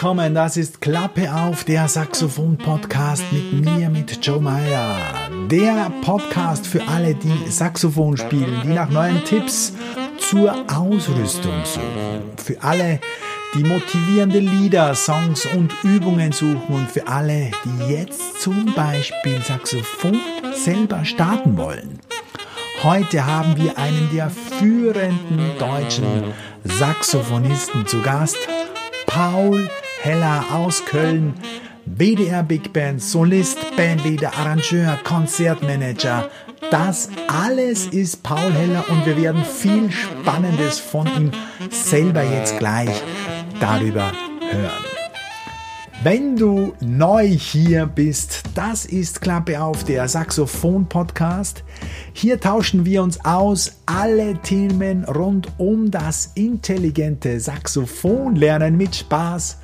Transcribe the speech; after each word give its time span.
Willkommen, 0.00 0.32
das 0.32 0.56
ist 0.56 0.80
Klappe 0.80 1.28
auf, 1.34 1.64
der 1.64 1.88
Saxophon-Podcast 1.88 3.24
mit 3.32 3.64
mir, 3.64 3.90
mit 3.90 4.24
Joe 4.24 4.40
Meyer. 4.40 4.96
Der 5.50 5.90
Podcast 6.02 6.68
für 6.68 6.86
alle, 6.86 7.16
die 7.16 7.50
Saxophon 7.50 8.16
spielen, 8.16 8.60
die 8.62 8.68
nach 8.68 8.88
neuen 8.90 9.24
Tipps 9.24 9.72
zur 10.18 10.54
Ausrüstung 10.72 11.64
suchen. 11.64 12.22
Für 12.36 12.62
alle, 12.62 13.00
die 13.54 13.64
motivierende 13.64 14.38
Lieder, 14.38 14.94
Songs 14.94 15.46
und 15.46 15.74
Übungen 15.82 16.30
suchen 16.30 16.76
und 16.76 16.88
für 16.88 17.08
alle, 17.08 17.50
die 17.64 17.92
jetzt 17.92 18.40
zum 18.40 18.72
Beispiel 18.76 19.40
Saxophon 19.42 20.20
selber 20.54 21.04
starten 21.04 21.56
wollen. 21.56 21.98
Heute 22.84 23.26
haben 23.26 23.56
wir 23.56 23.76
einen 23.76 24.08
der 24.14 24.30
führenden 24.30 25.58
deutschen 25.58 26.32
Saxophonisten 26.62 27.84
zu 27.84 28.00
Gast, 28.00 28.38
Paul 29.08 29.68
Heller 30.00 30.44
aus 30.52 30.84
Köln, 30.84 31.34
WDR 31.84 32.42
Big 32.42 32.72
Band, 32.72 33.02
Solist, 33.02 33.58
Bandleader, 33.76 34.32
Arrangeur, 34.38 34.98
Konzertmanager. 35.02 36.30
Das 36.70 37.08
alles 37.26 37.86
ist 37.86 38.22
Paul 38.22 38.52
Heller 38.52 38.84
und 38.88 39.04
wir 39.06 39.16
werden 39.16 39.44
viel 39.44 39.90
Spannendes 39.90 40.78
von 40.78 41.06
ihm 41.06 41.30
selber 41.70 42.22
jetzt 42.22 42.58
gleich 42.58 43.02
darüber 43.60 44.12
hören. 44.50 44.84
Wenn 46.04 46.36
du 46.36 46.74
neu 46.80 47.26
hier 47.26 47.86
bist, 47.86 48.44
das 48.54 48.84
ist 48.84 49.20
Klappe 49.20 49.60
auf 49.60 49.82
der 49.82 50.06
Saxophon-Podcast. 50.06 51.64
Hier 52.12 52.38
tauschen 52.38 52.84
wir 52.84 53.02
uns 53.02 53.24
aus 53.24 53.80
alle 53.84 54.40
Themen 54.42 55.02
rund 55.04 55.48
um 55.58 55.90
das 55.90 56.30
intelligente 56.36 57.40
Saxophonlernen 57.40 58.76
mit 58.76 58.94
Spaß 58.94 59.58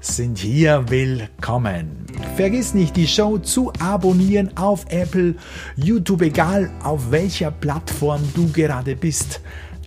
sind 0.00 0.38
hier 0.38 0.88
willkommen. 0.88 2.06
Vergiss 2.36 2.72
nicht, 2.72 2.96
die 2.96 3.06
Show 3.06 3.38
zu 3.38 3.72
abonnieren 3.78 4.56
auf 4.56 4.86
Apple, 4.88 5.34
YouTube, 5.76 6.22
egal 6.22 6.70
auf 6.82 7.10
welcher 7.10 7.50
Plattform 7.50 8.22
du 8.34 8.50
gerade 8.50 8.96
bist. 8.96 9.40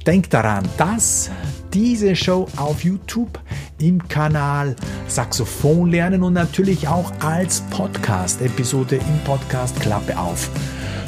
Denk 0.05 0.29
daran, 0.29 0.67
dass 0.77 1.31
diese 1.73 2.15
Show 2.15 2.47
auf 2.57 2.83
YouTube 2.83 3.39
im 3.79 4.07
Kanal 4.07 4.75
Saxophon 5.07 5.89
lernen 5.89 6.21
und 6.21 6.33
natürlich 6.33 6.87
auch 6.87 7.11
als 7.21 7.61
Podcast-Episode 7.71 8.97
im 8.97 9.23
Podcast 9.25 9.79
Klappe 9.79 10.17
auf 10.17 10.49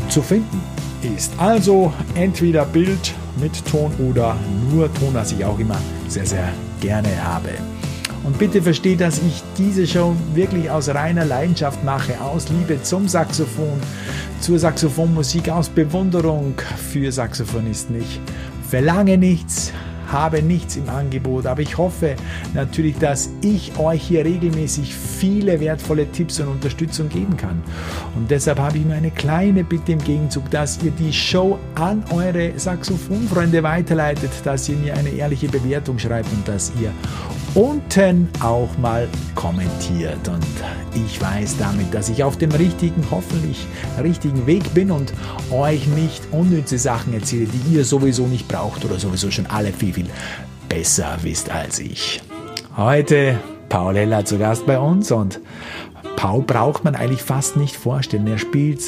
zu 0.10 0.22
finden 0.22 0.62
ist. 1.16 1.32
Also 1.38 1.94
entweder 2.16 2.66
Bild 2.66 3.14
mit 3.40 3.66
Ton 3.66 3.94
oder 4.10 4.36
nur 4.72 4.92
Ton, 4.94 5.14
was 5.14 5.32
ich 5.32 5.46
auch 5.46 5.60
immer 5.60 5.78
sehr, 6.08 6.26
sehr 6.26 6.52
gerne 6.80 7.24
habe. 7.24 7.50
Und 8.26 8.40
bitte 8.40 8.60
versteht, 8.62 9.02
dass 9.02 9.20
ich 9.20 9.44
diese 9.56 9.86
Show 9.86 10.16
wirklich 10.34 10.70
aus 10.70 10.90
reiner 10.90 11.26
Leidenschaft 11.26 11.84
mache, 11.84 12.20
aus 12.20 12.50
Liebe 12.50 12.82
zum 12.82 13.08
Saxophon, 13.08 13.80
zur 14.42 14.58
Saxophonmusik, 14.58 15.50
aus 15.50 15.70
Bewunderung 15.70 16.56
für 16.92 17.12
Saxophonisten. 17.12 18.02
Ich 18.02 18.20
verlange 18.68 19.20
nichts, 19.20 19.72
habe 20.12 20.42
nichts 20.42 20.76
im 20.76 20.90
Angebot, 20.90 21.46
aber 21.46 21.62
ich 21.62 21.78
hoffe 21.78 22.16
natürlich, 22.56 22.98
dass 22.98 23.30
ich 23.42 23.78
euch 23.78 24.02
hier 24.02 24.26
regelmäßig 24.26 24.96
viele 24.96 25.60
wertvolle 25.60 26.12
Tipps 26.12 26.40
und 26.40 26.48
Unterstützung 26.48 27.10
geben 27.10 27.38
kann. 27.38 27.62
Und 28.16 28.32
deshalb 28.32 28.58
habe 28.60 28.80
ich 28.80 28.86
mir 28.86 28.96
eine 28.96 29.12
kleine 29.12 29.64
Bitte 29.64 29.92
im 29.92 30.04
Gegenzug, 30.04 30.50
dass 30.50 30.82
ihr 30.84 30.92
die 30.92 31.14
Show 31.14 31.60
an 31.76 32.04
eure 32.12 32.58
Saxophonfreunde 32.58 33.62
weiterleitet, 33.62 34.32
dass 34.44 34.68
ihr 34.68 34.78
mir 34.78 34.96
eine 34.96 35.10
ehrliche 35.10 35.48
Bewertung 35.48 36.00
schreibt 36.00 36.32
und 36.34 36.48
dass 36.48 36.72
ihr 36.82 36.92
unten 37.56 38.28
auch 38.42 38.78
mal 38.78 39.08
kommentiert. 39.34 40.28
Und 40.28 40.46
ich 40.94 41.20
weiß 41.20 41.58
damit, 41.58 41.92
dass 41.94 42.10
ich 42.10 42.24
auf 42.24 42.38
dem 42.38 42.52
richtigen, 42.52 43.04
hoffentlich 43.10 43.66
richtigen 44.02 44.46
Weg 44.46 44.74
bin 44.74 44.92
und 44.92 45.14
euch 45.52 45.88
nicht 45.88 46.22
unnütze 46.32 46.78
Sachen 46.78 47.14
erzähle, 47.14 47.48
die 47.48 47.76
ihr 47.76 47.86
sowieso 47.86 48.28
nicht 48.28 48.48
braucht 48.48 48.86
oder 48.86 49.00
sowieso 49.00 49.32
schon 49.32 49.48
alle 49.48 49.72
viel, 49.72 49.94
viel 49.94 50.10
besser 50.70 51.18
wisst 51.22 51.50
als 51.50 51.80
ich. 51.80 52.22
Heute 52.76 53.40
Paul 53.70 53.96
Heller 53.96 54.26
zu 54.26 54.38
Gast 54.38 54.66
bei 54.66 54.78
uns 54.78 55.12
und 55.12 55.40
Paul 56.16 56.44
braucht 56.44 56.84
man 56.84 56.96
eigentlich 56.96 57.22
fast 57.22 57.58
nicht 57.58 57.76
vorstellen. 57.76 58.28
Er 58.28 58.38
spielt 58.38 58.82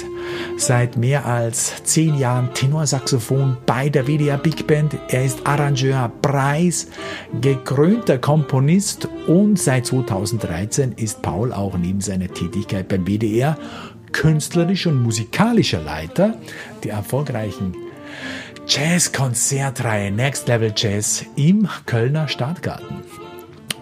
seit 0.57 0.97
mehr 0.97 1.25
als 1.25 1.83
zehn 1.83 2.17
Jahren 2.17 2.53
Tenorsaxophon 2.53 3.57
bei 3.65 3.89
der 3.89 4.07
WDR 4.07 4.38
Big 4.38 4.67
Band. 4.67 4.97
Er 5.09 5.25
ist 5.25 5.45
Arrangeur, 5.45 6.11
Preis, 6.21 6.87
gekrönter 7.41 8.17
Komponist 8.17 9.07
und 9.27 9.59
seit 9.59 9.85
2013 9.85 10.93
ist 10.93 11.21
Paul 11.21 11.53
auch 11.53 11.77
neben 11.77 12.01
seiner 12.01 12.27
Tätigkeit 12.27 12.87
beim 12.87 13.05
WDR 13.05 13.57
künstlerisch 14.11 14.87
und 14.87 15.03
musikalischer 15.03 15.81
Leiter 15.81 16.35
der 16.83 16.93
erfolgreichen 16.93 17.75
Jazz-Konzertreihe 18.67 20.11
Next 20.11 20.47
Level 20.47 20.73
Jazz 20.75 21.25
im 21.35 21.67
Kölner 21.85 22.27
Stadtgarten. 22.27 23.03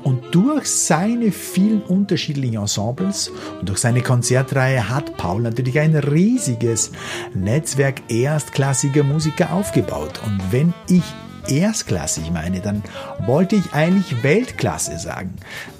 Und 0.05 0.35
durch 0.35 0.67
seine 0.67 1.31
vielen 1.31 1.81
unterschiedlichen 1.81 2.57
Ensembles 2.57 3.31
und 3.59 3.67
durch 3.67 3.79
seine 3.79 4.03
Konzertreihe 4.03 4.87
hat 4.87 5.17
Paul 5.17 5.41
natürlich 5.41 5.79
ein 5.79 5.95
riesiges 5.95 6.91
Netzwerk 7.33 8.03
erstklassiger 8.07 9.01
Musiker 9.01 9.51
aufgebaut. 9.51 10.21
Und 10.23 10.39
wenn 10.51 10.75
ich 10.87 11.01
erstklassig 11.47 12.29
meine, 12.31 12.61
dann 12.61 12.83
wollte 13.25 13.55
ich 13.55 13.73
eigentlich 13.73 14.21
Weltklasse 14.21 14.99
sagen. 14.99 15.33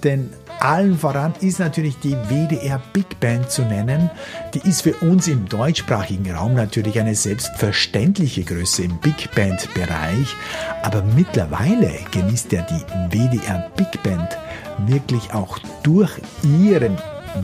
Denn 0.04 0.32
allen 0.60 0.98
voran 0.98 1.34
ist 1.42 1.60
natürlich 1.60 1.98
die 2.00 2.16
WDR 2.30 2.82
Big 2.94 3.20
Band 3.20 3.50
zu 3.50 3.64
nennen. 3.64 4.10
Die 4.54 4.68
ist 4.68 4.82
für 4.82 4.94
uns 4.96 5.28
im 5.28 5.48
deutschsprachigen 5.48 6.32
Raum 6.32 6.56
natürlich 6.56 7.00
eine 7.00 7.16
selbstverständliche 7.16 8.44
Größe 8.44 8.84
im 8.84 8.98
Big 9.00 9.30
Band 9.36 9.74
Bereich. 9.74 10.36
Aber 10.84 11.04
mittlerweile 11.16 11.92
genießt 12.12 12.52
ja 12.52 12.62
die 12.64 13.16
WDR 13.16 13.70
Big 13.76 14.02
Band 14.04 14.38
wirklich 14.88 15.34
auch 15.34 15.60
durch 15.84 16.12
ihren 16.44 16.98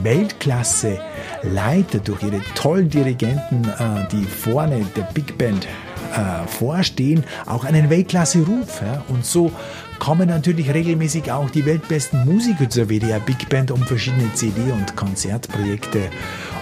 Weltklasse 0.04 1.00
Leiter, 1.44 2.00
durch 2.00 2.24
ihre 2.24 2.42
tollen 2.56 2.90
Dirigenten, 2.90 3.66
äh, 3.66 4.08
die 4.12 4.24
vorne 4.24 4.86
der 4.96 5.04
Big 5.14 5.38
Band 5.38 5.68
äh, 6.12 6.48
vorstehen, 6.48 7.24
auch 7.46 7.64
einen 7.64 7.90
Weltklasse-Ruf. 7.90 8.82
Ja? 8.82 9.04
Und 9.08 9.26
so 9.26 9.52
kommen 10.00 10.30
natürlich 10.30 10.74
regelmäßig 10.74 11.32
auch 11.32 11.50
die 11.50 11.66
weltbesten 11.66 12.26
Musiker 12.26 12.70
zur 12.70 12.90
WDR 12.90 13.20
Big 13.20 13.50
Band, 13.50 13.72
um 13.72 13.84
verschiedene 13.84 14.34
CD- 14.34 14.72
und 14.72 14.96
Konzertprojekte 14.96 16.10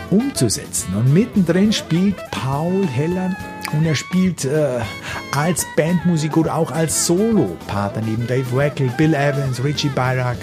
umzusetzen. 0.10 0.94
Und 0.96 1.14
mittendrin 1.14 1.72
spielt 1.72 2.16
Paul 2.32 2.86
Heller 2.88 3.36
und 3.74 3.86
er 3.86 3.96
spielt 3.96 4.46
äh, 4.46 4.80
als 5.36 5.66
Bandmusiker 5.76 6.38
oder 6.38 6.56
auch 6.56 6.72
als 6.72 7.06
Solo-Partner 7.06 8.02
neben 8.06 8.28
Dave 8.28 8.52
Wackel, 8.56 8.90
Bill 8.98 9.14
Evans, 9.14 9.64
Richie 9.64 9.90
Bayrak, 9.90 10.38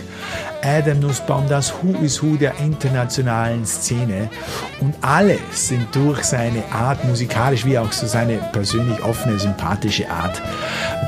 Adam 0.62 1.00
Nussbaum, 1.00 1.48
das 1.48 1.72
Who 1.72 2.02
is 2.02 2.22
Who 2.22 2.36
der 2.36 2.58
internationalen 2.58 3.66
Szene. 3.66 4.28
Und 4.80 4.94
alle 5.00 5.38
sind 5.52 5.94
durch 5.94 6.22
seine 6.24 6.62
Art, 6.72 7.04
musikalisch 7.04 7.64
wie 7.64 7.78
auch 7.78 7.92
so 7.92 8.06
seine 8.06 8.38
persönlich 8.52 9.02
offene, 9.02 9.38
sympathische 9.38 10.08
Art, 10.10 10.40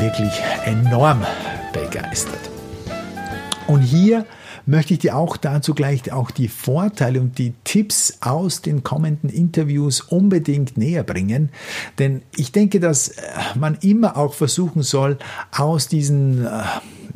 wirklich 0.00 0.32
enorm 0.64 1.24
begeistert. 1.72 2.50
Und 3.66 3.82
hier 3.82 4.24
möchte 4.68 4.92
ich 4.92 5.00
dir 5.00 5.16
auch 5.16 5.36
dazu 5.38 5.74
gleich 5.74 6.12
auch 6.12 6.30
die 6.30 6.48
Vorteile 6.48 7.20
und 7.20 7.38
die 7.38 7.54
Tipps 7.64 8.18
aus 8.20 8.60
den 8.60 8.84
kommenden 8.84 9.30
Interviews 9.30 10.02
unbedingt 10.02 10.76
näher 10.76 11.02
bringen. 11.02 11.48
Denn 11.98 12.22
ich 12.36 12.52
denke, 12.52 12.78
dass 12.78 13.08
äh, 13.08 13.22
man 13.58 13.78
immer 13.80 14.16
auch 14.16 14.34
versuchen 14.34 14.82
soll, 14.82 15.18
aus 15.56 15.88
diesen 15.88 16.44
äh, 16.44 16.62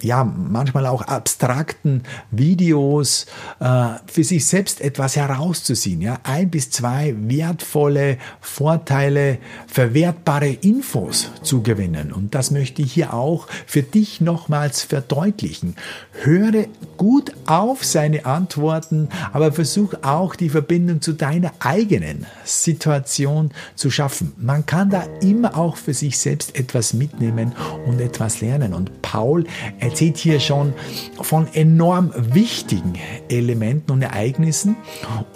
ja, 0.03 0.25
manchmal 0.25 0.87
auch 0.87 1.03
abstrakten 1.03 2.03
Videos 2.31 3.27
äh, 3.61 3.89
für 4.07 4.25
sich 4.25 4.47
selbst 4.47 4.81
etwas 4.81 5.17
herauszuziehen. 5.17 6.01
Ja? 6.01 6.19
Ein 6.25 6.51
bis 6.51 6.71
zwei 6.71 7.15
wertvolle 7.17 8.19
Vorteile, 8.41 9.39
verwertbare 9.67 10.49
Infos 10.49 11.31
zu 11.43 11.63
gewinnen. 11.63 12.13
Und 12.13 12.35
das 12.35 12.51
möchte 12.51 12.83
ich 12.83 12.93
hier 12.93 13.15
auch 13.15 13.47
für 13.67 13.83
dich 13.83 14.21
nochmals 14.21 14.83
verdeutlichen. 14.83 15.77
Höre 16.23 16.67
gut 16.97 17.33
auf 17.47 17.85
seine 17.85 18.27
Antworten, 18.27 19.09
aber 19.33 19.53
versuch 19.53 19.95
auch 20.03 20.35
die 20.35 20.49
Verbindung 20.49 21.01
zu 21.01 21.13
deiner 21.13 21.53
eigenen 21.61 22.27
Situation 22.45 23.51
zu 23.75 23.91
schaffen. 23.91 24.33
Man 24.37 24.67
kann 24.67 24.91
da 24.91 25.05
immer 25.21 25.57
auch 25.57 25.77
für 25.77 25.95
sich 25.95 26.19
selbst 26.19 26.57
etwas 26.57 26.93
mitnehmen 26.93 27.53
und 27.87 28.01
etwas 28.01 28.41
lernen. 28.41 28.75
Und 28.75 29.03
Paul 29.03 29.45
erzählt 29.93 30.17
hier 30.17 30.41
schon 30.41 30.73
von 31.21 31.47
enorm 31.53 32.15
wichtigen 32.17 32.95
Elementen 33.29 33.93
und 33.93 34.01
Ereignissen 34.01 34.75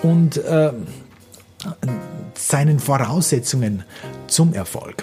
und 0.02 0.38
äh, 0.38 0.72
seinen 2.34 2.78
Voraussetzungen 2.78 3.84
zum 4.28 4.54
Erfolg. 4.54 5.02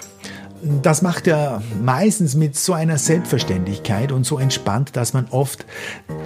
das 0.82 1.02
macht 1.02 1.28
er 1.28 1.62
meistens 1.84 2.34
mit 2.34 2.56
so 2.56 2.72
einer 2.72 2.98
Selbstverständlichkeit 2.98 4.10
und 4.10 4.24
so 4.26 4.38
entspannt, 4.40 4.96
dass 4.96 5.12
man 5.12 5.28
oft 5.30 5.64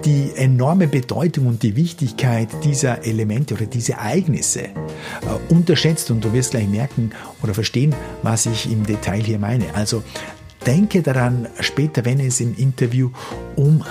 die 0.06 0.32
enorme 0.34 0.86
Bedeutung 0.86 1.48
und 1.48 1.62
die 1.62 1.76
Wichtigkeit 1.76 2.48
dieser 2.64 3.04
Elemente 3.04 3.54
oder 3.54 3.66
diese 3.66 3.92
Ereignisse 3.92 4.60
äh, 4.60 4.70
unterschätzt. 5.50 6.10
Und 6.10 6.24
du 6.24 6.32
wirst 6.32 6.52
gleich 6.52 6.68
merken 6.68 7.10
oder 7.42 7.52
verstehen, 7.52 7.94
was 8.22 8.46
ich 8.46 8.72
im 8.72 8.86
Detail 8.86 9.20
hier 9.20 9.38
meine. 9.38 9.74
Also 9.74 10.02
denke 10.66 11.02
daran 11.02 11.48
später, 11.60 12.04
wenn 12.04 12.20
es 12.20 12.40
im 12.40 12.56
Interview 12.56 13.10
um 13.56 13.84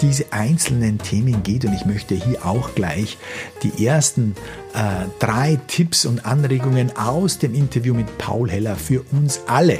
diese 0.00 0.32
einzelnen 0.32 0.98
Themen 0.98 1.42
geht. 1.42 1.64
Und 1.64 1.74
ich 1.74 1.84
möchte 1.84 2.14
hier 2.14 2.44
auch 2.44 2.74
gleich 2.74 3.18
die 3.62 3.86
ersten 3.86 4.34
äh, 4.74 5.06
drei 5.18 5.58
Tipps 5.68 6.04
und 6.04 6.26
Anregungen 6.26 6.96
aus 6.96 7.38
dem 7.38 7.54
Interview 7.54 7.94
mit 7.94 8.18
Paul 8.18 8.50
Heller 8.50 8.76
für 8.76 9.02
uns 9.12 9.40
alle 9.46 9.78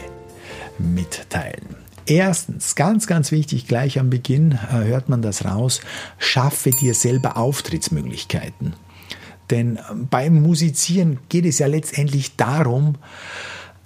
mitteilen. 0.79 1.77
Erstens, 2.07 2.75
ganz, 2.75 3.07
ganz 3.07 3.33
wichtig, 3.33 3.67
gleich 3.67 3.99
am 3.99 4.11
Beginn 4.11 4.53
äh, 4.53 4.85
hört 4.85 5.09
man 5.09 5.23
das 5.23 5.45
raus, 5.45 5.81
schaffe 6.19 6.71
dir 6.71 6.95
selber 6.95 7.37
Auftrittsmöglichkeiten. 7.37 8.75
Denn 9.51 9.79
beim 10.11 10.43
Musizieren 10.43 11.19
geht 11.29 11.45
es 11.45 11.59
ja 11.59 11.67
letztendlich 11.67 12.37
darum, 12.37 12.97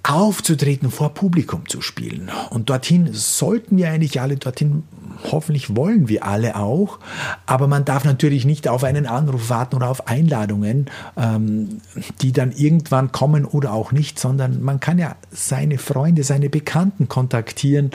aufzutreten, 0.03 0.91
vor 0.91 1.13
Publikum 1.13 1.67
zu 1.67 1.81
spielen. 1.81 2.31
Und 2.49 2.69
dorthin 2.69 3.09
sollten 3.13 3.77
wir 3.77 3.89
eigentlich 3.89 4.21
alle 4.21 4.37
dorthin 4.37 4.83
hoffentlich 5.31 5.75
wollen 5.75 6.07
wir 6.07 6.25
alle 6.25 6.55
auch, 6.55 6.99
aber 7.45 7.67
man 7.67 7.85
darf 7.85 8.05
natürlich 8.05 8.45
nicht 8.45 8.67
auf 8.67 8.83
einen 8.83 9.05
Anruf 9.05 9.49
warten 9.49 9.75
oder 9.75 9.89
auf 9.89 10.07
Einladungen, 10.07 10.89
ähm, 11.17 11.81
die 12.21 12.31
dann 12.31 12.51
irgendwann 12.51 13.11
kommen 13.11 13.45
oder 13.45 13.73
auch 13.73 13.91
nicht, 13.91 14.19
sondern 14.19 14.61
man 14.61 14.79
kann 14.79 14.97
ja 14.97 15.15
seine 15.31 15.77
Freunde, 15.77 16.23
seine 16.23 16.49
Bekannten 16.49 17.07
kontaktieren 17.07 17.91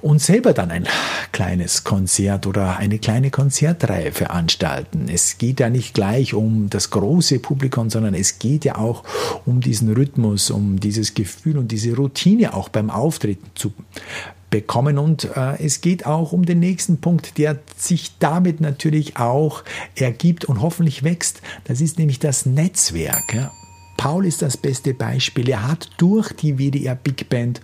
und 0.00 0.20
selber 0.20 0.52
dann 0.52 0.70
ein 0.70 0.86
kleines 1.32 1.84
Konzert 1.84 2.46
oder 2.46 2.78
eine 2.78 2.98
kleine 2.98 3.30
Konzertreihe 3.30 4.12
veranstalten. 4.12 5.06
Es 5.12 5.38
geht 5.38 5.60
ja 5.60 5.70
nicht 5.70 5.94
gleich 5.94 6.34
um 6.34 6.70
das 6.70 6.90
große 6.90 7.38
Publikum, 7.40 7.90
sondern 7.90 8.14
es 8.14 8.38
geht 8.38 8.64
ja 8.64 8.76
auch 8.76 9.04
um 9.44 9.60
diesen 9.60 9.92
Rhythmus, 9.92 10.50
um 10.50 10.80
dieses 10.80 11.14
Gefühl 11.14 11.58
und 11.58 11.72
diese 11.72 11.94
Routine 11.94 12.54
auch 12.54 12.68
beim 12.68 12.90
Auftreten 12.90 13.46
zu 13.54 13.72
bekommen. 14.50 14.98
Und 14.98 15.24
äh, 15.36 15.62
es 15.62 15.80
geht 15.80 16.06
auch 16.06 16.32
um 16.32 16.44
den 16.44 16.60
nächsten 16.60 17.00
Punkt, 17.00 17.38
der 17.38 17.58
sich 17.76 18.18
damit 18.18 18.60
natürlich 18.60 19.16
auch 19.16 19.64
ergibt 19.94 20.44
und 20.44 20.60
hoffentlich 20.60 21.02
wächst. 21.02 21.40
Das 21.64 21.80
ist 21.80 21.98
nämlich 21.98 22.18
das 22.18 22.46
Netzwerk. 22.46 23.34
Ja. 23.34 23.52
Paul 23.98 24.26
ist 24.26 24.42
das 24.42 24.56
beste 24.56 24.94
Beispiel. 24.94 25.48
Er 25.48 25.66
hat 25.66 25.90
durch 25.98 26.32
die 26.32 26.56
WDR 26.56 26.94
Big 26.94 27.28
Band 27.28 27.60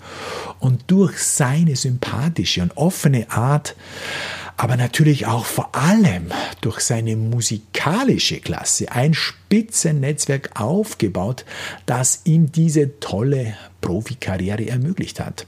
und 0.59 0.83
durch 0.89 1.19
seine 1.19 1.77
sympathische 1.77 2.61
und 2.61 2.77
offene 2.77 3.31
Art, 3.31 3.77
aber 4.57 4.77
natürlich 4.77 5.27
auch 5.27 5.47
vor 5.47 5.75
allem 5.75 6.33
durch 6.61 6.81
seine 6.81 7.15
musikalische 7.17 8.41
Klasse 8.41 8.91
ein 8.91 9.15
Spitzennetzwerk 9.15 10.61
aufgebaut, 10.61 11.45
das 11.87 12.23
ihm 12.25 12.51
diese 12.51 12.99
tolle 12.99 13.55
Profikarriere 13.81 14.67
ermöglicht 14.67 15.21
hat. 15.21 15.47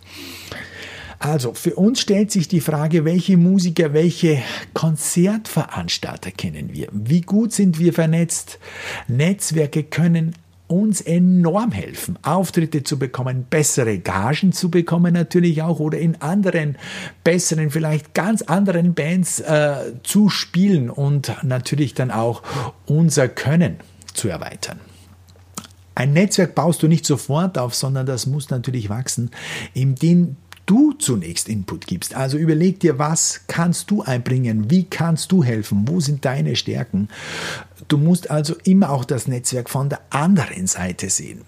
Also 1.19 1.55
für 1.55 1.75
uns 1.75 2.01
stellt 2.01 2.31
sich 2.31 2.49
die 2.49 2.61
Frage, 2.61 3.05
welche 3.05 3.37
Musiker, 3.37 3.93
welche 3.93 4.43
Konzertveranstalter 4.75 6.31
kennen 6.31 6.73
wir? 6.73 6.89
Wie 6.93 7.23
gut 7.23 7.53
sind 7.53 7.79
wir 7.79 7.93
vernetzt? 7.93 8.59
Netzwerke 9.09 9.83
können 9.83 10.35
uns 10.69 11.01
enorm 11.01 11.71
helfen, 11.71 12.19
Auftritte 12.23 12.83
zu 12.83 12.99
bekommen, 12.99 13.47
bessere 13.49 13.99
Gagen 13.99 14.53
zu 14.53 14.71
bekommen 14.71 15.15
natürlich 15.15 15.63
auch 15.63 15.79
oder 15.79 15.99
in 15.99 16.21
anderen, 16.21 16.77
besseren, 17.23 17.71
vielleicht 17.71 18.15
ganz 18.15 18.43
anderen 18.43 18.95
Bands 18.95 19.41
äh, 19.41 19.93
zu 20.03 20.29
spielen 20.29 20.91
und 20.91 21.33
natürlich 21.43 21.95
dann 21.95 22.11
auch 22.11 22.43
unser 22.87 23.29
Können 23.29 23.77
zu 24.13 24.29
erweitern. 24.29 24.81
Ein 25.95 26.13
Netzwerk 26.13 26.55
baust 26.55 26.83
du 26.83 26.89
nicht 26.89 27.07
sofort 27.07 27.57
auf, 27.57 27.75
sondern 27.75 28.05
das 28.05 28.27
muss 28.27 28.51
natürlich 28.51 28.91
wachsen, 28.91 29.31
indem 29.73 30.37
du 30.67 30.93
zunächst 30.93 31.49
Input 31.49 31.87
gibst. 31.87 32.15
Also 32.15 32.37
überleg 32.37 32.81
dir, 32.81 32.99
was 32.99 33.43
kannst 33.47 33.91
du 33.91 34.03
einbringen, 34.03 34.71
wie 34.71 34.85
kannst 34.85 35.33
du 35.33 35.43
helfen, 35.43 35.87
wo 35.89 36.01
sind 36.01 36.25
deine 36.25 36.57
Stärken. 36.57 37.09
Du 37.89 37.99
musst 37.99 38.31
also 38.31 38.55
immer 38.65 38.91
auch 38.91 39.05
das 39.05 39.29
Netzwerk 39.29 39.71
von 39.71 39.89
der 39.89 40.01
anderen 40.11 40.67
Seite 40.67 41.09
sehen. 41.09 41.43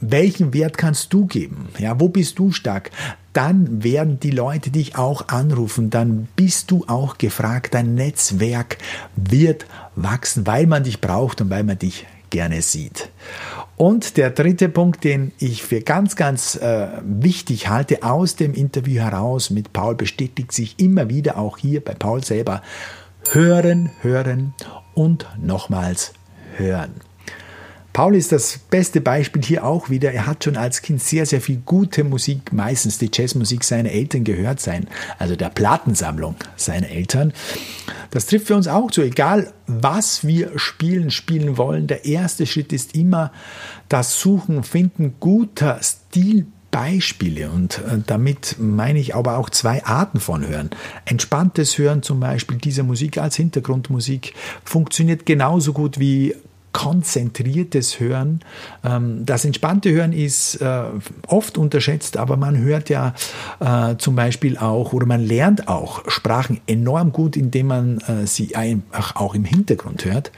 Welchen 0.00 0.54
Wert 0.54 0.78
kannst 0.78 1.12
du 1.12 1.26
geben? 1.26 1.68
Ja, 1.78 1.98
wo 1.98 2.08
bist 2.08 2.38
du 2.38 2.52
stark? 2.52 2.90
Dann 3.32 3.82
werden 3.82 4.20
die 4.20 4.30
Leute 4.30 4.70
dich 4.70 4.96
auch 4.96 5.28
anrufen, 5.28 5.90
dann 5.90 6.28
bist 6.36 6.70
du 6.70 6.84
auch 6.86 7.18
gefragt. 7.18 7.74
Dein 7.74 7.94
Netzwerk 7.94 8.78
wird 9.16 9.66
wachsen, 9.96 10.46
weil 10.46 10.68
man 10.68 10.84
dich 10.84 11.00
braucht 11.00 11.40
und 11.40 11.50
weil 11.50 11.64
man 11.64 11.78
dich 11.78 12.06
gerne 12.30 12.62
sieht. 12.62 13.10
Und 13.76 14.16
der 14.16 14.30
dritte 14.30 14.68
Punkt, 14.68 15.02
den 15.02 15.32
ich 15.38 15.62
für 15.62 15.80
ganz, 15.80 16.14
ganz 16.14 16.56
äh, 16.56 16.86
wichtig 17.02 17.68
halte 17.68 18.02
aus 18.02 18.36
dem 18.36 18.54
Interview 18.54 19.02
heraus 19.02 19.50
mit 19.50 19.72
Paul, 19.72 19.96
bestätigt 19.96 20.52
sich 20.52 20.78
immer 20.78 21.08
wieder 21.08 21.38
auch 21.38 21.58
hier 21.58 21.82
bei 21.82 21.94
Paul 21.94 22.22
selber. 22.22 22.62
Hören, 23.32 23.90
hören 24.02 24.54
und 24.94 25.26
nochmals 25.40 26.12
hören. 26.56 26.92
Paul 27.94 28.16
ist 28.16 28.32
das 28.32 28.58
beste 28.58 29.00
Beispiel 29.00 29.42
hier 29.42 29.64
auch 29.64 29.88
wieder. 29.88 30.10
Er 30.12 30.26
hat 30.26 30.42
schon 30.42 30.56
als 30.56 30.82
Kind 30.82 31.00
sehr, 31.00 31.26
sehr 31.26 31.40
viel 31.40 31.62
gute 31.64 32.02
Musik, 32.02 32.52
meistens 32.52 32.98
die 32.98 33.08
Jazzmusik 33.12 33.62
seiner 33.62 33.90
Eltern 33.90 34.24
gehört 34.24 34.58
sein, 34.58 34.88
also 35.20 35.36
der 35.36 35.48
Plattensammlung 35.48 36.34
seiner 36.56 36.88
Eltern. 36.88 37.32
Das 38.14 38.26
trifft 38.26 38.46
für 38.46 38.54
uns 38.54 38.68
auch 38.68 38.92
zu. 38.92 39.02
Egal, 39.02 39.52
was 39.66 40.24
wir 40.24 40.56
spielen, 40.56 41.10
spielen 41.10 41.58
wollen, 41.58 41.88
der 41.88 42.04
erste 42.04 42.46
Schritt 42.46 42.72
ist 42.72 42.94
immer 42.94 43.32
das 43.88 44.20
Suchen, 44.20 44.62
Finden 44.62 45.16
guter 45.20 45.80
Stil. 45.82 46.46
Beispiele 46.70 47.50
und 47.50 47.78
äh, 47.78 48.00
damit 48.04 48.56
meine 48.58 48.98
ich 48.98 49.14
aber 49.14 49.38
auch 49.38 49.48
zwei 49.48 49.84
Arten 49.84 50.18
von 50.18 50.44
Hören. 50.44 50.70
Entspanntes 51.04 51.78
Hören 51.78 52.02
zum 52.02 52.18
Beispiel 52.18 52.56
dieser 52.56 52.82
Musik 52.82 53.18
als 53.18 53.36
Hintergrundmusik 53.36 54.34
funktioniert 54.64 55.24
genauso 55.24 55.72
gut 55.72 56.00
wie 56.00 56.34
konzentriertes 56.74 58.00
Hören. 58.00 58.40
Ähm, 58.84 59.24
das 59.24 59.46
entspannte 59.46 59.90
Hören 59.90 60.12
ist 60.12 60.56
äh, 60.56 60.82
oft 61.26 61.56
unterschätzt, 61.56 62.18
aber 62.18 62.36
man 62.36 62.58
hört 62.58 62.90
ja 62.90 63.14
äh, 63.60 63.96
zum 63.96 64.16
Beispiel 64.16 64.58
auch 64.58 64.92
oder 64.92 65.06
man 65.06 65.24
lernt 65.24 65.68
auch 65.68 66.02
Sprachen 66.10 66.60
enorm 66.66 67.12
gut, 67.12 67.36
indem 67.36 67.68
man 67.68 67.98
äh, 68.00 68.26
sie 68.26 68.56
einfach 68.56 69.16
auch 69.16 69.34
im 69.34 69.44
Hintergrund 69.44 70.04
hört. 70.04 70.32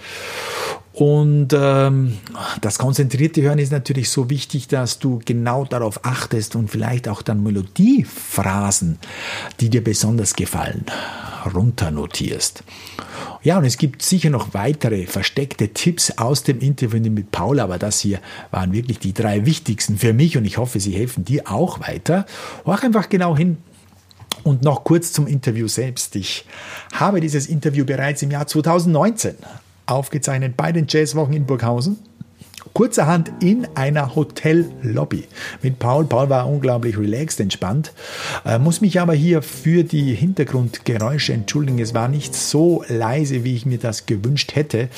Und 0.92 1.48
ähm, 1.52 2.16
das 2.62 2.78
konzentrierte 2.78 3.42
Hören 3.42 3.58
ist 3.58 3.72
natürlich 3.72 4.08
so 4.08 4.30
wichtig, 4.30 4.68
dass 4.68 4.98
du 4.98 5.20
genau 5.24 5.64
darauf 5.64 6.04
achtest 6.06 6.56
und 6.56 6.70
vielleicht 6.70 7.08
auch 7.08 7.20
dann 7.20 7.42
Melodiephrasen, 7.42 8.98
die 9.60 9.68
dir 9.68 9.84
besonders 9.84 10.34
gefallen, 10.34 10.86
runternotierst. 11.54 12.64
Ja, 13.42 13.58
und 13.58 13.64
es 13.64 13.78
gibt 13.78 14.02
sicher 14.02 14.30
noch 14.30 14.54
weitere 14.54 15.06
versteckte 15.06 15.68
Tipps 15.68 16.12
aus 16.18 16.42
dem 16.42 16.60
Interview 16.60 17.00
mit 17.10 17.32
Paul, 17.32 17.60
aber 17.60 17.78
das 17.78 18.00
hier 18.00 18.20
waren 18.50 18.72
wirklich 18.72 18.98
die 18.98 19.12
drei 19.12 19.46
wichtigsten 19.46 19.98
für 19.98 20.12
mich 20.12 20.36
und 20.36 20.44
ich 20.44 20.58
hoffe, 20.58 20.80
sie 20.80 20.92
helfen 20.92 21.24
dir 21.24 21.50
auch 21.50 21.80
weiter. 21.80 22.26
Hör 22.64 22.82
einfach 22.82 23.08
genau 23.08 23.36
hin, 23.36 23.58
und 24.46 24.62
noch 24.62 24.84
kurz 24.84 25.12
zum 25.12 25.26
Interview 25.26 25.66
selbst. 25.66 26.14
Ich 26.14 26.44
habe 26.92 27.20
dieses 27.20 27.48
Interview 27.48 27.84
bereits 27.84 28.22
im 28.22 28.30
Jahr 28.30 28.46
2019 28.46 29.34
aufgezeichnet 29.86 30.56
bei 30.56 30.72
den 30.72 30.86
Jazzwochen 30.88 31.34
in 31.34 31.46
Burghausen 31.46 31.98
kurzerhand 32.72 33.30
in 33.40 33.66
einer 33.74 34.14
Hotellobby 34.14 35.24
mit 35.62 35.78
Paul. 35.78 36.04
Paul 36.04 36.28
war 36.28 36.48
unglaublich 36.48 36.98
relaxed, 36.98 37.40
entspannt. 37.40 37.92
Äh, 38.44 38.58
muss 38.58 38.80
mich 38.80 39.00
aber 39.00 39.14
hier 39.14 39.42
für 39.42 39.84
die 39.84 40.14
Hintergrundgeräusche 40.14 41.32
entschuldigen. 41.32 41.78
Es 41.78 41.94
war 41.94 42.08
nicht 42.08 42.34
so 42.34 42.84
leise, 42.88 43.44
wie 43.44 43.54
ich 43.54 43.66
mir 43.66 43.78
das 43.78 44.06
gewünscht 44.06 44.54
hätte. 44.54 44.88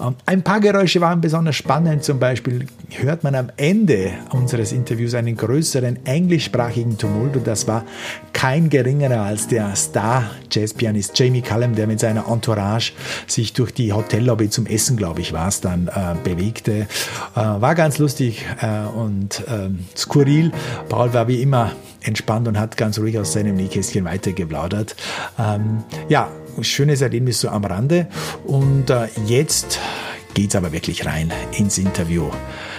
Ähm, 0.00 0.14
ein 0.26 0.42
paar 0.42 0.60
Geräusche 0.60 1.00
waren 1.00 1.20
besonders 1.20 1.56
spannend. 1.56 2.04
Zum 2.04 2.18
Beispiel 2.18 2.66
hört 2.90 3.24
man 3.24 3.34
am 3.34 3.50
Ende 3.56 4.12
unseres 4.30 4.72
Interviews 4.72 5.14
einen 5.14 5.36
größeren 5.36 6.06
englischsprachigen 6.06 6.98
Tumult 6.98 7.36
und 7.36 7.46
das 7.46 7.66
war 7.66 7.84
kein 8.32 8.68
geringerer 8.68 9.22
als 9.22 9.48
der 9.48 9.74
Star-Jazzpianist 9.74 11.18
Jamie 11.18 11.40
Cullum, 11.42 11.74
der 11.74 11.86
mit 11.86 12.00
seiner 12.00 12.28
Entourage 12.28 12.92
sich 13.26 13.52
durch 13.52 13.72
die 13.72 13.92
Hotellobby 13.92 14.50
zum 14.50 14.66
Essen, 14.66 14.96
glaube 14.96 15.20
ich, 15.20 15.32
war 15.32 15.48
es 15.48 15.60
dann, 15.60 15.88
äh, 15.88 16.14
bewegte. 16.22 16.86
Äh, 17.34 17.40
war 17.40 17.74
ganz 17.74 17.98
lustig 17.98 18.44
äh, 18.60 18.86
und 18.86 19.40
äh, 19.48 19.70
skurril. 19.96 20.52
Paul 20.88 21.12
war 21.12 21.28
wie 21.28 21.42
immer 21.42 21.72
entspannt 22.02 22.48
und 22.48 22.58
hat 22.58 22.76
ganz 22.76 22.98
ruhig 22.98 23.18
aus 23.18 23.32
seinem 23.32 23.56
Nähkästchen 23.56 24.04
weitergeplaudert. 24.04 24.94
Ähm, 25.38 25.84
ja, 26.08 26.30
schönes 26.60 27.00
Erlebnis 27.00 27.40
so 27.40 27.48
am 27.48 27.64
Rande. 27.64 28.08
Und 28.44 28.90
äh, 28.90 29.08
jetzt 29.26 29.78
geht's 30.34 30.56
aber 30.56 30.72
wirklich 30.72 31.06
rein 31.06 31.32
ins 31.56 31.78
Interview. 31.78 32.30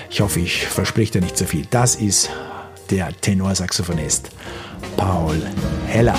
Ich 0.09 0.21
hoffe, 0.21 0.39
ich 0.39 0.67
verspreche 0.67 1.13
dir 1.13 1.21
nicht 1.21 1.37
zu 1.37 1.45
so 1.45 1.49
viel. 1.49 1.65
Das 1.69 1.95
ist 1.95 2.29
der 2.89 3.09
Tenorsaxophonist 3.19 4.29
Paul 4.95 5.41
Heller. 5.87 6.15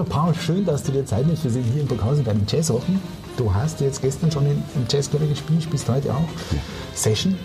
Lieber 0.00 0.14
Paul, 0.14 0.34
schön, 0.34 0.64
dass 0.64 0.82
du 0.82 0.92
dir 0.92 1.04
Zeit 1.04 1.26
nimmst. 1.26 1.44
Wir 1.44 1.50
sind 1.50 1.62
hier 1.62 1.82
in 1.82 1.86
Burghausen 1.86 2.24
bei 2.24 2.32
den 2.32 2.46
Jazzwochen. 2.48 2.98
Du 3.36 3.52
hast 3.52 3.82
jetzt 3.82 4.00
gestern 4.00 4.30
schon 4.30 4.46
im 4.46 4.62
Jazzclub 4.88 5.28
gespielt, 5.28 5.62
spielst 5.62 5.90
heute 5.90 6.14
auch. 6.14 6.24
Ja. 6.52 6.58
Session. 6.94 7.36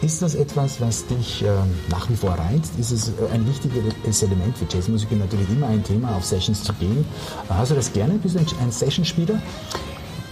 Ist 0.00 0.22
das 0.22 0.36
etwas, 0.36 0.80
was 0.80 1.04
dich 1.08 1.42
äh, 1.42 1.48
nach 1.90 2.08
wie 2.08 2.14
vor 2.14 2.34
reizt? 2.34 2.78
Ist 2.78 2.92
es 2.92 3.08
äh, 3.08 3.12
ein 3.32 3.44
wichtiges 3.48 4.22
Element 4.22 4.56
für 4.56 4.64
Jazzmusiker 4.70 5.16
natürlich 5.16 5.50
immer 5.50 5.66
ein 5.66 5.82
Thema, 5.82 6.14
auf 6.14 6.24
Sessions 6.24 6.62
zu 6.62 6.72
gehen? 6.74 7.04
Hast 7.48 7.72
du 7.72 7.74
das 7.74 7.92
gerne? 7.92 8.14
Bist 8.14 8.36
du 8.36 8.40
ein 8.60 8.70
Sessionspieler? 8.70 9.42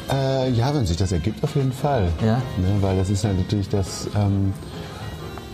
Äh, 0.09 0.53
ja, 0.53 0.73
wenn 0.73 0.87
sich 0.87 0.97
das 0.97 1.11
ergibt, 1.11 1.43
auf 1.43 1.57
jeden 1.57 1.73
Fall. 1.73 2.13
Ja. 2.25 2.37
Ne, 2.59 2.77
weil 2.81 2.97
das 2.97 3.11
ist 3.11 3.25
ja 3.25 3.33
natürlich 3.33 3.69
das, 3.69 4.07
ähm, 4.15 4.53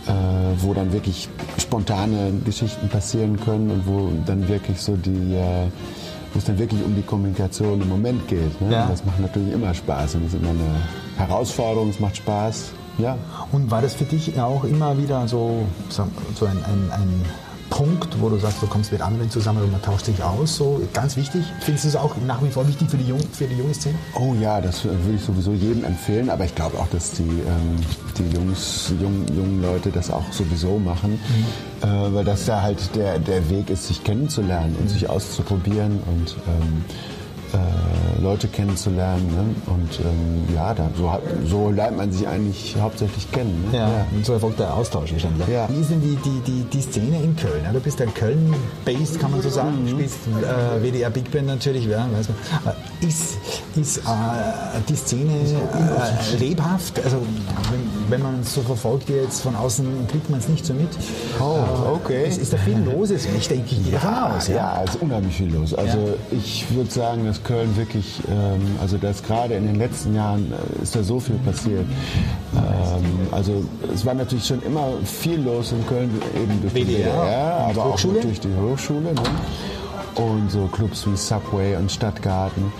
äh, 0.05 0.11
wo 0.59 0.75
dann 0.75 0.93
wirklich 0.93 1.27
spontane 1.57 2.33
Geschichten 2.45 2.87
passieren 2.87 3.39
können 3.39 3.71
und 3.71 3.87
wo 3.87 4.11
dann 4.27 4.47
wirklich 4.47 4.79
so 4.79 4.95
die 4.95 5.33
äh, 5.33 5.69
wo 6.33 6.39
es 6.39 6.45
dann 6.45 6.57
wirklich 6.59 6.83
um 6.83 6.95
die 6.95 7.01
Kommunikation 7.01 7.81
im 7.81 7.89
Moment 7.89 8.27
geht. 8.27 8.61
Ne? 8.61 8.73
Ja. 8.73 8.87
Das 8.87 9.05
macht 9.05 9.19
natürlich 9.19 9.53
immer 9.53 9.73
Spaß 9.73 10.15
und 10.15 10.25
das 10.25 10.33
ist 10.33 10.41
immer 10.41 10.51
eine 10.51 10.81
Herausforderung, 11.17 11.89
es 11.89 11.99
macht 11.99 12.17
Spaß. 12.17 12.71
Ja. 12.97 13.17
Und 13.51 13.71
war 13.71 13.81
das 13.81 13.95
für 13.95 14.03
dich 14.03 14.39
auch 14.39 14.63
immer 14.63 14.97
wieder 14.97 15.27
so, 15.27 15.65
so 15.89 16.03
ein, 16.45 16.57
ein, 16.65 16.91
ein 16.91 17.25
Punkt, 17.69 18.19
wo 18.19 18.29
du 18.29 18.37
sagst, 18.37 18.61
du 18.61 18.67
kommst 18.67 18.91
mit 18.91 19.01
anderen 19.01 19.29
zusammen 19.29 19.63
und 19.63 19.71
man 19.71 19.81
tauscht 19.81 20.05
sich 20.05 20.21
aus? 20.23 20.55
So 20.55 20.81
ganz 20.93 21.15
wichtig. 21.15 21.43
Findest 21.61 21.85
du 21.85 21.89
es 21.89 21.95
auch 21.95 22.15
nach 22.25 22.43
wie 22.43 22.49
vor 22.49 22.67
wichtig 22.67 22.89
für 22.89 22.97
die, 22.97 23.07
Jung, 23.07 23.19
für 23.31 23.45
die 23.45 23.55
junge 23.55 23.73
Szene? 23.73 23.95
Oh 24.15 24.33
ja, 24.39 24.59
das 24.61 24.83
würde 24.85 25.15
ich 25.15 25.21
sowieso 25.21 25.53
jedem 25.53 25.83
empfehlen. 25.83 26.29
Aber 26.29 26.45
ich 26.45 26.55
glaube 26.55 26.77
auch, 26.77 26.87
dass 26.89 27.11
die, 27.11 27.23
ähm, 27.23 27.79
die 28.17 28.35
Jungs, 28.35 28.91
jungen, 28.99 29.25
jungen 29.35 29.61
Leute 29.61 29.91
das 29.91 30.11
auch 30.11 30.31
sowieso 30.31 30.79
machen. 30.79 31.11
Mhm. 31.11 31.87
Äh, 31.87 32.13
weil 32.13 32.25
das 32.25 32.47
ja 32.47 32.61
halt 32.61 32.95
der, 32.95 33.19
der 33.19 33.49
Weg 33.49 33.69
ist, 33.69 33.87
sich 33.87 34.03
kennenzulernen 34.03 34.75
und 34.77 34.85
mhm. 34.85 34.89
sich 34.89 35.09
auszuprobieren 35.09 35.99
und 36.07 36.35
ähm, 36.47 36.85
äh, 37.53 38.21
Leute 38.21 38.47
kennenzulernen. 38.47 39.27
Ne? 39.27 39.73
Und 39.73 39.99
ähm, 39.99 40.55
ja, 40.55 40.73
da, 40.73 40.89
so, 40.95 41.11
so, 41.45 41.69
lernt 41.69 41.97
man 41.97 42.11
sich 42.11 42.27
eigentlich 42.27 42.75
hauptsächlich 42.79 43.31
kennen. 43.31 43.69
Ne? 43.71 43.77
Ja, 43.77 43.89
ja, 43.89 44.05
und 44.11 44.25
so 44.25 44.33
erfolgt 44.33 44.59
der 44.59 44.73
Austausch 44.73 45.11
wahrscheinlich. 45.11 45.47
Ja. 45.47 45.67
Wie 45.69 45.81
ist 45.81 45.89
denn 45.89 46.01
die, 46.01 46.15
die, 46.17 46.39
die, 46.45 46.63
die 46.63 46.81
Szene 46.81 47.21
in 47.23 47.35
Köln? 47.35 47.61
Ja, 47.63 47.71
du 47.71 47.79
bist 47.79 47.99
ja 47.99 48.05
Köln-based, 48.05 49.19
kann 49.19 49.31
man 49.31 49.41
so 49.41 49.49
sagen. 49.49 49.85
Du 49.85 49.93
mhm. 49.93 49.99
spielst 49.99 50.17
äh, 50.27 50.83
WDR 50.83 51.09
Big 51.09 51.31
Band 51.31 51.47
natürlich, 51.47 51.85
ja, 51.85 52.07
weiß 52.11 52.29
man. 52.29 52.73
Äh, 52.73 53.05
ist, 53.05 53.37
ist 53.75 53.97
äh, 53.97 54.01
die 54.87 54.95
Szene 54.95 55.33
äh, 55.33 56.35
lebhaft? 56.37 57.03
Also 57.03 57.17
wenn, 57.71 58.11
wenn 58.11 58.21
man 58.21 58.41
es 58.41 58.53
so 58.53 58.61
verfolgt 58.61 59.09
jetzt 59.09 59.41
von 59.41 59.55
außen, 59.55 60.07
kriegt 60.09 60.29
man 60.29 60.39
es 60.39 60.47
nicht 60.49 60.65
so 60.65 60.73
mit. 60.73 60.89
Oh, 61.39 61.57
äh, 61.57 61.95
okay. 61.95 62.27
Ist, 62.27 62.41
ist 62.41 62.53
da 62.53 62.57
viel 62.57 62.77
los? 62.85 63.11
Ich 63.11 63.47
denke, 63.47 63.75
gehe 63.75 63.93
davon 63.93 64.13
aus. 64.13 64.47
Ja, 64.47 64.55
ja, 64.55 64.83
es 64.83 64.95
ist 64.95 65.01
unheimlich 65.01 65.35
viel 65.35 65.53
los. 65.53 65.73
Also 65.73 66.17
ich 66.31 66.65
würde 66.73 66.91
sagen, 66.91 67.25
dass 67.25 67.38
Köln 67.43 67.75
wirklich, 67.77 68.21
ähm, 68.29 68.61
also 68.81 68.97
dass 68.97 69.23
gerade 69.23 69.55
in 69.55 69.65
den 69.65 69.75
letzten 69.75 70.15
Jahren 70.15 70.51
äh, 70.51 70.83
ist 70.83 70.95
da 70.95 71.03
so 71.03 71.19
viel 71.19 71.35
passiert. 71.37 71.85
Ähm, 72.55 73.27
also 73.31 73.63
es 73.93 74.05
war 74.05 74.13
natürlich 74.13 74.45
schon 74.45 74.61
immer 74.63 74.87
viel 75.03 75.41
los 75.41 75.71
in 75.71 75.85
Köln, 75.87 76.09
eben 76.35 76.61
durch 76.61 76.73
die 76.73 76.85
WDR, 76.85 77.67
aber 77.69 77.85
auch 77.85 77.99
durch 77.99 78.39
die 78.39 78.55
Hochschule. 78.55 79.13
Ne? 79.13 79.21
Und 80.15 80.51
so 80.51 80.67
Clubs 80.67 81.07
wie 81.07 81.15
Subway 81.15 81.75
und 81.75 81.91
Stadtgarten. 81.91 82.71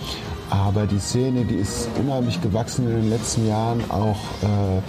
Aber 0.50 0.88
die 0.88 1.00
Szene, 1.00 1.46
die 1.46 1.56
ist 1.56 1.88
unheimlich 2.00 2.42
gewachsen 2.42 2.90
in 2.90 3.02
den 3.02 3.10
letzten 3.10 3.48
Jahren, 3.48 3.84
auch 3.90 4.18
äh, 4.42 4.82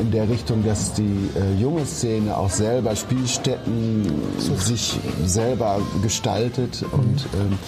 in 0.00 0.10
der 0.10 0.28
Richtung, 0.28 0.64
dass 0.64 0.92
die 0.92 1.30
äh, 1.34 1.60
junge 1.60 1.84
Szene 1.86 2.36
auch 2.36 2.50
selber 2.50 2.94
Spielstätten 2.94 4.06
sich 4.38 4.98
selber 5.24 5.80
gestaltet 6.02 6.84
und 6.92 7.26
ähm, 7.34 7.58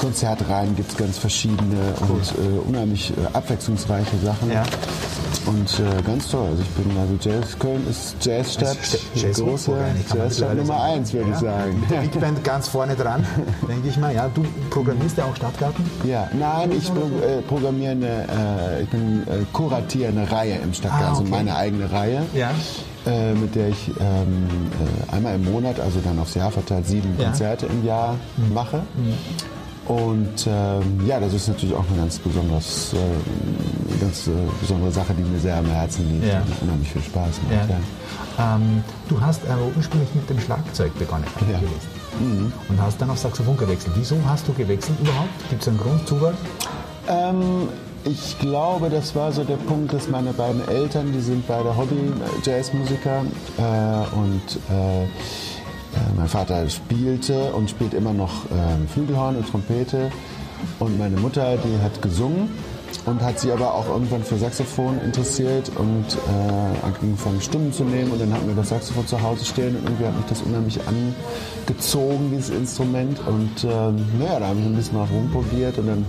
Konzertreihen 0.00 0.74
gibt 0.76 0.90
es 0.90 0.96
ganz 0.96 1.18
verschiedene 1.18 1.94
cool. 2.00 2.16
und 2.16 2.32
äh, 2.32 2.68
unheimlich 2.68 3.12
äh, 3.12 3.36
abwechslungsreiche 3.36 4.16
Sachen. 4.24 4.50
Ja. 4.50 4.64
Und 5.46 5.80
äh, 5.80 6.02
ganz 6.02 6.30
toll. 6.30 6.48
Also 6.48 6.62
ich 6.62 6.68
bin 6.70 6.96
also 6.96 7.14
Jazz, 7.20 7.58
Köln 7.58 7.86
ist 7.88 8.16
Jazzstadt, 8.24 8.78
Jazz 9.14 9.38
große 9.38 9.72
Jazzstadt 10.14 10.56
Nummer 10.56 10.82
eins, 10.82 11.12
würde 11.12 11.30
ja. 11.30 11.34
ich 11.34 11.40
sagen. 11.40 11.80
Mit 11.80 11.90
der 11.90 12.00
Big 12.00 12.20
Band 12.20 12.44
ganz 12.44 12.68
vorne 12.68 12.94
dran, 12.94 13.26
denke 13.68 13.88
ich 13.88 13.96
mal. 13.98 14.14
Ja, 14.14 14.30
du 14.34 14.42
programmierst 14.70 15.18
ja 15.18 15.24
auch 15.24 15.36
Stadtgarten? 15.36 15.84
Ja, 16.04 16.28
nein, 16.32 16.72
ich 16.72 16.92
pro, 16.92 17.00
äh, 17.24 17.42
programmiere 17.42 17.92
eine, 17.92 18.06
äh, 18.06 18.82
ich 18.82 18.88
bin 18.88 19.22
äh, 19.22 19.44
kuratiere 19.52 20.08
eine 20.08 20.30
Reihe 20.30 20.56
im 20.56 20.72
Stadtgarten, 20.72 21.06
ah, 21.06 21.10
okay. 21.12 21.20
also 21.20 21.30
meine 21.30 21.56
eigene 21.56 21.92
Reihe. 21.92 22.22
Ja. 22.32 22.50
Äh, 23.06 23.34
mit 23.34 23.54
der 23.54 23.68
ich 23.68 23.88
ähm, 24.00 24.48
äh, 25.10 25.14
einmal 25.14 25.34
im 25.34 25.44
Monat, 25.44 25.78
also 25.78 26.00
dann 26.00 26.18
aufs 26.18 26.34
Jahr 26.34 26.50
verteilt, 26.50 26.86
sieben 26.86 27.14
ja. 27.18 27.26
Konzerte 27.26 27.66
im 27.66 27.84
Jahr 27.84 28.16
mhm. 28.38 28.54
mache. 28.54 28.78
Mhm. 28.96 29.53
Und 29.86 30.46
ähm, 30.46 31.06
ja, 31.06 31.20
das 31.20 31.34
ist 31.34 31.48
natürlich 31.48 31.74
auch 31.74 31.84
eine 31.90 31.98
ganz, 31.98 32.18
besonders, 32.18 32.94
äh, 32.94 34.00
ganz 34.00 34.26
äh, 34.28 34.30
besondere 34.60 34.90
Sache, 34.90 35.12
die 35.14 35.22
mir 35.22 35.38
sehr 35.38 35.56
am 35.56 35.66
Herzen 35.66 36.10
liegt 36.10 36.26
ja. 36.26 36.40
und 36.40 36.62
unheimlich 36.62 36.90
viel 36.90 37.02
Spaß 37.02 37.40
macht. 37.42 37.68
Ja. 37.68 37.76
Ja. 38.38 38.56
Ähm, 38.56 38.82
du 39.08 39.20
hast 39.20 39.44
äh, 39.44 39.48
ursprünglich 39.76 40.14
mit 40.14 40.28
dem 40.30 40.40
Schlagzeug 40.40 40.98
begonnen, 40.98 41.24
ja. 41.50 41.58
Mhm. 42.18 42.52
und 42.68 42.80
hast 42.80 43.00
dann 43.00 43.10
auf 43.10 43.18
Saxophon 43.18 43.56
gewechselt. 43.56 43.94
Wieso 43.96 44.16
hast 44.26 44.48
du 44.48 44.52
gewechselt 44.54 44.98
überhaupt? 45.00 45.50
Gibt 45.50 45.62
es 45.62 45.68
einen 45.68 45.78
Grund, 45.78 46.06
Zufall? 46.08 46.34
Ähm, 47.08 47.68
ich 48.04 48.38
glaube, 48.38 48.90
das 48.90 49.14
war 49.14 49.32
so 49.32 49.44
der 49.44 49.56
Punkt, 49.56 49.92
dass 49.92 50.08
meine 50.08 50.32
beiden 50.32 50.66
Eltern, 50.68 51.12
die 51.12 51.20
sind 51.20 51.46
beide 51.46 51.76
Hobby-Jazzmusiker 51.76 53.24
äh, 53.58 54.16
und 54.16 54.56
äh, 54.70 55.06
mein 56.16 56.28
Vater 56.28 56.68
spielte 56.68 57.52
und 57.52 57.70
spielt 57.70 57.94
immer 57.94 58.12
noch 58.12 58.44
äh, 58.46 58.88
Flügelhorn 58.92 59.36
und 59.36 59.48
Trompete. 59.48 60.10
Und 60.78 60.98
meine 60.98 61.16
Mutter, 61.16 61.56
die 61.56 61.82
hat 61.82 62.00
gesungen 62.00 62.48
und 63.06 63.20
hat 63.20 63.38
sie 63.38 63.52
aber 63.52 63.74
auch 63.74 63.88
irgendwann 63.88 64.22
für 64.22 64.36
Saxophon 64.36 64.98
interessiert 65.00 65.70
und 65.76 66.06
äh, 66.14 66.86
angefangen 66.86 67.40
Stimmen 67.40 67.72
zu 67.72 67.84
nehmen 67.84 68.12
und 68.12 68.20
dann 68.20 68.32
hatten 68.32 68.46
wir 68.46 68.54
das 68.54 68.70
Saxophon 68.70 69.06
zu 69.06 69.20
Hause 69.20 69.44
stehen 69.44 69.76
und 69.76 69.84
irgendwie 69.84 70.06
hat 70.06 70.16
mich 70.16 70.26
das 70.26 70.42
unheimlich 70.42 70.78
angezogen, 70.86 72.30
dieses 72.30 72.50
Instrument 72.50 73.18
und 73.26 73.64
ähm, 73.64 74.06
naja, 74.18 74.40
da 74.40 74.46
habe 74.48 74.60
ich 74.60 74.66
ein 74.66 74.74
bisschen 74.74 74.96
drauf 74.96 75.10
rumprobiert 75.12 75.78
und 75.78 75.86
dann 75.88 76.06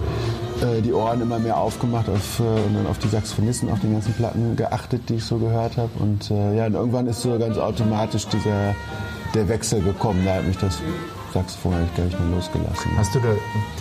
äh, 0.65 0.81
die 0.81 0.93
Ohren 0.93 1.21
immer 1.21 1.39
mehr 1.39 1.57
aufgemacht 1.57 2.09
auf, 2.09 2.39
äh, 2.39 2.43
und 2.43 2.73
dann 2.75 2.87
auf 2.87 2.97
die 2.99 3.07
Saxophonisten, 3.07 3.69
auf 3.69 3.79
den 3.79 3.93
ganzen 3.93 4.13
Platten 4.13 4.55
geachtet, 4.55 5.09
die 5.09 5.15
ich 5.15 5.23
so 5.23 5.37
gehört 5.37 5.77
habe 5.77 5.91
und 5.99 6.31
äh, 6.31 6.57
ja, 6.57 6.65
und 6.65 6.73
irgendwann 6.73 7.07
ist 7.07 7.21
so 7.21 7.37
ganz 7.37 7.57
automatisch 7.57 8.27
dieser 8.27 8.75
der 9.33 9.49
Wechsel 9.49 9.81
gekommen. 9.81 10.23
Da 10.25 10.35
hat 10.35 10.47
mich 10.47 10.57
das 10.57 10.81
Saxophon 11.33 11.73
eigentlich 11.73 11.95
gar 11.95 12.05
nicht 12.05 12.19
mehr 12.19 12.37
losgelassen. 12.37 12.91
Hast 12.97 13.13
du 13.13 13.19
dir 13.19 13.35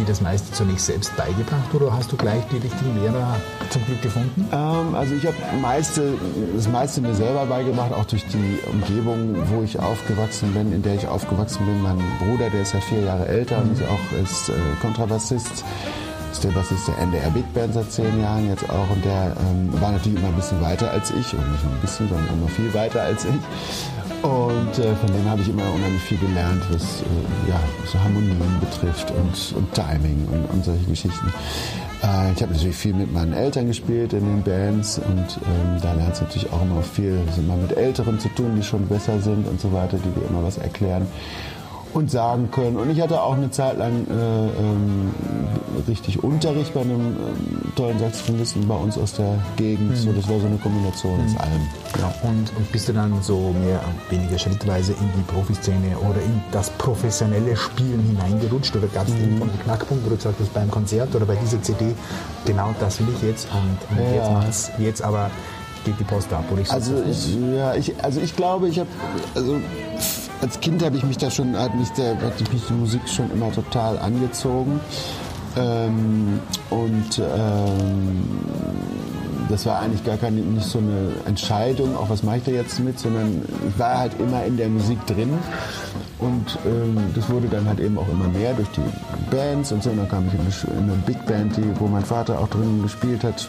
das 0.06 0.20
meiste 0.20 0.52
zunächst 0.52 0.86
selbst 0.86 1.16
beigebracht 1.16 1.72
oder 1.72 1.92
hast 1.92 2.10
du 2.10 2.16
gleich 2.16 2.42
die 2.50 2.56
richtigen 2.56 3.00
Lehrer 3.00 3.36
zum 3.70 3.84
Glück 3.86 4.02
gefunden? 4.02 4.48
Ähm, 4.52 4.94
also 4.94 5.14
ich 5.14 5.24
habe 5.24 5.36
meiste, 5.62 6.14
das 6.56 6.68
meiste 6.68 7.00
mir 7.00 7.14
selber 7.14 7.46
beigebracht, 7.46 7.92
auch 7.92 8.06
durch 8.06 8.26
die 8.26 8.58
Umgebung, 8.70 9.36
wo 9.54 9.62
ich 9.62 9.78
aufgewachsen 9.78 10.52
bin, 10.52 10.72
in 10.72 10.82
der 10.82 10.96
ich 10.96 11.06
aufgewachsen 11.06 11.64
bin. 11.64 11.80
Mein 11.80 12.02
Bruder, 12.18 12.50
der 12.50 12.62
ist 12.62 12.74
ja 12.74 12.80
vier 12.80 13.02
Jahre 13.02 13.28
älter 13.28 13.58
mhm. 13.58 13.70
und 13.70 13.80
ist 13.80 13.88
auch 13.88 14.22
ist, 14.22 14.48
äh, 14.48 14.52
Kontrabassist 14.80 15.64
ist 16.38 16.88
der 16.88 16.98
NDR 16.98 17.30
Big 17.30 17.52
Band 17.54 17.74
seit 17.74 17.90
zehn 17.90 18.20
Jahren 18.20 18.48
jetzt 18.48 18.68
auch 18.68 18.90
und 18.90 19.04
der 19.04 19.36
ähm, 19.40 19.80
war 19.80 19.92
natürlich 19.92 20.18
immer 20.18 20.28
ein 20.28 20.36
bisschen 20.36 20.60
weiter 20.60 20.90
als 20.90 21.10
ich 21.10 21.32
und 21.32 21.50
nicht 21.52 21.64
nur 21.64 21.72
ein 21.72 21.80
bisschen, 21.80 22.08
sondern 22.08 22.28
immer 22.28 22.48
viel 22.48 22.72
weiter 22.74 23.02
als 23.02 23.24
ich. 23.24 24.24
Und 24.24 24.78
äh, 24.78 24.94
von 24.96 25.12
dem 25.12 25.28
habe 25.28 25.42
ich 25.42 25.48
immer 25.48 25.62
unheimlich 25.74 26.02
viel 26.02 26.18
gelernt, 26.18 26.62
was 26.70 27.02
äh, 27.02 27.50
ja, 27.50 27.60
so 27.86 28.00
Harmonien 28.00 28.36
betrifft 28.60 29.10
und, 29.10 29.56
und 29.56 29.72
Timing 29.74 30.26
und, 30.32 30.50
und 30.50 30.64
solche 30.64 30.84
Geschichten. 30.84 31.32
Äh, 32.02 32.32
ich 32.32 32.42
habe 32.42 32.52
natürlich 32.52 32.76
viel 32.76 32.94
mit 32.94 33.12
meinen 33.12 33.32
Eltern 33.32 33.66
gespielt 33.66 34.12
in 34.12 34.20
den 34.20 34.42
Bands 34.42 34.98
und 34.98 35.38
ähm, 35.46 35.80
da 35.82 35.92
lernst 35.92 36.20
du 36.20 36.24
natürlich 36.24 36.50
auch 36.52 36.62
immer 36.62 36.82
viel 36.82 37.18
immer 37.36 37.56
mit 37.56 37.76
Älteren 37.76 38.18
zu 38.18 38.28
tun, 38.30 38.56
die 38.56 38.62
schon 38.62 38.86
besser 38.86 39.20
sind 39.20 39.46
und 39.46 39.60
so 39.60 39.72
weiter, 39.72 39.98
die 39.98 40.20
dir 40.20 40.26
immer 40.28 40.42
was 40.42 40.58
erklären. 40.58 41.06
Und 41.94 42.10
sagen 42.10 42.50
können. 42.50 42.76
Und 42.76 42.90
ich 42.90 43.00
hatte 43.00 43.22
auch 43.22 43.34
eine 43.34 43.50
Zeit 43.50 43.78
lang 43.78 44.06
äh, 44.08 44.12
ähm, 44.12 45.14
richtig 45.86 46.22
Unterricht 46.22 46.74
bei 46.74 46.80
einem 46.80 47.00
ähm, 47.00 47.72
tollen 47.76 47.98
Saxophonisten 47.98 48.66
bei 48.66 48.74
uns 48.74 48.98
aus 48.98 49.14
der 49.14 49.38
Gegend. 49.56 49.90
Mhm. 49.90 49.96
So, 49.96 50.12
das 50.12 50.28
war 50.28 50.40
so 50.40 50.46
eine 50.46 50.56
Kombination 50.56 51.16
mhm. 51.16 51.24
aus 51.24 51.40
allem. 51.40 51.60
Ja. 51.98 52.28
Und, 52.28 52.56
und 52.56 52.72
bist 52.72 52.88
du 52.88 52.92
dann 52.92 53.22
so 53.22 53.54
mehr 53.64 53.80
weniger 54.10 54.38
schrittweise 54.38 54.92
in 54.92 55.08
die 55.16 55.32
Profiszene 55.32 55.96
oder 55.98 56.20
in 56.20 56.42
das 56.50 56.70
professionelle 56.70 57.56
Spielen 57.56 58.00
hineingerutscht? 58.00 58.74
Oder 58.76 58.88
gab 58.88 59.06
es 59.06 59.14
mhm. 59.14 59.42
einen 59.42 59.60
Knackpunkt, 59.62 60.04
wo 60.04 60.10
du 60.10 60.16
gesagt 60.16 60.36
hast, 60.40 60.52
beim 60.52 60.70
Konzert 60.70 61.14
oder 61.14 61.26
bei 61.26 61.36
dieser 61.36 61.62
CD, 61.62 61.94
genau 62.44 62.74
das 62.80 62.98
will 62.98 63.06
ich 63.14 63.22
jetzt 63.22 63.48
und, 63.52 63.98
und 63.98 64.14
ja. 64.14 64.42
jetzt, 64.44 64.72
jetzt 64.78 65.02
aber 65.02 65.30
geht 65.84 66.00
die 66.00 66.04
Post 66.04 66.32
ab, 66.32 66.44
oder 66.50 66.62
ich 66.62 66.70
also 66.70 66.94
ich, 67.08 67.36
ja, 67.54 67.74
ich, 67.74 67.92
also 68.02 68.20
ich 68.20 68.34
glaube, 68.34 68.68
ich 68.68 68.78
habe, 68.78 68.88
also 69.34 69.60
als 70.44 70.60
Kind 70.60 70.84
habe 70.84 70.98
ich 70.98 71.04
mich 71.04 71.16
da 71.16 71.30
schon, 71.30 71.56
hat 71.56 71.74
mich, 71.74 71.88
der, 71.92 72.20
hat 72.20 72.38
mich 72.52 72.66
die 72.68 72.74
Musik 72.74 73.00
schon 73.08 73.30
immer 73.32 73.50
total 73.50 73.98
angezogen. 73.98 74.78
Ähm, 75.56 76.38
und 76.68 77.18
ähm, 77.18 78.28
das 79.48 79.64
war 79.64 79.80
eigentlich 79.80 80.04
gar 80.04 80.18
keine, 80.18 80.42
nicht 80.42 80.66
so 80.66 80.80
eine 80.80 81.14
Entscheidung, 81.24 81.96
auch 81.96 82.10
was 82.10 82.22
mache 82.22 82.38
ich 82.38 82.42
da 82.42 82.50
jetzt 82.50 82.78
mit, 82.78 82.98
sondern 82.98 83.40
ich 83.66 83.78
war 83.78 83.98
halt 83.98 84.20
immer 84.20 84.44
in 84.44 84.58
der 84.58 84.68
Musik 84.68 84.98
drin. 85.06 85.32
Und 86.18 86.58
ähm, 86.66 86.98
das 87.14 87.30
wurde 87.30 87.48
dann 87.48 87.66
halt 87.66 87.80
eben 87.80 87.96
auch 87.96 88.08
immer 88.08 88.28
mehr 88.28 88.52
durch 88.52 88.68
die 88.76 89.34
Bands 89.34 89.72
und 89.72 89.82
so. 89.82 89.90
Und 89.90 89.96
dann 89.96 90.08
kam 90.10 90.26
ich 90.28 90.34
in 90.34 90.40
eine, 90.40 90.78
in 90.78 90.90
eine 90.90 91.02
Big 91.06 91.24
Band, 91.24 91.56
die, 91.56 91.80
wo 91.80 91.86
mein 91.86 92.04
Vater 92.04 92.38
auch 92.38 92.48
drin 92.48 92.82
gespielt 92.82 93.24
hat. 93.24 93.48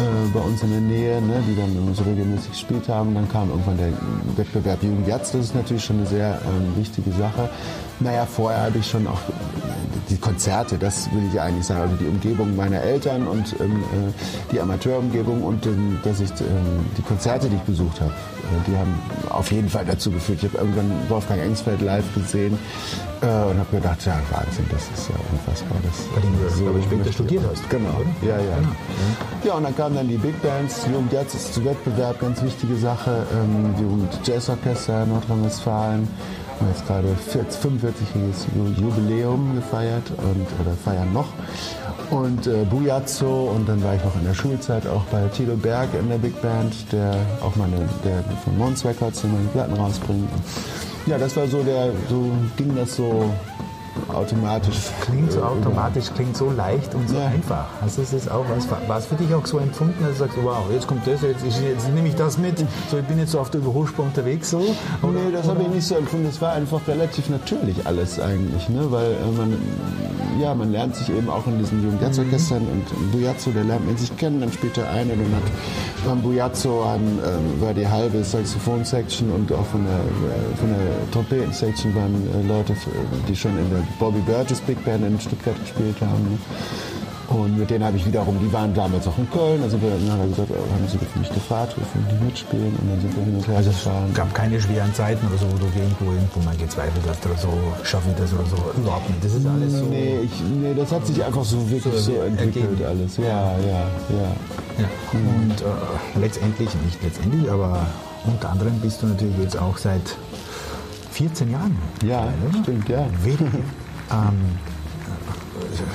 Äh, 0.00 0.28
bei 0.32 0.40
uns 0.40 0.62
in 0.62 0.70
der 0.70 0.80
Nähe, 0.80 1.20
ne, 1.20 1.42
die 1.46 1.54
dann 1.54 1.94
so 1.94 2.02
regelmäßig 2.04 2.52
gespielt 2.52 2.88
haben. 2.88 3.14
Dann 3.14 3.28
kam 3.28 3.50
irgendwann 3.50 3.76
der 3.76 3.92
Wettbewerb 4.36 4.82
Jugend 4.82 5.06
Jetzt. 5.06 5.34
Das 5.34 5.42
ist 5.42 5.54
natürlich 5.54 5.84
schon 5.84 5.98
eine 5.98 6.06
sehr 6.06 6.40
ähm, 6.46 6.74
wichtige 6.76 7.10
Sache. 7.12 7.50
Naja, 8.00 8.26
vorher 8.26 8.64
habe 8.64 8.78
ich 8.78 8.88
schon 8.88 9.06
auch 9.06 9.20
die 10.10 10.16
Konzerte, 10.16 10.76
das 10.76 11.10
will 11.12 11.22
ich 11.32 11.40
eigentlich 11.40 11.66
sagen, 11.66 11.82
also 11.82 11.96
die 11.96 12.06
Umgebung 12.06 12.56
meiner 12.56 12.80
Eltern 12.80 13.26
und 13.26 13.54
ähm, 13.60 13.82
äh, 13.92 14.52
die 14.52 14.60
Amateurumgebung 14.60 15.42
und 15.42 15.64
ähm, 15.66 15.98
dass 16.02 16.20
ich 16.20 16.30
ähm, 16.40 16.84
die 16.98 17.02
Konzerte, 17.02 17.48
die 17.48 17.56
ich 17.56 17.62
besucht 17.62 18.00
habe, 18.00 18.10
äh, 18.10 18.70
die 18.70 18.76
haben 18.76 18.94
auf 19.30 19.52
jeden 19.52 19.68
Fall 19.68 19.84
dazu 19.84 20.10
geführt. 20.10 20.40
Ich 20.42 20.50
habe 20.50 20.58
irgendwann 20.58 20.90
Wolfgang 21.08 21.40
Engsfeld 21.40 21.80
live 21.80 22.04
gesehen 22.14 22.58
äh, 23.20 23.26
und 23.26 23.58
habe 23.58 23.76
gedacht, 23.76 24.04
ja 24.04 24.18
Wahnsinn, 24.30 24.64
das 24.70 24.82
ist 24.98 25.08
ja 25.08 25.14
unfassbar. 25.32 25.78
Das, 25.84 26.00
Bei 26.14 26.20
dem 26.20 26.32
du, 26.42 26.48
so 26.56 26.64
glaube 26.64 26.78
ich, 26.80 26.84
später 26.86 27.12
studiert 27.12 27.44
hast. 27.48 27.70
Genau, 27.70 27.90
oder? 27.90 28.28
ja, 28.28 28.36
ja. 28.36 28.56
Genau. 28.56 28.68
Ja, 29.44 29.54
und 29.54 29.64
dann 29.64 29.76
kamen 29.76 29.94
dann 29.94 30.08
die 30.08 30.18
Big 30.18 30.40
Bands, 30.42 30.86
Jugend 30.92 31.12
Jetzt 31.12 31.34
ist 31.34 31.54
zu 31.54 31.64
Wettbewerb, 31.64 32.20
ganz 32.20 32.42
wichtige 32.42 32.74
Sache, 32.76 33.26
ähm, 33.32 33.74
Jugend 33.80 34.18
Jazzorchester 34.24 35.06
Nordrhein-Westfalen 35.06 36.08
haben 36.60 36.68
jetzt 36.68 36.86
gerade 36.86 37.08
45-jähriges 37.08 38.80
Jubiläum 38.80 39.54
gefeiert 39.54 40.10
und, 40.18 40.46
oder 40.60 40.76
feiern 40.84 41.12
noch. 41.12 41.28
Und 42.10 42.46
äh, 42.46 42.64
Bujazzo 42.64 43.52
und 43.54 43.68
dann 43.68 43.82
war 43.82 43.94
ich 43.94 44.04
noch 44.04 44.14
in 44.16 44.24
der 44.24 44.34
Schulzeit 44.34 44.86
auch 44.86 45.04
bei 45.04 45.22
Tilo 45.28 45.56
Berg 45.56 45.88
in 45.98 46.08
der 46.08 46.18
Big 46.18 46.40
Band, 46.42 46.74
der 46.92 47.14
auch 47.40 47.54
meine, 47.56 47.76
der 48.04 48.24
von 48.44 48.58
Mons 48.58 48.84
Records 48.84 49.22
meine 49.24 49.48
Platten 49.52 49.74
rausbringt. 49.74 50.28
Ja, 51.06 51.18
das 51.18 51.36
war 51.36 51.46
so 51.46 51.62
der, 51.62 51.92
so 52.08 52.30
ging 52.56 52.74
das 52.76 52.96
so 52.96 53.32
automatisch. 54.08 54.76
Klingt 55.00 55.32
so 55.32 55.42
automatisch, 55.42 56.06
klingt 56.14 56.36
so 56.36 56.50
leicht 56.50 56.94
und 56.94 57.08
so 57.08 57.16
ja. 57.16 57.26
einfach. 57.26 57.66
Also 57.80 58.02
es 58.02 58.12
ist 58.12 58.30
auch 58.30 58.44
was, 58.48 58.68
war 58.88 58.98
es 58.98 59.06
für 59.06 59.14
dich 59.14 59.32
auch 59.34 59.46
so 59.46 59.58
empfunden, 59.58 60.02
dass 60.02 60.12
du 60.12 60.18
sagst, 60.18 60.36
wow, 60.42 60.64
jetzt 60.72 60.86
kommt 60.86 61.06
das, 61.06 61.22
jetzt, 61.22 61.44
jetzt, 61.44 61.62
jetzt 61.62 61.88
nehme 61.94 62.08
ich 62.08 62.14
das 62.14 62.38
mit, 62.38 62.58
so 62.90 62.98
ich 62.98 63.04
bin 63.04 63.18
jetzt 63.18 63.32
so 63.32 63.40
auf 63.40 63.50
der 63.50 63.60
Überholspur 63.60 64.04
unterwegs 64.04 64.50
so? 64.50 64.58
Oder, 65.02 65.12
nee, 65.12 65.32
das 65.32 65.48
habe 65.48 65.62
ich 65.62 65.68
nicht 65.68 65.86
so 65.86 65.96
empfunden. 65.96 66.26
Das 66.26 66.40
war 66.40 66.52
einfach 66.52 66.80
relativ 66.86 67.28
natürlich 67.28 67.86
alles 67.86 68.18
eigentlich, 68.20 68.68
ne? 68.68 68.86
weil 68.90 69.12
äh, 69.12 69.36
man, 69.36 69.56
ja, 70.40 70.54
man 70.54 70.72
lernt 70.72 70.96
sich 70.96 71.10
eben 71.10 71.28
auch 71.28 71.46
in 71.46 71.58
diesen 71.58 71.82
Jugendjazzorchestern 71.82 72.62
mhm. 72.62 72.70
und 72.70 73.12
Bujazzo, 73.12 73.50
der 73.50 73.64
lernt 73.64 73.86
man 73.86 73.96
sich 73.96 74.16
kennen, 74.16 74.40
dann 74.40 74.52
später 74.52 74.88
ein 74.90 75.10
und 75.10 75.18
dann 75.18 75.34
hat 75.36 75.42
beim 76.06 76.22
Bujazzo 76.22 76.84
ähm, 76.94 77.60
war 77.60 77.74
die 77.74 77.86
halbe 77.86 78.24
Saxophon-Section 78.24 79.30
und 79.30 79.52
auch 79.52 79.66
von 79.66 79.84
der, 79.84 79.94
äh, 79.94 80.56
von 80.56 80.68
der 80.68 81.10
Trompeten-Section 81.12 81.94
waren 81.94 82.14
äh, 82.14 82.46
Leute, 82.46 82.74
die 83.28 83.36
schon 83.36 83.56
in 83.58 83.70
der 83.70 83.79
Bobby 83.98 84.20
Burgess 84.20 84.60
Big 84.60 84.82
Band 84.84 85.04
in 85.04 85.20
Stuttgart 85.20 85.58
gespielt 85.60 85.96
haben. 86.00 86.38
Und 87.30 87.56
mit 87.56 87.70
denen 87.70 87.84
habe 87.84 87.96
ich 87.96 88.04
wiederum, 88.04 88.36
die 88.40 88.52
waren 88.52 88.74
damals 88.74 89.06
auch 89.06 89.16
in 89.16 89.30
Köln, 89.30 89.62
also 89.62 89.80
wir, 89.80 89.90
er 89.90 90.26
gesagt, 90.26 90.50
oh, 90.50 90.74
haben 90.74 90.88
sie 90.88 90.98
mich 91.16 91.32
gefragt, 91.32 91.76
dürfen 91.76 92.04
die 92.10 92.24
mitspielen 92.24 92.74
und 92.74 92.90
dann 92.90 93.00
sind 93.00 93.16
wir 93.16 93.22
hin 93.22 93.36
und 93.36 93.46
her 93.46 93.56
Also 93.56 93.70
es 93.70 93.88
gab 94.14 94.34
keine 94.34 94.60
schweren 94.60 94.92
Zeiten 94.94 95.24
oder 95.28 95.38
so, 95.38 95.46
wo 95.46 95.56
du 95.58 95.66
irgendwo, 95.78 96.10
irgendwo 96.10 96.40
mal 96.40 96.56
gezweifelt 96.56 97.04
hast 97.08 97.24
oder 97.24 97.38
so, 97.38 97.48
schaffe 97.84 98.08
ich 98.10 98.16
das 98.16 98.32
oder 98.32 98.46
so, 98.46 98.56
überhaupt 98.76 99.08
nicht. 99.08 99.24
Das 99.24 99.34
ist 99.34 99.46
alles 99.46 99.78
so... 99.78 99.84
Nee, 99.84 100.18
ich, 100.24 100.42
nee 100.60 100.74
das 100.74 100.90
hat 100.90 101.06
sich 101.06 101.22
einfach 101.22 101.44
so 101.44 101.70
wirklich 101.70 101.94
so, 101.94 102.14
so 102.14 102.20
entwickelt 102.20 102.80
ergeben. 102.80 102.84
alles, 102.84 103.16
ja, 103.16 103.56
ja, 103.58 103.86
ja. 104.10 104.30
ja. 104.82 104.88
Und 105.12 105.60
äh, 105.60 106.18
letztendlich, 106.18 106.68
nicht 106.84 107.00
letztendlich, 107.00 107.48
aber 107.48 107.86
unter 108.24 108.50
anderem 108.50 108.74
bist 108.80 109.02
du 109.02 109.06
natürlich 109.06 109.38
jetzt 109.38 109.56
auch 109.56 109.78
seit 109.78 110.16
14 111.20 111.50
Jahren. 111.50 111.76
Ja, 112.02 112.24
dabei, 112.24 112.62
stimmt, 112.62 112.88
ja. 112.88 113.06
WDF, 113.22 113.54
ähm, 114.10 114.58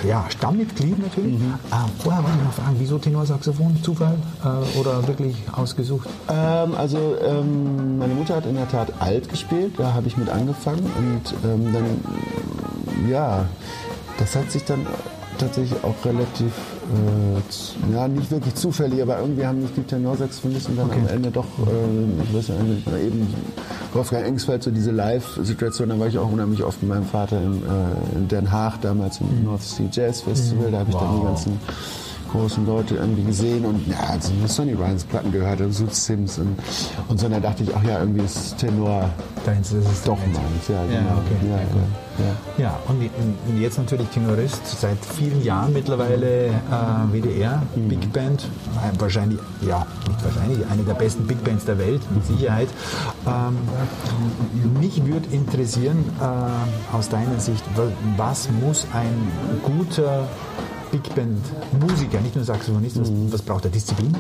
ja, 0.07 0.23
Stammmitglied 0.29 0.99
natürlich. 0.99 1.39
Mhm. 1.39 1.55
Äh, 1.71 2.03
vorher 2.03 2.23
wollte 2.23 2.37
ich 2.37 2.43
noch 2.43 2.53
fragen, 2.53 2.75
wieso 2.77 2.99
Tenorsaxophon? 2.99 3.81
Zufall 3.81 4.17
äh, 4.43 4.79
oder 4.79 5.07
wirklich 5.07 5.35
ausgesucht? 5.51 6.07
Ähm, 6.29 6.75
also 6.75 7.17
ähm, 7.25 7.97
meine 7.97 8.13
Mutter 8.13 8.35
hat 8.35 8.45
in 8.45 8.53
der 8.53 8.69
Tat 8.69 8.93
alt 8.99 9.27
gespielt, 9.27 9.73
da 9.77 9.93
habe 9.93 10.07
ich 10.07 10.15
mit 10.15 10.29
angefangen 10.29 10.85
und 10.95 11.33
ähm, 11.43 11.73
dann, 11.73 13.09
ja, 13.09 13.45
das 14.19 14.35
hat 14.35 14.51
sich 14.51 14.63
dann 14.63 14.85
tatsächlich 15.39 15.83
auch 15.83 15.95
relativ, 16.05 16.51
äh, 16.85 17.93
ja, 17.93 18.07
nicht 18.07 18.31
wirklich 18.31 18.55
zufällig, 18.55 19.01
aber 19.01 19.19
irgendwie 19.19 19.45
haben 19.45 19.61
mich 19.61 19.73
die 19.75 19.83
Tenorsaxophonisten 19.83 20.75
dann 20.75 20.89
okay. 20.89 20.99
am 20.99 21.07
Ende 21.07 21.31
doch, 21.31 21.45
äh, 21.45 22.23
ich 22.23 22.33
weiß 22.33 22.49
nicht, 22.63 22.87
eben 22.87 23.33
Wolfgang 23.93 24.25
Engsfeld, 24.25 24.63
so 24.63 24.71
diese 24.71 24.91
Live-Situation, 24.91 25.89
da 25.89 25.99
war 25.99 26.07
ich 26.07 26.17
auch 26.17 26.31
unheimlich 26.31 26.63
oft 26.63 26.81
mit 26.81 26.89
meinem 26.89 27.05
Vater 27.05 27.41
in, 27.41 27.63
äh, 27.63 28.17
in 28.17 28.27
Den 28.27 28.51
Haag 28.51 28.81
damals 28.81 29.19
im 29.21 29.39
mhm. 29.39 29.45
North 29.45 29.63
Sea 29.63 29.87
Jazz 29.91 30.21
Festival, 30.21 30.71
da 30.71 30.79
habe 30.79 30.89
ich 30.89 30.95
wow. 30.95 31.03
dann 31.03 31.19
die 31.19 31.25
ganzen 31.25 31.59
großen 32.31 32.65
Leute 32.65 32.95
irgendwie 32.95 33.23
gesehen 33.23 33.65
und 33.65 33.87
ja, 33.87 33.97
also 34.09 34.31
Sonny 34.47 34.73
Ryans 34.73 35.03
Platten 35.03 35.31
gehört 35.31 35.61
und 35.61 35.71
Sue 35.71 35.87
Sims 35.89 36.39
und, 36.39 36.57
und 37.07 37.19
so, 37.19 37.25
und 37.25 37.31
da 37.31 37.39
dachte 37.39 37.63
ich, 37.63 37.75
ach 37.75 37.83
ja, 37.83 37.99
irgendwie 37.99 38.23
ist 38.23 38.57
Tenor 38.57 39.09
Deins 39.45 39.71
ist 39.73 39.87
es 39.87 40.01
doch 40.01 40.17
meins, 40.17 40.67
ja, 40.67 40.83
genau. 40.85 40.95
Ja, 40.97 41.17
okay. 41.17 41.49
ja, 41.49 42.25
ja, 42.25 42.63
ja. 42.63 42.79
und, 42.87 43.59
jetzt 43.59 43.77
natürlich 43.77 44.07
Tenorist, 44.07 44.65
seit 44.79 44.97
vielen 45.05 45.43
Jahren 45.43 45.71
mittlerweile 45.71 46.47
äh, 46.47 46.51
WDR, 47.11 47.61
mhm. 47.75 47.89
Big 47.89 48.11
Band, 48.11 48.47
wahrscheinlich, 48.97 49.39
ja, 49.61 49.85
nicht 50.07 50.25
wahrscheinlich, 50.25 50.65
eine 50.67 50.81
der 50.81 50.95
besten 50.95 51.27
Big 51.27 51.43
Bands 51.43 51.65
der 51.65 51.77
Welt, 51.77 52.01
mit 52.11 52.25
Sicherheit. 52.25 52.69
Ähm, 53.27 53.57
mich 54.79 55.05
würde 55.05 55.27
interessieren, 55.29 56.03
äh, 56.19 56.95
aus 56.95 57.09
deiner 57.09 57.39
Sicht, 57.39 57.63
was 58.17 58.49
muss 58.63 58.87
ein 58.93 59.31
guter 59.63 60.27
Big 60.95 61.13
Band 61.13 61.41
Musiker, 61.81 62.21
nicht 62.21 62.35
nur 62.35 62.45
Saxophonist, 62.45 63.01
was, 63.01 63.09
mhm. 63.09 63.31
was 63.31 63.41
braucht 63.41 63.65
er? 63.65 63.71
Disziplin? 63.71 64.15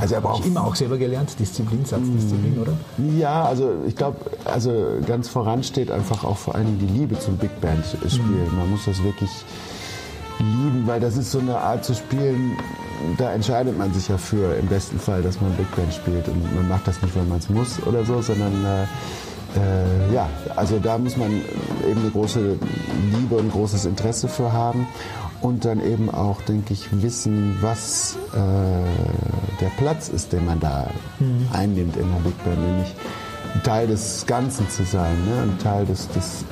Also 0.00 0.16
er 0.16 0.20
braucht 0.20 0.44
immer 0.44 0.64
auch 0.64 0.74
selber 0.74 0.98
gelernt, 0.98 1.38
Disziplin, 1.38 1.84
Satzdisziplin, 1.84 2.58
oder? 2.58 2.72
Ja, 3.16 3.44
also 3.44 3.70
ich 3.86 3.94
glaube, 3.94 4.18
also 4.44 4.72
ganz 5.06 5.28
voran 5.28 5.62
steht 5.62 5.90
einfach 5.90 6.24
auch 6.24 6.38
vor 6.38 6.56
allen 6.56 6.66
Dingen 6.66 6.78
die 6.88 6.98
Liebe 6.98 7.18
zum 7.20 7.36
Big 7.36 7.60
Band 7.60 7.84
spielen. 8.08 8.50
Mhm. 8.50 8.58
Man 8.58 8.70
muss 8.70 8.86
das 8.86 9.00
wirklich 9.04 9.30
lieben, 10.38 10.84
weil 10.86 10.98
das 10.98 11.16
ist 11.16 11.30
so 11.30 11.38
eine 11.38 11.58
Art 11.58 11.84
zu 11.84 11.94
spielen, 11.94 12.56
da 13.16 13.32
entscheidet 13.32 13.78
man 13.78 13.92
sich 13.92 14.08
ja 14.08 14.16
für 14.16 14.54
im 14.56 14.66
besten 14.66 14.98
Fall, 14.98 15.22
dass 15.22 15.40
man 15.40 15.52
Big 15.52 15.70
Band 15.76 15.94
spielt 15.94 16.26
und 16.26 16.54
man 16.56 16.68
macht 16.68 16.88
das 16.88 17.00
nicht, 17.00 17.14
weil 17.14 17.24
man 17.24 17.38
es 17.38 17.48
muss 17.48 17.80
oder 17.86 18.04
so, 18.04 18.22
sondern 18.22 18.64
äh, 18.64 18.82
äh, 19.56 20.14
ja, 20.14 20.28
also 20.56 20.78
da 20.78 20.98
muss 20.98 21.16
man 21.16 21.30
eben 21.88 22.00
eine 22.00 22.10
große 22.10 22.56
Liebe 23.18 23.36
und 23.36 23.52
großes 23.52 23.84
Interesse 23.84 24.28
für 24.28 24.52
haben 24.52 24.86
und 25.40 25.64
dann 25.64 25.80
eben 25.80 26.10
auch, 26.10 26.42
denke 26.42 26.74
ich, 26.74 27.02
wissen, 27.02 27.58
was 27.60 28.16
äh, 28.32 29.60
der 29.60 29.70
Platz 29.78 30.08
ist, 30.08 30.32
den 30.32 30.44
man 30.44 30.60
da 30.60 30.90
mhm. 31.18 31.48
einnimmt 31.52 31.96
in 31.96 32.08
der 32.10 32.20
Big 32.20 32.44
Band, 32.44 32.58
nämlich 32.58 32.94
ein 33.54 33.62
Teil 33.62 33.86
des 33.86 34.26
Ganzen 34.26 34.68
zu 34.68 34.84
sein, 34.84 35.16
ne? 35.26 35.42
ein 35.42 35.58
Teil 35.58 35.86
des, 35.86 36.08
des 36.08 36.44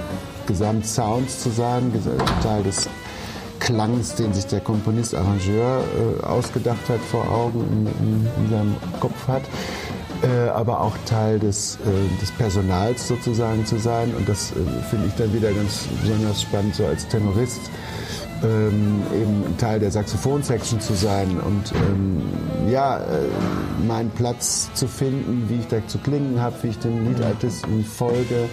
Gesamtsounds 0.46 1.40
zu 1.42 1.50
sein, 1.50 1.92
ein 1.92 2.42
Teil 2.42 2.62
des 2.62 2.88
Klangs, 3.60 4.14
den 4.14 4.32
sich 4.32 4.46
der 4.46 4.60
Komponist, 4.60 5.14
Arrangeur 5.14 5.82
äh, 5.82 6.24
ausgedacht 6.24 6.88
hat, 6.88 7.00
vor 7.00 7.30
Augen 7.30 7.60
in, 7.70 8.06
in, 8.06 8.44
in 8.44 8.50
seinem 8.50 8.76
Kopf 9.00 9.28
hat. 9.28 9.42
Äh, 10.22 10.48
aber 10.48 10.80
auch 10.80 10.96
Teil 11.06 11.38
des, 11.38 11.76
äh, 11.76 12.20
des 12.20 12.32
Personals 12.32 13.06
sozusagen 13.06 13.64
zu 13.66 13.78
sein. 13.78 14.12
Und 14.16 14.28
das 14.28 14.50
äh, 14.50 14.54
finde 14.90 15.06
ich 15.06 15.14
dann 15.14 15.32
wieder 15.32 15.52
ganz 15.52 15.86
besonders 16.02 16.42
spannend, 16.42 16.74
so 16.74 16.86
als 16.86 17.06
Tenorist 17.06 17.60
ähm, 18.42 19.02
eben 19.14 19.56
Teil 19.58 19.80
der 19.80 19.90
Saxophon-Section 19.90 20.80
zu 20.80 20.94
sein 20.94 21.38
und 21.44 21.72
ähm, 21.72 22.22
ja, 22.70 22.98
äh, 22.98 23.02
meinen 23.86 24.10
Platz 24.10 24.70
zu 24.74 24.86
finden, 24.86 25.46
wie 25.48 25.60
ich 25.60 25.66
da 25.68 25.78
zu 25.86 25.98
klingen 25.98 26.40
habe, 26.40 26.54
wie 26.62 26.68
ich 26.68 26.78
den 26.78 27.06
Liedartisten 27.08 27.84
folge. 27.84 28.48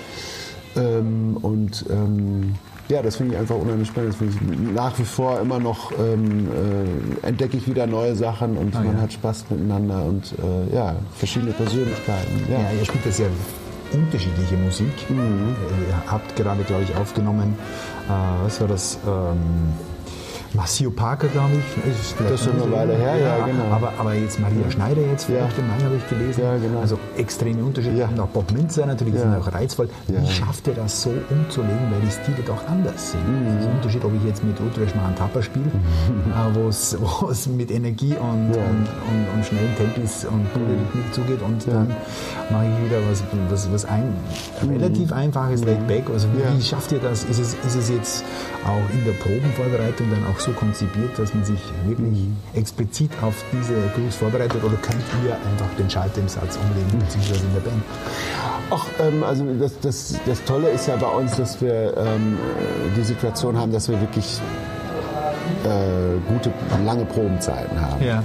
Ähm, 0.76 1.38
und 1.42 1.86
ähm, 1.90 2.56
ja, 2.88 3.02
das 3.02 3.16
finde 3.16 3.34
ich 3.34 3.40
einfach 3.40 3.56
unheimlich 3.56 3.88
spannend. 3.88 4.16
Das 4.20 4.28
nach 4.74 4.98
wie 5.00 5.06
vor 5.06 5.40
immer 5.40 5.60
noch 5.60 5.92
ähm, 6.00 6.48
äh, 7.24 7.28
entdecke 7.28 7.58
ich 7.58 7.68
wieder 7.68 7.88
neue 7.88 8.16
Sachen 8.16 8.58
und 8.58 8.76
Ah, 8.76 8.82
man 8.84 8.96
ja. 8.98 9.02
hat 9.02 9.14
Spaß 9.14 9.46
miteinander 9.50 10.04
und 10.06 10.34
äh, 10.34 10.76
ja, 10.76 10.96
verschiedene 11.16 11.52
Persönlichkeiten. 11.54 12.44
Ja. 12.52 12.60
Ja, 12.60 12.66
ihr 12.78 12.86
spielt 12.86 13.06
ja 13.06 13.12
sehr 13.12 13.30
unterschiedliche 13.92 14.56
Musik. 14.58 15.10
Mhm. 15.10 15.18
Äh, 15.18 15.90
Ihr 15.90 16.12
habt 16.12 16.36
gerade, 16.36 16.64
glaube 16.64 16.84
ich, 16.84 16.96
aufgenommen, 16.96 17.58
äh, 18.08 18.44
was 18.44 18.60
war 18.62 18.68
das? 18.68 18.98
Ähm, 19.06 19.74
Maceo 20.56 20.90
Parker, 20.92 21.28
glaube 21.28 21.52
ich. 21.54 21.92
Ist 21.92 22.16
Das 22.20 22.32
ist 22.32 22.44
schon 22.46 22.54
eine 22.54 22.64
so- 22.64 22.72
Weile 22.72 22.96
her, 22.96 23.18
ja, 23.18 23.46
genau. 23.46 23.66
Aber, 23.72 23.92
aber 23.98 24.14
jetzt 24.14 24.40
Maria 24.40 24.70
Schneider 24.72 25.02
jetzt 25.02 25.28
Ja. 25.30 25.36
vielleicht 25.48 25.58
im 25.60 25.68
Mai 25.68 25.84
habe 25.84 25.96
ich 25.96 26.08
gelesen. 26.10 26.42
Ja, 26.44 26.56
genau. 26.58 26.80
Also 26.82 26.98
extreme 27.18 27.64
Unterschiede. 27.64 27.98
Ja. 27.98 28.08
Und 28.08 28.20
auch 28.20 28.28
Bob 28.28 28.52
Minzer 28.52 28.86
natürlich, 28.86 29.16
Ja. 29.16 29.22
sind 29.22 29.36
auch 29.36 29.52
reizvoll. 29.54 29.90
Ja. 30.08 30.22
Wie 30.22 30.28
schafft 30.32 30.68
ihr 30.68 30.74
das 30.74 31.02
so 31.02 31.12
umzulegen, 31.30 31.92
weil 31.92 32.02
die 32.02 32.12
Stile 32.12 32.44
doch 32.46 32.68
anders 32.68 33.12
sind? 33.12 33.28
Mhm. 33.28 33.46
Das 33.56 33.64
ist 33.64 33.68
ein 33.70 33.76
Unterschied, 33.76 34.06
ob 34.06 34.12
ich 34.16 34.24
jetzt 34.24 34.44
mit 34.44 34.60
Utrecht 34.62 34.96
mal 34.96 35.06
einen 35.08 35.16
Tapper 35.16 35.42
spiele, 35.44 35.66
äh, 35.70 36.56
wo 36.56 36.68
es 37.30 37.48
mit 37.48 37.72
Energie 37.72 38.14
und, 38.14 38.54
Ja. 38.56 38.62
und, 38.64 38.88
und, 39.10 39.28
und 39.36 39.46
schnellen 39.46 39.76
Tempis 39.76 40.26
und 40.26 40.46
Rhythmik 40.56 41.14
zugeht 41.14 41.42
und 41.42 41.68
dann 41.68 41.88
mache 42.52 42.66
ich 42.66 42.86
wieder 42.90 43.00
was, 43.10 43.24
was, 43.50 43.72
was 43.74 43.86
ein, 43.86 44.14
relativ 44.70 45.12
einfaches 45.12 45.64
Laid 45.66 45.88
Back. 45.88 46.04
Also 46.14 46.28
wie, 46.34 46.38
Mhm. 46.38 46.44
Ja. 46.44 46.58
wie 46.58 46.62
schafft 46.62 46.92
ihr 46.92 47.00
das? 47.00 47.24
Ist 47.26 47.40
es, 47.40 47.54
ist 47.66 47.76
es 47.76 47.90
jetzt 47.90 48.24
auch 48.66 48.94
in 48.94 49.04
der 49.06 49.14
Probenvorbereitung 49.14 50.08
dann 50.12 50.26
auch 50.32 50.40
so 50.46 50.52
konzipiert, 50.52 51.18
dass 51.18 51.34
man 51.34 51.44
sich 51.44 51.60
wirklich 51.86 52.20
Mhm. 52.20 52.38
explizit 52.54 53.12
auf 53.22 53.36
diese 53.52 53.74
Grooves 53.96 54.16
vorbereitet 54.16 54.64
oder 54.64 54.76
könnt 54.78 55.04
ihr 55.26 55.34
einfach 55.34 55.76
den 55.78 55.90
Schalter 55.90 56.22
im 56.22 56.28
Satz 56.28 56.58
umlegen, 56.58 57.00
beziehungsweise 57.00 57.46
in 57.46 57.54
der 57.54 57.62
Band? 57.62 57.84
Ach, 58.72 58.86
ähm, 59.00 59.24
also 59.24 59.46
das, 59.60 59.80
das, 59.80 60.16
das 60.26 60.44
Tolle 60.46 60.70
ist 60.70 60.88
ja 60.88 60.96
bei 60.96 61.08
uns, 61.08 61.36
dass 61.36 61.62
wir 61.62 61.96
ähm, 61.98 62.38
die 62.96 63.04
Situation 63.04 63.58
haben, 63.58 63.72
dass 63.72 63.90
wir 63.90 64.00
wirklich 64.00 64.40
äh, 65.64 66.32
gute, 66.32 66.52
lange 66.86 67.06
Probenzeiten 67.06 67.80
haben. 67.80 68.04
Ja. 68.04 68.24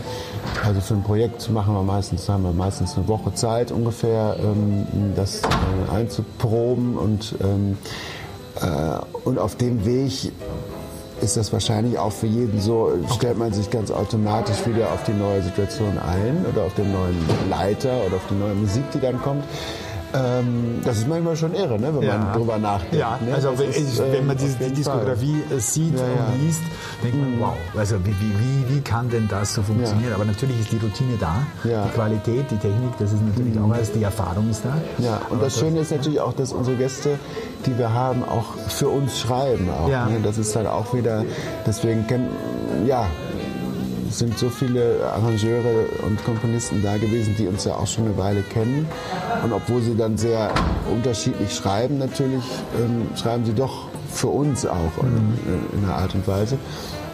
Also 0.65 0.81
für 0.81 0.95
ein 0.95 1.03
Projekt 1.03 1.51
machen 1.51 1.75
wir 1.75 1.83
meistens, 1.83 2.29
haben 2.29 2.43
wir 2.43 2.53
meistens 2.53 2.97
eine 2.97 3.07
Woche 3.09 3.35
Zeit 3.35 3.73
ungefähr, 3.73 4.37
ähm, 4.43 4.87
das 5.15 5.43
äh, 5.43 5.95
einzuproben 5.95 6.97
und, 6.97 7.35
ähm, 7.43 7.77
äh, 8.61 8.67
und 9.25 9.39
auf 9.39 9.57
dem 9.57 9.85
Weg 9.85 10.33
ist 11.23 11.37
das 11.37 11.53
wahrscheinlich 11.53 11.99
auch 11.99 12.13
für 12.13 12.27
jeden 12.27 12.61
so, 12.61 12.93
stellt 13.15 13.39
man 13.39 13.53
sich 13.53 13.71
ganz 13.71 13.91
automatisch 13.91 14.67
wieder 14.67 14.93
auf 14.93 15.03
die 15.05 15.13
neue 15.13 15.43
Situation 15.43 15.99
ein 15.99 16.45
oder 16.51 16.65
auf 16.65 16.75
den 16.75 16.93
neuen 16.93 17.17
Leiter 17.49 18.05
oder 18.07 18.17
auf 18.17 18.27
die 18.31 18.35
neue 18.35 18.55
Musik, 18.55 18.85
die 18.95 19.01
dann 19.01 19.21
kommt. 19.21 19.45
Ähm, 20.13 20.81
das 20.85 20.99
ist 20.99 21.09
manchmal 21.09 21.37
schon 21.37 21.55
irre, 21.55 21.79
ne, 21.79 21.93
wenn 21.97 22.07
man 22.07 22.33
drüber 22.33 22.59
nachdenkt. 22.59 22.97
Ja, 22.97 23.19
ne? 23.25 23.35
also 23.35 23.51
Das 23.51 23.61
wenn, 23.61 23.71
ist, 23.71 23.99
wenn 23.99 24.27
man 24.27 24.37
ähm, 24.39 24.43
die, 24.45 24.65
auf 24.65 24.69
die 24.69 24.75
Diskografie 24.75 25.43
äh, 25.55 25.59
sieht 25.61 25.95
Ja, 25.99 26.05
ja. 26.05 26.27
und 26.33 26.41
liest, 26.43 26.61
denkt 27.03 27.17
man, 27.19 27.41
wow, 27.41 27.55
also 27.77 27.97
wie, 28.05 28.11
wie, 28.11 28.33
wie, 28.69 28.77
wie 28.77 28.81
kann 28.81 29.09
denn 29.09 29.29
das 29.29 29.55
so 29.55 29.63
funktionieren? 29.63 30.13
Aber 30.13 30.25
natürlich 30.25 30.59
ist 30.61 30.73
die 30.73 30.79
Routine 30.79 31.17
da, 31.21 31.43
Ja. 31.69 31.83
Mhm. 31.85 31.89
die 31.89 31.95
Qualität, 31.95 32.51
die 32.51 32.57
Technik, 32.57 32.99
das 32.99 33.13
ist 33.13 33.23
natürlich 33.25 33.59
auch 33.61 33.71
alles, 33.73 33.93
die 33.93 34.03
Erfahrung 34.03 34.51
ist 34.51 34.65
da. 34.65 34.77
Ja, 35.03 35.21
und 35.31 35.41
das 35.43 35.59
Schöne 35.59 35.81
ist 35.81 35.93
natürlich 35.93 36.21
auch, 36.21 36.33
dass 36.33 36.53
unsere 36.53 36.77
Gäste, 36.77 37.19
die 37.67 37.79
wir 37.79 37.93
haben, 37.93 38.25
auch 38.25 38.55
für 38.69 38.89
uns 38.89 39.19
schreiben. 39.21 39.69
Auch, 39.71 39.89
Ja. 39.89 40.07
ne? 40.07 40.19
Das 40.23 40.39
ist 40.39 40.55
dann 40.57 40.67
auch 40.67 40.93
wieder, 40.95 41.25
deswegen 41.67 42.05
ja, 42.87 43.07
sind 44.11 44.39
so 44.39 44.49
viele 44.51 44.97
Arrangeure 45.15 45.87
und 46.07 46.23
Komponisten 46.25 46.83
da 46.83 46.97
gewesen, 46.99 47.35
die 47.39 47.47
uns 47.47 47.65
ja 47.65 47.75
auch 47.75 47.87
schon 47.87 48.07
eine 48.07 48.19
Weile 48.19 48.43
kennen. 48.43 48.87
Und 49.45 49.53
obwohl 49.53 49.81
sie 49.83 49.97
dann 49.97 50.17
sehr 50.19 50.51
unterschiedlich 50.93 51.55
schreiben, 51.55 51.99
natürlich, 51.99 52.45
ähm, 52.79 53.09
schreiben 53.17 53.45
sie 53.45 53.55
doch 53.55 53.87
für 54.13 54.27
uns 54.29 54.67
auch 54.67 54.77
in, 55.03 55.39
in 55.73 55.85
einer 55.85 55.95
Art 55.97 56.15
und 56.15 56.27
Weise. 56.27 56.59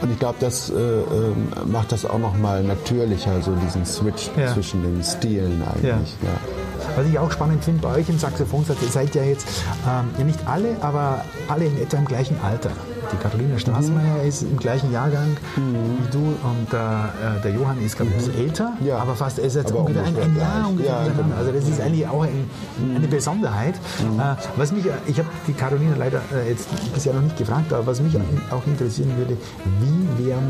Und 0.03 0.11
ich 0.13 0.19
glaube, 0.19 0.37
das 0.41 0.69
äh, 0.71 0.75
ähm, 0.75 1.49
macht 1.71 1.91
das 1.93 2.05
auch 2.05 2.19
nochmal 2.19 2.63
natürlicher, 2.63 3.41
so 3.43 3.53
diesen 3.65 3.87
Switch 3.87 4.31
Ja. 4.37 4.53
zwischen 4.53 4.83
den 4.83 5.03
Stilen 5.03 5.63
eigentlich. 5.63 6.15
Ja. 6.23 6.97
Was 6.97 7.07
ich 7.07 7.19
auch 7.19 7.31
spannend 7.33 7.65
finde 7.65 7.81
bei 7.83 7.95
euch 7.97 8.09
im 8.09 8.19
Saxophonsatz, 8.19 8.77
ihr 8.83 8.89
seid 8.89 9.15
ja 9.15 9.23
jetzt, 9.23 9.47
ähm, 9.87 10.09
ja 10.19 10.25
nicht 10.25 10.39
alle, 10.47 10.77
aber 10.83 11.25
alle 11.49 11.65
in 11.67 11.81
etwa 11.81 11.97
im 11.99 12.05
gleichen 12.05 12.37
Alter. 12.43 12.71
Die 13.13 13.17
Katharina 13.17 13.59
Straßmeier 13.59 14.23
ist 14.25 14.43
im 14.43 14.57
gleichen 14.57 14.93
Jahrgang 14.93 15.37
wie 15.57 16.11
du 16.11 16.19
und 16.19 16.73
der, 16.73 17.13
äh, 17.39 17.43
der 17.43 17.53
Johann 17.53 17.81
ist, 17.85 17.97
glaube 17.97 18.11
ich, 18.11 18.17
ein 18.17 18.25
bisschen 18.33 18.41
älter, 18.45 18.73
Ja. 18.85 18.99
aber 18.99 19.15
fast 19.15 19.39
er 19.39 19.45
ist 19.47 19.55
jetzt 19.57 19.71
Aber 19.71 19.81
ungefähr 19.81 20.03
ein, 20.05 20.17
ein 20.17 20.37
Jahr 20.37 20.69
ungefähr 20.69 20.91
Ja, 20.93 21.05
genau. 21.05 21.37
Also 21.37 21.53
das 21.53 21.69
ist 21.69 21.81
eigentlich 21.81 22.07
auch 22.09 22.23
ein, 22.25 22.51
eine 22.97 23.07
Besonderheit. 23.09 23.75
Äh, 23.75 24.35
was 24.57 24.73
mich, 24.73 24.85
ich 25.07 25.19
habe 25.19 25.29
die 25.47 25.53
Carolina 25.53 25.95
leider 25.97 26.21
äh, 26.35 26.51
jetzt 26.51 26.69
bisher 26.95 27.15
noch 27.15 27.23
nicht 27.23 27.37
gefragt, 27.37 27.73
aber 27.73 27.87
was 27.87 28.01
mich 28.01 28.15
auch 28.51 28.67
interessieren 28.67 29.13
würde, 29.17 29.37
wie 29.81 30.27
werden 30.27 30.49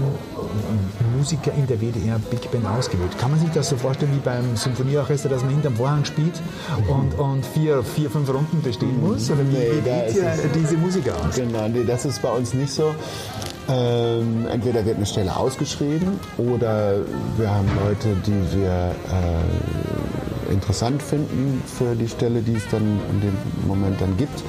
Musiker 1.16 1.53
in 1.55 1.66
der 1.66 1.79
WDR 1.81 2.19
Big 2.31 2.51
Band 2.51 2.66
ausgewählt? 2.66 3.16
Kann 3.19 3.31
man 3.31 3.40
sich 3.40 3.51
das 3.51 3.69
so 3.69 3.77
vorstellen 3.77 4.12
wie 4.14 4.19
beim 4.21 4.57
Symphonieorchester, 4.57 5.29
dass 5.29 5.42
man 5.42 5.51
hinterm 5.53 5.77
Vorhang 5.77 6.05
spielt 6.05 6.40
und, 6.88 7.19
und 7.19 7.45
vier, 7.47 7.83
vier, 7.83 8.11
fünf 8.11 8.29
Runden 8.33 8.62
bestehen 8.62 9.01
muss? 9.01 9.31
Oder 9.31 9.40
wie, 9.40 9.57
Nee, 9.57 9.69
wie 9.85 10.19
ihr 10.19 10.27
es- 10.31 10.40
diese 10.55 10.77
Musiker 10.77 11.12
aus? 11.16 11.35
Genau, 11.37 11.69
nee, 11.69 11.85
das 11.85 12.05
ist 12.05 12.21
bei 12.23 12.31
uns 12.31 12.45
nicht 12.54 12.72
so. 12.72 12.94
Ähm, 13.68 14.46
entweder 14.50 14.85
wird 14.85 14.96
eine 14.96 15.06
Stelle 15.06 15.37
ausgeschrieben 15.37 16.20
oder 16.38 16.98
wir 17.37 17.50
haben 17.50 17.68
Leute, 17.85 18.14
die 18.24 18.59
wir 18.59 18.94
äh, 19.11 20.52
interessant 20.52 21.02
finden 21.02 21.62
für 21.66 21.96
die 21.96 22.09
Stelle, 22.09 22.42
die 22.42 22.54
es 22.54 22.68
dann 22.70 23.00
in 23.11 23.20
dem 23.20 23.37
Moment 23.66 24.00
dann 24.00 24.16
gibt. 24.16 24.42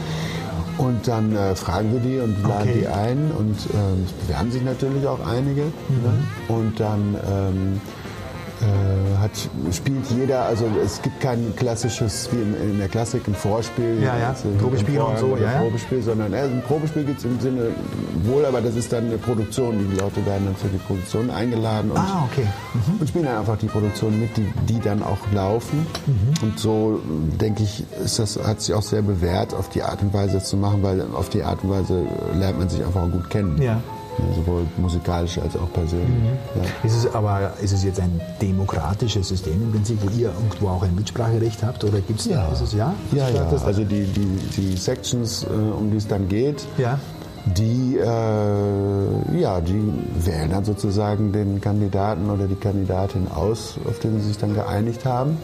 Und 0.77 1.07
dann 1.07 1.36
äh, 1.36 1.55
fragen 1.55 1.91
wir 1.91 1.99
die 1.99 2.19
und 2.19 2.43
laden 2.43 2.69
Okay. 2.69 2.79
die 2.81 2.88
ein 2.88 3.31
und 3.36 3.57
ähm, 3.73 4.05
es 4.05 4.12
bewerben 4.12 4.51
sich 4.51 4.62
natürlich 4.62 5.07
auch 5.07 5.25
einige. 5.25 5.63
Ne? 5.63 6.23
Und 6.47 6.79
dann 6.79 7.15
ähm, 7.27 7.81
äh, 7.96 7.96
hat, 9.22 9.32
spielt 9.74 10.06
jeder, 10.10 10.43
also 10.46 10.65
es 10.84 11.02
gibt 11.02 11.20
kein 11.22 11.56
klassisches, 11.56 12.30
wie 12.32 12.38
in, 12.41 12.72
in 12.72 12.78
der 12.80 12.88
Klassik, 12.88 13.28
ein 13.28 13.36
Vorspiel. 13.36 14.02
Ja, 14.02 14.17
ja, 14.17 14.30
also 14.30 14.50
Probespiel 14.60 15.00
und 15.00 15.17
so, 15.20 15.38
ja, 15.38 15.52
ja. 15.54 15.60
Probespiel, 15.60 16.02
sondern 16.02 16.34
äh, 16.34 16.41
ein 16.41 16.63
Probespiel 16.67 17.04
gibt 17.04 17.20
es 17.20 17.26
im 17.26 17.39
Sinne 17.39 17.70
wohl, 18.24 18.46
aber 18.46 18.62
das 18.62 18.76
ist 18.76 18.91
dann 18.91 19.06
eine 19.06 19.17
Produktion. 19.17 19.78
Die 19.91 19.96
Leute 20.00 20.26
werden 20.26 20.46
dann 20.46 20.56
für 20.56 20.67
die 20.70 20.78
Produktion 20.78 21.30
eingeladen 21.30 21.91
und, 21.91 21.98
Ah, 21.98 22.28
okay. 22.32 22.48
und 23.00 23.08
spielen 23.08 23.26
dann 23.26 23.38
einfach 23.38 23.58
die 23.58 23.67
Produktion 23.67 24.20
mit, 24.20 24.36
die, 24.38 24.46
die 24.67 24.80
dann 24.80 25.04
auch 25.04 25.17
laufen. 25.34 25.86
Mhm. 26.06 26.34
Und 26.48 26.60
so 26.60 27.00
denke 27.39 27.63
ich, 27.63 27.84
ist 28.04 28.20
das, 28.20 28.38
hat 28.43 28.62
sich 28.62 28.74
auch 28.74 28.82
sehr 28.82 29.02
bewährt, 29.02 29.54
auf 29.54 29.70
die 29.70 29.84
Art 29.84 30.02
und 30.02 30.13
Weise 30.13 30.41
zu 30.41 30.58
machen, 30.58 30.82
weil 30.84 31.02
auf 31.13 31.30
die 31.30 31.43
Art 31.43 31.63
und 31.63 31.70
Weise 31.70 32.06
lernt 32.34 32.60
man 32.60 32.70
sich 32.70 32.84
einfach 32.84 33.04
auch 33.04 33.12
gut 33.12 33.30
kennen. 33.30 33.62
Ja. 33.62 33.82
Sowohl 34.36 34.65
musikalisch 34.77 35.38
als 35.38 35.56
auch 35.56 35.71
persönlich. 35.73 36.10
Ja. 36.56 36.62
Ist 36.89 36.95
es 36.95 37.13
aber 37.13 37.51
ist 37.62 37.71
es 37.71 37.84
jetzt 37.84 37.99
ein 37.99 38.19
demokratisches 38.41 39.27
System 39.27 39.62
im 39.62 39.71
Prinzip, 39.71 39.99
wo 40.03 40.10
ihr 40.10 40.30
irgendwo 40.30 40.69
auch 40.69 40.82
ein 40.84 40.95
Mitspracherecht 40.95 41.62
habt? 41.63 41.84
Oder 41.84 42.01
gibt 42.01 42.19
es? 42.19 42.25
Ist 42.25 42.62
es, 42.62 42.73
ja? 42.73 42.93
Ja, 43.12 43.30
ja. 43.30 43.47
Also 43.65 43.84
die, 43.84 44.06
die, 44.06 44.25
die 44.58 44.75
Sections, 44.77 45.43
äh, 45.43 45.47
um 45.53 45.91
die 45.91 45.97
es 45.97 46.08
dann 46.08 46.27
geht, 46.27 46.65
Ja. 46.77 46.99
die, 47.58 47.97
äh, 47.97 49.39
ja, 49.39 49.62
die 49.62 49.93
wählen 50.25 50.49
dann 50.49 50.65
sozusagen 50.65 51.32
den 51.32 51.62
Kandidaten 51.62 52.30
oder 52.30 52.47
die 52.47 52.56
Kandidatin 52.56 53.27
aus, 53.34 53.75
auf 53.88 53.99
den 53.99 54.19
sie 54.19 54.30
sich 54.30 54.38
dann 54.38 54.53
geeinigt 54.56 55.06
haben. 55.06 55.38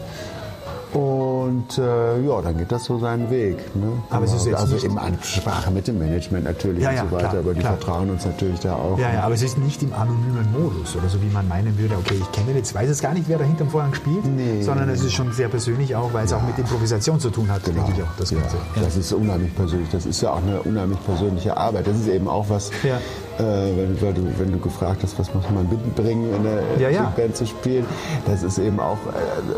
Und 0.94 1.76
äh, 1.76 2.20
ja, 2.26 2.40
dann 2.40 2.56
geht 2.56 2.70
das 2.70 2.84
so 2.84 2.98
seinen 3.00 3.28
Weg. 3.30 3.56
Ne? 3.74 3.86
Aber 4.10 4.24
es 4.24 4.32
ist 4.32 4.46
jetzt 4.46 4.56
also 4.60 4.74
nicht- 4.74 4.84
in 4.84 4.96
Ansprache 4.96 5.70
mit 5.72 5.88
dem 5.88 5.98
Management 5.98 6.44
natürlich 6.44 6.82
Ja, 6.82 6.90
und 6.90 6.96
ja, 6.96 7.04
so 7.04 7.16
weiter, 7.16 7.28
klar, 7.30 7.38
aber 7.40 7.54
die 7.54 7.60
klar. 7.60 7.76
vertrauen 7.76 8.10
uns 8.10 8.24
natürlich 8.24 8.60
da 8.60 8.74
auch. 8.76 8.98
Ja, 8.98 9.12
ja, 9.12 9.22
aber 9.24 9.34
es 9.34 9.42
ist 9.42 9.58
nicht 9.58 9.82
im 9.82 9.92
anonymen 9.92 10.46
Modus 10.52 10.94
oder 10.96 11.08
so, 11.08 11.20
wie 11.20 11.32
man 11.32 11.48
meinen 11.48 11.76
würde, 11.78 11.96
okay, 11.96 12.14
ich 12.20 12.32
kenne 12.32 12.56
jetzt, 12.56 12.74
weiß 12.74 12.88
jetzt 12.88 13.02
gar 13.02 13.12
nicht, 13.12 13.28
wer 13.28 13.38
da 13.38 13.44
hinterm 13.44 13.68
Vorhang 13.70 13.92
spielt, 13.94 14.24
Nee. 14.24 14.62
sondern 14.62 14.88
es 14.88 15.02
ist 15.02 15.12
schon 15.14 15.32
sehr 15.32 15.48
persönlich 15.48 15.96
auch, 15.96 16.12
weil 16.14 16.24
es 16.26 16.32
auch 16.32 16.42
mit 16.42 16.56
Improvisation 16.58 17.18
zu 17.18 17.30
tun 17.30 17.50
hat, 17.50 17.66
denke 17.66 17.80
ich 17.94 18.02
auch, 18.02 18.06
das 18.16 18.30
ja, 18.30 18.38
Ganze. 18.38 18.56
Das 18.80 18.96
ist 18.96 19.12
unheimlich 19.12 19.54
persönlich. 19.54 19.88
Das 19.90 20.06
ist 20.06 20.20
ja 20.20 20.30
auch 20.32 20.42
eine 20.42 20.62
unheimlich 20.62 21.04
persönliche 21.04 21.56
Arbeit. 21.56 21.86
Das 21.88 21.96
ist 21.96 22.06
eben 22.08 22.28
auch 22.28 22.48
was, 22.48 22.70
Ja. 22.84 22.98
Äh, 23.38 23.42
wenn, 23.42 24.00
weil 24.00 24.14
du, 24.14 24.22
wenn 24.38 24.52
du 24.52 24.58
gefragt 24.58 25.02
hast, 25.02 25.18
was 25.18 25.32
muss 25.34 25.44
man 25.50 25.68
mitbringen, 25.68 26.34
in 26.34 26.42
der 26.44 26.62
Ja, 26.78 26.88
ja. 26.90 27.12
Band 27.16 27.36
zu 27.36 27.46
spielen. 27.46 27.84
Das 28.26 28.42
ist 28.42 28.58
eben 28.58 28.78
auch 28.80 28.98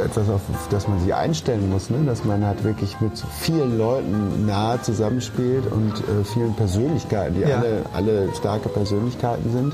äh, 0.01 0.05
etwas, 0.05 0.29
auf 0.31 0.41
das 0.71 0.89
man 0.89 1.01
sich 1.01 1.15
einstellen 1.15 1.69
muss. 1.71 1.91
Ne? 1.91 1.99
Dass 2.07 2.25
man 2.25 2.45
halt 2.45 2.65
wirklich 2.65 3.01
mit 3.01 3.13
vielen 3.41 3.77
Leuten 3.79 4.47
nah 4.47 4.81
zusammenspielt 4.83 5.71
und 5.71 5.93
äh, 5.93 6.25
vielen 6.25 6.55
Persönlichkeiten, 6.55 7.35
die 7.35 7.43
Ja. 7.43 7.59
alle, 7.59 7.83
alle 7.95 8.35
starke 8.35 8.69
Persönlichkeiten 8.69 9.51
sind. 9.53 9.73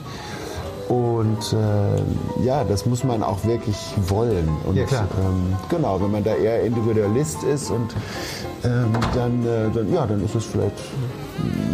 Und 0.89 1.55
äh, 1.55 2.45
ja, 2.45 2.65
das 2.65 2.85
muss 2.85 3.03
man 3.05 3.23
auch 3.23 3.45
wirklich 3.45 3.77
wollen. 4.09 4.49
Und 4.67 4.77
Ja, 4.77 4.83
ähm, 4.85 5.57
genau, 5.71 6.01
wenn 6.03 6.11
man 6.11 6.23
da 6.25 6.35
eher 6.35 6.63
Individualist 6.65 7.43
ist 7.45 7.71
und 7.71 7.95
ähm, 8.65 8.91
dann, 9.15 9.47
äh, 9.47 9.71
dann, 9.75 9.93
ja, 9.95 10.05
dann 10.07 10.23
ist 10.23 10.35
es 10.35 10.45
vielleicht 10.45 10.77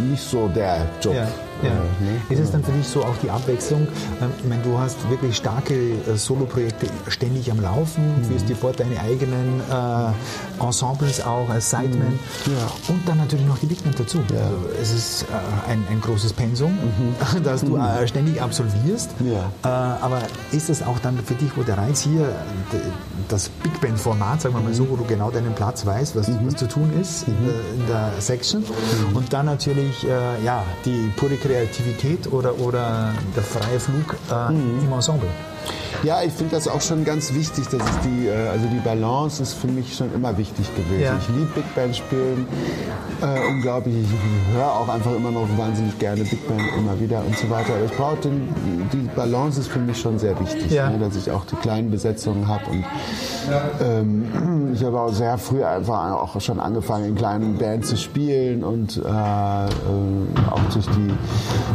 nicht 0.08 0.22
so 0.22 0.48
der 0.54 0.86
Job. 1.00 1.14
Ja. 1.14 1.26
Ja. 1.62 1.70
Äh, 1.70 1.72
ne? 1.72 2.20
Ist 2.28 2.40
es 2.40 2.50
dann 2.50 2.62
für 2.62 2.72
dich 2.72 2.86
so 2.86 3.04
auch 3.04 3.16
die 3.22 3.30
Abwechslung? 3.30 3.88
Ähm, 4.20 4.30
ich 4.38 4.48
meine, 4.48 4.62
du 4.62 4.78
hast 4.78 4.96
wirklich 5.10 5.36
starke 5.36 5.74
äh, 5.74 6.16
Soloprojekte 6.16 6.86
ständig 7.08 7.50
am 7.50 7.60
Laufen, 7.60 8.04
mhm. 8.18 8.24
führst 8.24 8.48
dir 8.48 8.56
fort 8.56 8.80
deine 8.80 9.00
eigenen 9.00 9.60
äh, 9.70 10.62
Ensembles 10.64 11.24
auch 11.24 11.48
als 11.48 11.70
Sideman 11.70 12.12
mhm. 12.12 12.52
ja. 12.52 12.92
und 12.92 13.08
dann 13.08 13.18
natürlich 13.18 13.46
noch 13.46 13.58
die 13.58 13.66
Big 13.66 13.82
Band 13.82 13.98
dazu. 13.98 14.18
Ja. 14.32 14.44
Also 14.44 14.56
es 14.80 14.92
ist 14.92 15.22
äh, 15.22 15.70
ein, 15.70 15.84
ein, 15.90 16.00
großes 16.00 16.32
Pensum, 16.32 16.72
mhm. 16.72 17.42
das 17.44 17.62
du 17.62 17.76
äh, 17.76 18.06
ständig 18.06 18.40
absolvierst. 18.40 19.10
Ja. 19.20 19.50
Äh, 19.64 20.04
aber 20.04 20.22
ist 20.52 20.70
es 20.70 20.82
auch 20.82 20.98
dann 21.00 21.18
für 21.18 21.34
dich, 21.34 21.56
wo 21.56 21.62
der 21.62 21.78
Reiz 21.78 22.02
hier, 22.02 22.28
das 23.28 23.48
Big 23.48 23.80
Band-Format, 23.80 24.42
sagen 24.42 24.54
wir 24.54 24.60
mal 24.60 24.74
so, 24.74 24.88
wo 24.88 24.96
du 24.96 25.04
genau 25.04 25.30
deinen 25.30 25.54
Platz 25.54 25.84
weißt, 25.84 26.16
was, 26.16 26.28
mhm. 26.28 26.38
was 26.46 26.56
zu 26.56 26.68
tun 26.68 26.90
ist 27.00 27.26
in, 27.26 27.36
der, 27.88 28.12
Section 28.18 28.62
mhm. 28.62 29.16
und 29.16 29.32
dann 29.32 29.46
natürlich 29.46 30.02
ja, 30.02 30.64
die 30.84 31.12
pure 31.16 31.36
Kreativität 31.48 32.30
oder, 32.30 32.58
oder 32.60 33.14
der 33.34 33.42
freie 33.42 33.80
Flug 33.80 34.16
mhm. 34.50 34.84
im 34.84 34.92
Ensemble? 34.92 35.28
Ja, 36.02 36.22
ich 36.22 36.32
finde 36.32 36.54
das 36.54 36.68
auch 36.68 36.80
schon 36.80 37.04
ganz 37.04 37.34
wichtig, 37.34 37.64
dass 37.68 37.82
es 37.82 38.00
die, 38.04 38.28
äh, 38.28 38.48
also 38.48 38.66
die 38.66 38.78
Balance 38.78 39.42
ist 39.42 39.54
für 39.54 39.66
mich 39.66 39.96
schon 39.96 40.12
immer 40.14 40.36
wichtig 40.38 40.66
gewesen. 40.76 41.02
Ja. 41.02 41.18
Ich 41.18 41.28
liebe 41.28 41.50
Big 41.54 41.74
Band 41.74 41.96
spielen, 41.96 42.46
äh, 43.20 43.48
unglaublich. 43.48 43.96
Ich 43.96 44.54
höre 44.54 44.72
auch 44.72 44.88
einfach 44.88 45.12
immer 45.14 45.30
noch 45.30 45.48
wahnsinnig 45.56 45.98
gerne 45.98 46.22
Big 46.22 46.46
Band 46.46 46.62
immer 46.76 46.98
wieder 47.00 47.24
und 47.26 47.36
so 47.36 47.50
weiter. 47.50 47.74
Aber 47.74 47.84
ich 47.84 47.96
brauche 47.96 48.16
den, 48.16 48.48
die 48.92 49.08
Balance 49.16 49.60
ist 49.60 49.68
für 49.68 49.80
mich 49.80 50.00
schon 50.00 50.18
sehr 50.18 50.38
wichtig, 50.38 50.70
ja. 50.70 50.88
ne, 50.90 50.98
dass 50.98 51.16
ich 51.16 51.30
auch 51.30 51.44
die 51.46 51.56
kleinen 51.56 51.90
Besetzungen 51.90 52.46
habe 52.46 52.64
und 52.70 52.84
ähm, 53.80 54.70
ich 54.74 54.84
habe 54.84 55.00
auch 55.00 55.12
sehr 55.12 55.38
früh 55.38 55.64
einfach 55.64 56.12
auch 56.12 56.40
schon 56.40 56.60
angefangen 56.60 57.06
in 57.06 57.14
kleinen 57.14 57.58
Bands 57.58 57.88
zu 57.88 57.96
spielen 57.96 58.62
und 58.62 58.98
äh, 58.98 59.00
äh, 59.00 59.70
auch 60.50 60.60
durch 60.72 60.86
die, 60.86 61.12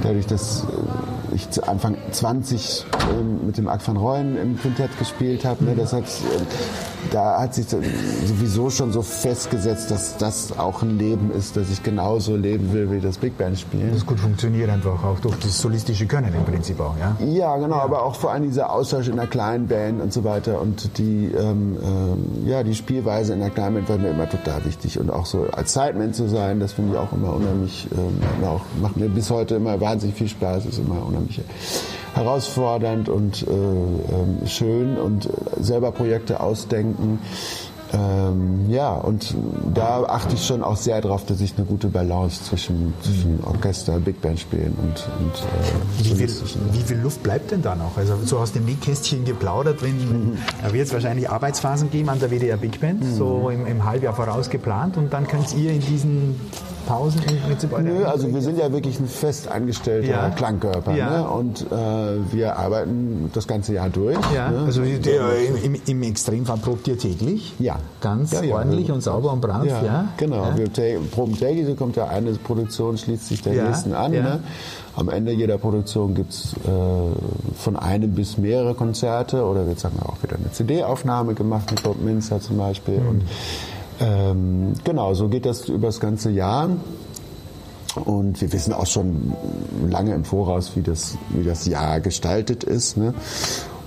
dadurch, 0.01 0.27
dass 0.27 0.65
ich 1.33 1.49
zu 1.49 1.67
Anfang 1.67 1.97
20 2.11 2.85
äh, 2.91 3.45
mit 3.45 3.57
dem 3.57 3.67
Ag 3.67 3.85
van 3.85 3.97
Rooyen 3.97 4.37
im 4.37 4.59
Quintett 4.59 4.97
gespielt 4.99 5.45
habe. 5.45 5.63
Ne, 5.63 5.75
das 5.75 5.93
hat, 5.93 6.03
äh, 6.03 6.41
da 7.11 7.39
hat 7.39 7.53
sich 7.53 7.67
sowieso 7.67 8.69
schon 8.69 8.91
so 8.91 9.01
festgesetzt, 9.01 9.91
dass 9.91 10.17
das 10.17 10.57
auch 10.57 10.81
ein 10.81 10.97
Leben 10.97 11.31
ist, 11.31 11.57
das 11.57 11.69
ich 11.69 11.83
genauso 11.83 12.35
leben 12.35 12.73
will 12.73 12.91
wie 12.91 12.99
das 12.99 13.17
Big 13.17 13.37
Band 13.37 13.59
spielen. 13.59 13.91
Das 13.93 14.05
gut 14.05 14.19
funktioniert 14.19 14.69
einfach 14.69 15.03
auch 15.03 15.19
durch 15.19 15.37
das 15.39 15.57
solistische 15.57 16.05
Können 16.05 16.33
im 16.33 16.43
Prinzip 16.43 16.79
auch, 16.79 16.95
ja? 16.97 17.15
Ja, 17.25 17.57
genau, 17.57 17.77
ja. 17.77 17.83
aber 17.83 18.03
auch 18.03 18.15
vor 18.15 18.31
allem 18.31 18.43
dieser 18.43 18.71
Austausch 18.71 19.07
in 19.07 19.13
einer 19.13 19.27
kleinen 19.27 19.67
Band 19.67 20.01
und 20.01 20.13
so 20.13 20.23
weiter 20.23 20.61
und 20.61 20.97
die, 20.97 21.31
ähm, 21.31 21.77
ähm, 21.83 22.47
ja, 22.47 22.63
die 22.63 22.75
Spielweise 22.75 23.33
in 23.33 23.39
der 23.39 23.49
kleinen 23.49 23.75
Band 23.75 23.89
war 23.89 23.97
mir 23.97 24.09
immer 24.09 24.29
total 24.29 24.65
wichtig 24.65 24.99
und 24.99 25.09
auch 25.09 25.25
so 25.25 25.47
als 25.51 25.73
Sideman 25.73 26.13
zu 26.13 26.27
sein, 26.27 26.59
das 26.59 26.73
finde 26.73 26.93
ich 26.93 26.97
auch 26.97 27.11
immer 27.11 27.33
unheimlich, 27.33 27.87
ähm, 27.91 28.45
auch, 28.45 28.61
macht 28.81 28.97
mir 28.97 29.09
bis 29.09 29.29
heute 29.29 29.55
immer 29.55 29.79
wahnsinnig 29.79 30.15
viel 30.15 30.27
Spaß, 30.27 30.65
ist 30.65 30.79
immer 30.79 31.05
unheimlich 31.05 31.41
herausfordernd 32.13 33.09
und 33.09 33.45
äh, 33.47 33.51
äh, 33.51 34.47
schön 34.47 34.97
und 34.97 35.29
selber 35.59 35.91
Projekte 35.91 36.39
ausdenken. 36.39 37.19
Ähm, 37.93 38.71
ja, 38.71 38.91
und 38.91 39.35
da 39.71 40.03
achte 40.03 40.33
ich 40.33 40.45
schon 40.45 40.63
auch 40.63 40.77
sehr 40.77 40.99
darauf, 40.99 41.25
dass 41.25 41.41
ich 41.41 41.55
eine 41.57 41.65
gute 41.65 41.89
Balance 41.89 42.43
zwischen, 42.43 42.93
zwischen 43.01 43.43
Orchester, 43.43 43.99
Big 43.99 44.19
Band 44.19 44.39
spielen 44.39 44.75
und, 44.81 45.07
und 45.19 45.35
äh, 45.35 46.03
wie, 46.03 46.15
viel, 46.15 46.29
wie 46.71 46.81
viel 46.81 46.97
Luft 46.97 47.21
bleibt 47.21 47.51
denn 47.51 47.61
da 47.61 47.75
noch? 47.75 47.95
Also 47.95 48.17
so 48.25 48.39
aus 48.39 48.51
dem 48.51 48.65
Nähkästchen 48.65 49.25
geplaudert 49.25 49.81
drin, 49.81 49.97
mhm. 49.97 50.37
da 50.63 50.73
wird 50.73 50.87
es 50.87 50.93
wahrscheinlich 50.93 51.29
Arbeitsphasen 51.29 51.91
geben 51.91 52.09
an 52.09 52.19
der 52.19 52.31
WDR 52.31 52.57
Big 52.57 52.81
Band, 52.81 53.03
mhm. 53.03 53.15
so 53.15 53.49
im, 53.51 53.67
im 53.67 53.85
Halbjahr 53.85 54.15
voraus 54.15 54.49
geplant 54.49 54.97
und 54.97 55.13
dann 55.13 55.27
könnt 55.27 55.53
ihr 55.55 55.71
in 55.71 55.81
diesen 55.81 56.39
Pausen 56.85 57.21
mit 57.47 57.59
Gebäude? 57.59 57.83
Nö, 57.83 58.05
also 58.05 58.33
wir 58.33 58.41
sind 58.41 58.57
ja 58.57 58.71
wirklich 58.71 58.99
ein 58.99 59.07
fest 59.07 59.47
angestellter 59.47 60.07
ja. 60.07 60.29
Klangkörper. 60.29 60.95
Ja. 60.95 61.09
Ne? 61.09 61.27
Und 61.27 61.61
äh, 61.71 62.33
wir 62.33 62.57
arbeiten 62.57 63.29
das 63.33 63.47
ganze 63.47 63.73
Jahr 63.73 63.89
durch. 63.89 64.17
Ja. 64.33 64.51
Ne? 64.51 64.59
Also 64.65 64.83
der, 64.83 65.63
im, 65.63 65.75
im, 65.85 66.03
Extremfall 66.03 66.57
probt 66.57 66.87
ihr 66.87 66.97
täglich? 66.97 67.53
Ja. 67.59 67.77
Ganz 68.01 68.31
ja, 68.31 68.41
ordentlich 68.53 68.91
und 68.91 69.01
sauber 69.01 69.31
und 69.31 69.41
brav, 69.41 69.65
ja? 69.65 70.09
Genau, 70.17 70.51
wir 70.55 70.69
proben 71.11 71.37
täglich, 71.37 71.65
so 71.65 71.75
kommt 71.75 71.95
ja 71.95 72.07
eine 72.07 72.33
Produktion, 72.33 72.97
schließt 72.97 73.27
sich 73.27 73.41
der 73.41 73.63
nächsten 73.63 73.93
an. 73.93 74.11
Ne? 74.11 74.39
Am 74.95 75.09
Ende 75.09 75.31
jeder 75.31 75.57
Produktion 75.57 76.13
gibt 76.13 76.33
es 76.33 76.53
äh, 76.53 77.55
von 77.57 77.75
einem 77.75 78.11
bis 78.11 78.37
mehrere 78.37 78.75
Konzerte 78.75 79.43
oder 79.43 79.65
jetzt 79.67 79.83
haben 79.83 79.95
wir 79.97 80.07
auch 80.07 80.21
wieder 80.21 80.35
eine 80.35 80.51
CD-Aufnahme 80.51 81.33
gemacht 81.33 81.71
mit 81.71 81.81
Bob 81.81 81.99
Minster 81.99 82.39
zum 82.39 82.57
Beispiel. 82.57 82.99
Mhm. 82.99 83.07
Und 83.07 83.23
ähm, 83.99 84.73
genau, 84.83 85.13
so 85.13 85.27
geht 85.29 85.45
das 85.45 85.69
über 85.69 85.87
das 85.87 85.99
ganze 85.99 86.29
Jahr. 86.29 86.69
Und 88.05 88.41
wir 88.41 88.51
wissen 88.51 88.73
auch 88.73 88.87
schon 88.87 89.33
lange 89.87 90.15
im 90.15 90.25
Voraus, 90.25 90.75
wie 90.75 90.81
das, 90.81 91.15
wie 91.29 91.43
das 91.43 91.67
Jahr 91.67 91.99
gestaltet 91.99 92.63
ist. 92.63 92.97
Ne? 92.97 93.13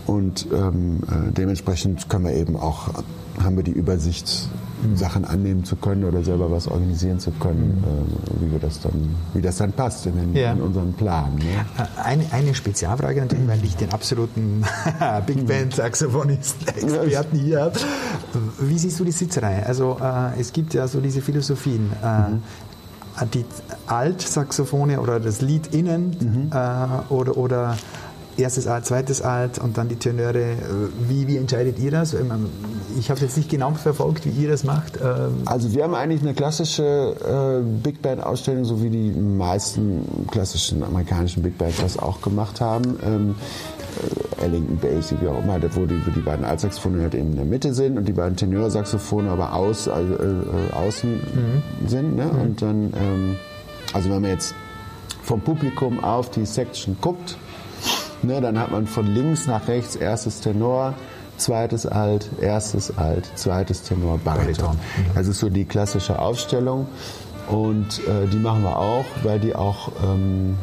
Und 0.07 0.47
ähm, 0.53 1.01
äh, 1.09 1.33
dementsprechend 1.33 2.09
können 2.09 2.25
wir 2.25 2.35
eben 2.35 2.57
auch, 2.57 2.89
haben 3.43 3.57
wir 3.57 3.65
die 3.65 3.73
Übersicht, 3.73 4.49
mhm. 4.83 4.97
Sachen 4.97 5.25
annehmen 5.25 5.65
zu 5.65 5.77
können 5.77 6.05
oder 6.05 6.23
selber 6.23 6.51
was 6.51 6.69
organisieren 6.69 7.19
zu 7.19 7.33
können, 7.33 7.79
mhm. 7.79 7.85
äh, 7.85 8.47
wie, 8.47 8.53
wir 8.53 8.59
das 8.61 8.81
dann, 8.81 9.15
wie 9.35 9.43
das 9.43 9.57
dann 9.57 9.73
passt 9.73 10.07
in, 10.07 10.17
den, 10.17 10.35
ja. 10.35 10.53
in 10.53 10.61
unseren 10.61 10.93
Plan. 10.93 11.35
Ne? 11.35 11.67
Äh, 11.77 12.01
eine, 12.03 12.25
eine 12.33 12.55
Spezialfrage 12.55 13.21
natürlich, 13.21 13.49
weil 13.49 13.65
ich 13.65 13.77
den 13.77 13.93
absoluten 13.93 14.65
Big 15.27 15.43
mhm. 15.43 15.47
Band 15.47 15.75
Saxophonisten, 15.75 16.69
Experten 16.69 17.39
hier 17.39 17.63
habe. 17.63 17.79
Wie 18.61 18.79
siehst 18.79 19.01
du 19.01 19.05
die 19.05 19.13
Sitzerei? 19.13 19.65
Also 19.67 19.99
äh, 20.01 20.41
es 20.41 20.53
gibt 20.53 20.75
ja 20.75 20.87
so 20.87 21.01
diese 21.01 21.21
Philosophien. 21.21 21.91
Äh, 22.03 22.31
mhm 22.31 22.43
die 23.33 23.47
Altsaxophone 23.87 24.99
oder 24.99 25.21
das 25.21 25.41
Lied 25.41 25.75
innen 25.75 26.11
mhm. 26.21 26.51
äh, 26.53 27.13
oder, 27.13 27.37
oder 27.37 27.77
erstes 28.39 28.67
Alt, 28.67 28.87
zweites 28.87 29.23
Alt 29.23 29.59
und 29.59 29.79
dann 29.79 29.89
die 29.89 29.97
Tenöre. 29.97 30.57
Wie, 31.09 31.27
wie 31.27 31.37
entscheidet 31.37 31.79
ihr 31.79 31.91
das? 31.91 32.15
Ich 32.99 33.11
habe 33.11 33.21
jetzt 33.21 33.37
nicht 33.37 33.51
genau 33.51 33.73
verfolgt, 33.73 34.25
wie 34.25 34.31
ihr 34.31 34.49
das 34.49 34.65
macht. 34.65 34.99
Ähm, 35.03 35.43
also 35.45 35.73
wir 35.75 35.85
haben 35.85 35.95
eigentlich 35.95 36.23
eine 36.23 36.35
klassische 36.35 36.83
äh, 36.83 37.63
Big 37.83 38.01
Band 38.03 38.23
Ausstellung, 38.23 38.65
so 38.65 38.83
wie 38.83 38.91
die 38.91 39.11
meisten 39.11 40.27
klassischen 40.31 40.83
amerikanischen 40.83 41.43
Big 41.43 41.59
Bands 41.59 41.79
das 41.81 41.99
auch 41.99 42.21
gemacht 42.21 42.61
haben. 42.61 42.99
Ähm, 43.05 43.35
äh, 44.41 44.45
Ellington 44.45 44.79
Bass, 44.79 45.15
wie 45.21 45.29
auch 45.29 45.43
immer, 45.43 45.61
wo 45.75 45.87
die, 45.87 46.07
wo 46.07 46.11
die 46.11 46.21
beiden 46.21 46.45
Altsaxophone 46.45 47.01
halt 47.01 47.15
eben 47.15 47.31
in 47.31 47.37
der 47.37 47.45
Mitte 47.45 47.75
sind 47.75 47.99
und 47.99 48.07
die 48.07 48.13
beiden 48.13 48.37
Tenorsaxophone 48.37 49.29
aber 49.29 49.55
aus, 49.55 49.89
also, 49.89 50.15
äh, 50.15 50.73
außen 50.75 51.13
mhm. 51.13 51.89
sind. 51.89 52.17
Ne? 52.17 52.25
Mhm. 52.25 52.41
Und 52.41 52.63
dann, 52.63 52.93
ähm, 52.97 53.37
also 53.93 54.11
wenn 54.11 54.23
man 54.23 54.31
jetzt 54.31 54.55
vom 55.23 55.41
Publikum 55.41 56.03
auf 56.03 56.31
die 56.31 56.47
Section 56.47 56.97
guckt, 57.01 57.37
Ne, 58.23 58.41
dann 58.41 58.59
hat 58.59 58.71
man 58.71 58.87
von 58.87 59.07
links 59.07 59.47
nach 59.47 59.69
rechts 59.69 59.97
erstes 59.97 60.41
Tenor, 60.41 60.95
zweites 61.37 61.87
Alt, 61.87 62.31
erstes 62.41 62.97
Alt, 62.97 63.31
zweites 63.35 63.83
Tenor, 63.83 64.19
Bariton. 64.19 64.79
Das 65.15 65.27
ist 65.27 65.39
so 65.39 65.49
die 65.49 65.65
klassische 65.65 66.19
Aufstellung. 66.19 66.87
Und 67.49 68.01
äh, 68.09 68.27
die 68.27 68.39
machen 68.39 68.63
wir 68.63 68.77
auch, 68.77 69.05
weil 69.23 69.39
die 69.39 69.55
auch 69.55 69.93
ähm, 70.03 70.57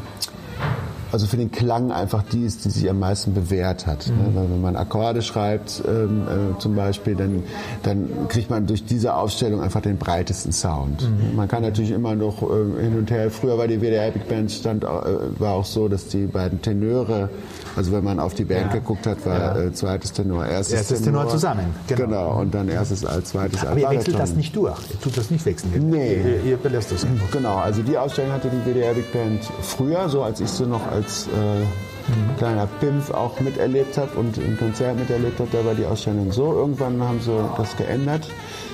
also 1.13 1.27
für 1.27 1.37
den 1.37 1.51
Klang 1.51 1.91
einfach 1.91 2.23
die 2.23 2.43
ist, 2.43 2.65
die 2.65 2.69
sich 2.69 2.89
am 2.89 2.97
meisten 2.99 3.35
bewährt 3.35 3.85
hat. 3.85 4.07
Ne? 4.07 4.13
Mhm. 4.13 4.51
Wenn 4.51 4.61
man 4.61 4.75
Akkorde 4.75 5.21
schreibt 5.21 5.83
ähm, 5.87 6.23
äh, 6.27 6.59
zum 6.59 6.75
Beispiel, 6.75 7.15
dann, 7.15 7.43
dann 7.83 8.27
kriegt 8.29 8.49
man 8.49 8.65
durch 8.65 8.83
diese 8.85 9.13
Aufstellung 9.13 9.61
einfach 9.61 9.81
den 9.81 9.97
breitesten 9.97 10.51
Sound. 10.51 11.03
Mhm. 11.03 11.35
Man 11.35 11.47
kann 11.47 11.61
natürlich 11.61 11.91
immer 11.91 12.15
noch 12.15 12.41
äh, 12.41 12.81
hin 12.81 12.97
und 12.97 13.11
her, 13.11 13.29
früher 13.29 13.59
war 13.59 13.67
die 13.67 13.79
WDR 13.79 14.09
Big 14.09 14.27
Band 14.27 14.51
stand, 14.51 14.83
äh, 14.83 14.87
war 14.87 15.53
auch 15.53 15.65
so, 15.65 15.87
dass 15.87 16.07
die 16.07 16.25
beiden 16.25 16.61
Tenöre 16.61 17.29
also 17.75 17.91
wenn 17.91 18.03
man 18.03 18.19
auf 18.19 18.33
die 18.33 18.43
Band 18.43 18.67
ja. 18.67 18.79
geguckt 18.79 19.07
hat, 19.07 19.25
war 19.25 19.39
ja. 19.39 19.61
äh, 19.61 19.73
zweites 19.73 20.13
Tenor, 20.13 20.45
erstes, 20.45 20.77
erstes 20.77 21.01
Tenor, 21.01 21.21
Tenor 21.21 21.31
zusammen. 21.31 21.75
Genau. 21.87 22.05
genau. 22.05 22.41
und 22.41 22.53
dann 22.53 22.69
erstes 22.69 23.05
als 23.05 23.29
zweites 23.29 23.65
Aber 23.65 23.79
ihr 23.79 23.89
wechselt 23.89 24.19
das 24.19 24.35
nicht 24.35 24.55
durch, 24.55 24.77
ihr 24.91 24.99
tut 24.99 25.17
das 25.17 25.31
nicht 25.31 25.45
wechseln. 25.45 25.89
Nee. 25.89 26.15
Ihr, 26.15 26.43
ihr 26.43 26.57
belässt 26.57 26.91
das 26.91 27.03
einfach. 27.03 27.31
Genau, 27.31 27.57
also 27.57 27.81
die 27.81 27.97
Ausstellung 27.97 28.31
hatte 28.31 28.49
die 28.49 28.71
WDR 28.71 28.93
Big 28.93 29.11
Band 29.11 29.43
früher, 29.61 30.07
so 30.09 30.23
als 30.23 30.39
ich 30.39 30.49
sie 30.49 30.65
noch 30.65 30.85
als 30.91 31.02
äh, 31.27 31.59
mhm. 31.59 32.37
kleiner 32.37 32.67
Pimpf 32.79 33.11
auch 33.11 33.39
miterlebt 33.39 33.97
habe 33.97 34.17
und 34.17 34.37
im 34.37 34.57
Konzert 34.57 34.97
miterlebt 34.97 35.39
habe, 35.39 35.49
da 35.51 35.65
war 35.65 35.75
die 35.75 35.85
Ausstellung 35.85 36.31
so. 36.31 36.53
Irgendwann 36.53 37.01
haben 37.01 37.19
sie 37.21 37.31
das 37.57 37.75
geändert. 37.77 38.27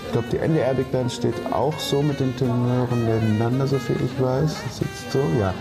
Ich 0.05 0.11
glaube, 0.11 0.27
die 0.31 0.37
NDR 0.37 0.73
Big 0.73 0.87
steht 1.11 1.35
auch 1.51 1.77
so 1.77 2.01
mit 2.01 2.19
den 2.19 2.35
Tenoren 2.35 3.05
nebeneinander, 3.05 3.67
so 3.67 3.77
viel 3.77 3.97
ich 3.97 4.23
weiß. 4.23 4.55
Das 4.65 4.77
sitzt 4.77 5.11
so, 5.11 5.19
ja. 5.39 5.53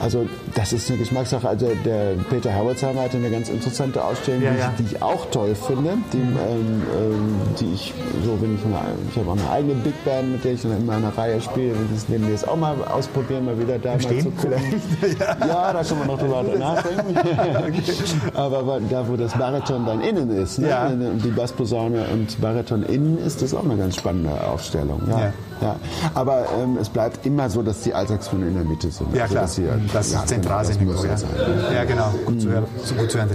Also 0.00 0.26
das 0.54 0.72
ist 0.72 0.88
eine 0.88 0.98
Geschmackssache. 0.98 1.48
Also 1.48 1.70
der 1.84 2.14
Peter 2.30 2.50
Herbertsheimer 2.50 3.02
hatte 3.02 3.16
eine 3.16 3.30
ganz 3.30 3.48
interessante 3.48 4.02
Ausstellung, 4.04 4.42
ja, 4.42 4.52
die. 4.52 4.82
Ich, 4.82 4.90
die, 4.90 4.94
ich, 4.96 5.02
auch 5.02 5.26
toll 5.30 5.54
finde, 5.54 5.98
die, 6.12 6.18
mhm. 6.18 6.36
ähm, 6.36 6.82
ähm, 6.96 7.40
die 7.58 7.74
ich 7.74 7.94
so, 8.24 8.40
wenn 8.40 8.54
ich 8.54 8.64
eine, 8.64 8.78
ich 9.10 9.16
habe 9.16 9.30
auch 9.30 9.36
eine 9.36 9.50
eigene 9.50 9.74
Big 9.74 10.04
Band, 10.04 10.32
mit 10.32 10.44
der 10.44 10.52
ich 10.52 10.64
in 10.64 10.86
meiner 10.86 11.16
Reihe 11.16 11.40
spiele, 11.40 11.72
und 11.72 11.94
das 11.94 12.08
nehmen 12.08 12.24
wir 12.26 12.32
jetzt 12.32 12.46
auch 12.46 12.56
mal 12.56 12.76
ausprobieren, 12.84 13.44
mal 13.44 13.58
wieder 13.58 13.78
da 13.78 13.94
Im 13.94 14.02
mal 14.02 14.18
zu 14.18 14.30
gucken. 14.30 14.52
Ja. 15.18 15.46
ja. 15.46 15.72
da 15.72 15.82
können 15.82 16.00
wir 16.00 16.06
noch 16.06 16.18
drüber 16.18 16.42
nachdenken. 16.58 17.16
Aber 18.34 18.80
da, 18.88 19.08
wo 19.08 19.16
das 19.16 19.32
Bariton 19.32 19.86
dann 19.86 20.00
innen 20.00 20.30
ist, 20.30 20.58
ne? 20.58 21.18
die 21.24 21.30
Bassposaune 21.30 22.06
und 22.12 22.40
Bariton 22.40 22.82
innen 22.84 23.18
ist, 23.18 23.42
das 23.42 23.54
auch 23.54 23.64
eine 23.64 23.76
ganz 23.76 23.96
spannende 23.96 24.30
Aufstellung. 24.46 25.02
Ja. 25.08 25.32
Ja. 25.60 25.76
Aber 26.14 26.44
ähm, 26.62 26.76
es 26.80 26.88
bleibt 26.88 27.24
immer 27.26 27.48
so, 27.50 27.62
dass 27.62 27.80
die 27.82 27.94
Altsaxophone 27.94 28.48
in 28.48 28.54
der 28.54 28.64
Mitte 28.64 28.90
sind. 28.90 29.14
Ja, 29.14 29.22
Also, 29.24 29.34
klar. 29.34 29.48
sie- 29.48 29.68
das 29.92 30.12
ja, 30.12 30.20
ist 30.20 30.28
zentral 30.28 30.66
genau, 30.66 30.96
sind. 30.96 31.08
ja. 31.08 31.72
ja, 31.72 31.84
genau. 31.84 32.12
Gut 32.26 32.40
zu 32.40 32.48
hören. 32.50 32.64
Gut 32.98 33.10
zu 33.10 33.18
hören. 33.18 33.30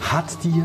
Hat 0.00 0.24
dir 0.42 0.62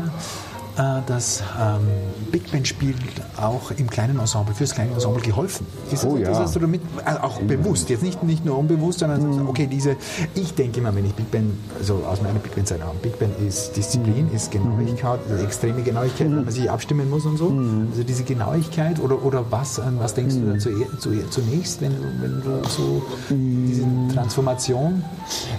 das 1.06 1.42
ähm, 1.60 1.86
Big 2.30 2.50
Band 2.50 2.68
Spiel 2.68 2.94
auch 3.36 3.70
im 3.70 3.88
kleinen 3.88 4.18
Ensemble, 4.18 4.54
fürs 4.54 4.74
kleine 4.74 4.92
Ensemble 4.92 5.22
geholfen? 5.22 5.66
Ist 5.90 6.04
Oh, 6.04 6.18
das, 6.18 6.28
ja. 6.28 6.38
hast 6.44 6.54
du 6.54 6.60
damit, 6.60 6.82
also 7.04 7.20
auch 7.20 7.40
bewusst, 7.40 7.88
jetzt 7.88 8.02
nicht, 8.02 8.22
nicht 8.22 8.44
nur 8.44 8.58
unbewusst, 8.58 9.00
sondern 9.00 9.20
du, 9.20 9.48
okay, 9.48 9.66
diese, 9.66 9.96
ich 10.34 10.54
denke 10.54 10.80
immer, 10.80 10.94
wenn 10.94 11.06
ich 11.06 11.14
Big 11.14 11.30
Band, 11.30 11.52
also 11.78 12.02
aus 12.06 12.20
meiner 12.22 12.38
Big 12.38 12.54
Band 12.54 12.68
Zeit 12.68 12.82
habe, 12.82 12.96
Big 13.02 13.18
Band 13.18 13.32
ist 13.40 13.76
Disziplin, 13.76 14.30
ist 14.32 14.50
Genauigkeit, 14.50 15.20
also 15.30 15.44
extreme 15.44 15.82
Genauigkeit, 15.82 16.28
wenn 16.28 16.44
man 16.44 16.50
sich 16.50 16.70
abstimmen 16.70 17.08
muss 17.10 17.24
und 17.24 17.38
so. 17.38 17.48
Also 17.90 18.02
diese 18.02 18.24
Genauigkeit 18.24 19.00
oder, 19.00 19.24
oder 19.24 19.44
was, 19.50 19.80
an 19.80 19.98
was 19.98 20.14
denkst 20.14 20.34
du 20.36 20.52
da 20.52 20.58
zu, 20.58 20.70
zu, 20.98 21.30
zunächst, 21.30 21.80
wenn 21.80 21.92
du, 21.96 22.02
wenn 22.20 22.42
du 22.42 22.68
so 22.68 23.02
diese 23.30 23.84
Transformation 24.14 25.02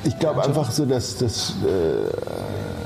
Ich 0.03 0.17
glaube 0.19 0.43
einfach 0.43 0.71
so, 0.71 0.85
dass 0.85 1.17
das, 1.17 1.55
äh, 1.65 2.76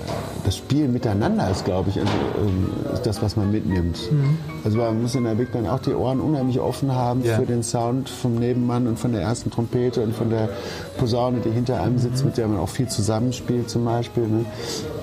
das 0.44 0.58
Spiel 0.58 0.88
miteinander 0.88 1.50
ist, 1.50 1.66
glaube 1.66 1.90
ich, 1.90 2.00
also, 2.00 2.12
ähm, 2.40 2.68
ist 2.94 3.06
das, 3.06 3.22
was 3.22 3.36
man 3.36 3.52
mitnimmt. 3.52 3.98
Also 4.64 4.78
man 4.78 5.02
muss 5.02 5.16
in 5.16 5.24
der 5.24 5.36
Big 5.36 5.52
Band 5.52 5.68
auch 5.70 5.80
die 5.80 5.94
Ohren 5.94 6.20
unheimlich 6.20 6.60
offen 6.60 6.94
haben 6.94 7.24
Ja. 7.24 7.36
für 7.38 7.46
den 7.46 7.64
Sound 7.64 8.10
vom 8.10 8.36
Nebenmann 8.36 8.88
und 8.88 8.98
von 9.00 9.12
der 9.12 9.22
ersten 9.22 9.52
Trompete 9.52 10.02
und 10.02 10.16
von 10.16 10.30
der 10.30 10.50
Posaune, 10.98 11.40
die 11.40 11.50
hinter 11.52 11.82
einem 11.82 11.98
sitzt, 12.00 12.26
mit 12.26 12.38
der 12.38 12.48
man 12.48 12.58
auch 12.60 12.70
viel 12.70 12.88
zusammenspielt 12.88 13.70
zum 13.70 13.86
Beispiel. 13.86 14.24
Ne? 14.28 14.46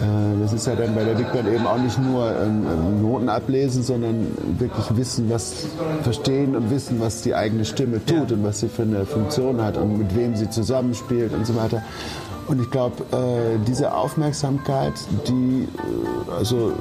Äh, 0.00 0.40
das 0.42 0.52
ist 0.52 0.66
ja 0.66 0.74
dann 0.74 0.94
bei 0.94 1.04
der 1.04 1.14
Big 1.14 1.32
Band 1.32 1.48
eben 1.48 1.66
auch 1.66 1.78
nicht 1.78 1.98
nur 1.98 2.32
ähm, 2.40 3.02
Noten 3.02 3.28
ablesen, 3.28 3.82
sondern 3.82 4.26
wirklich 4.58 4.96
wissen, 4.96 5.30
was 5.30 5.66
verstehen 6.02 6.56
und 6.56 6.70
wissen, 6.70 7.00
was 7.00 7.22
die 7.22 7.34
eigene 7.34 7.64
Stimme 7.64 8.04
tut 8.04 8.32
und 8.32 8.44
was 8.44 8.60
sie 8.60 8.68
für 8.68 8.82
eine 8.82 9.04
Funktion 9.06 9.62
hat 9.62 9.76
und 9.76 9.98
mit 9.98 10.16
wem 10.16 10.34
sie 10.36 10.50
zusammenspielt 10.50 11.32
und 11.32 11.46
so 11.46 11.54
weiter. 11.56 11.82
Und 12.48 12.62
ich 12.62 12.70
glaube, 12.70 12.94
äh, 13.12 13.58
diese 13.66 13.92
Aufmerksamkeit, 13.94 14.94
die, 15.28 15.64
äh, 15.76 16.36
also 16.38 16.72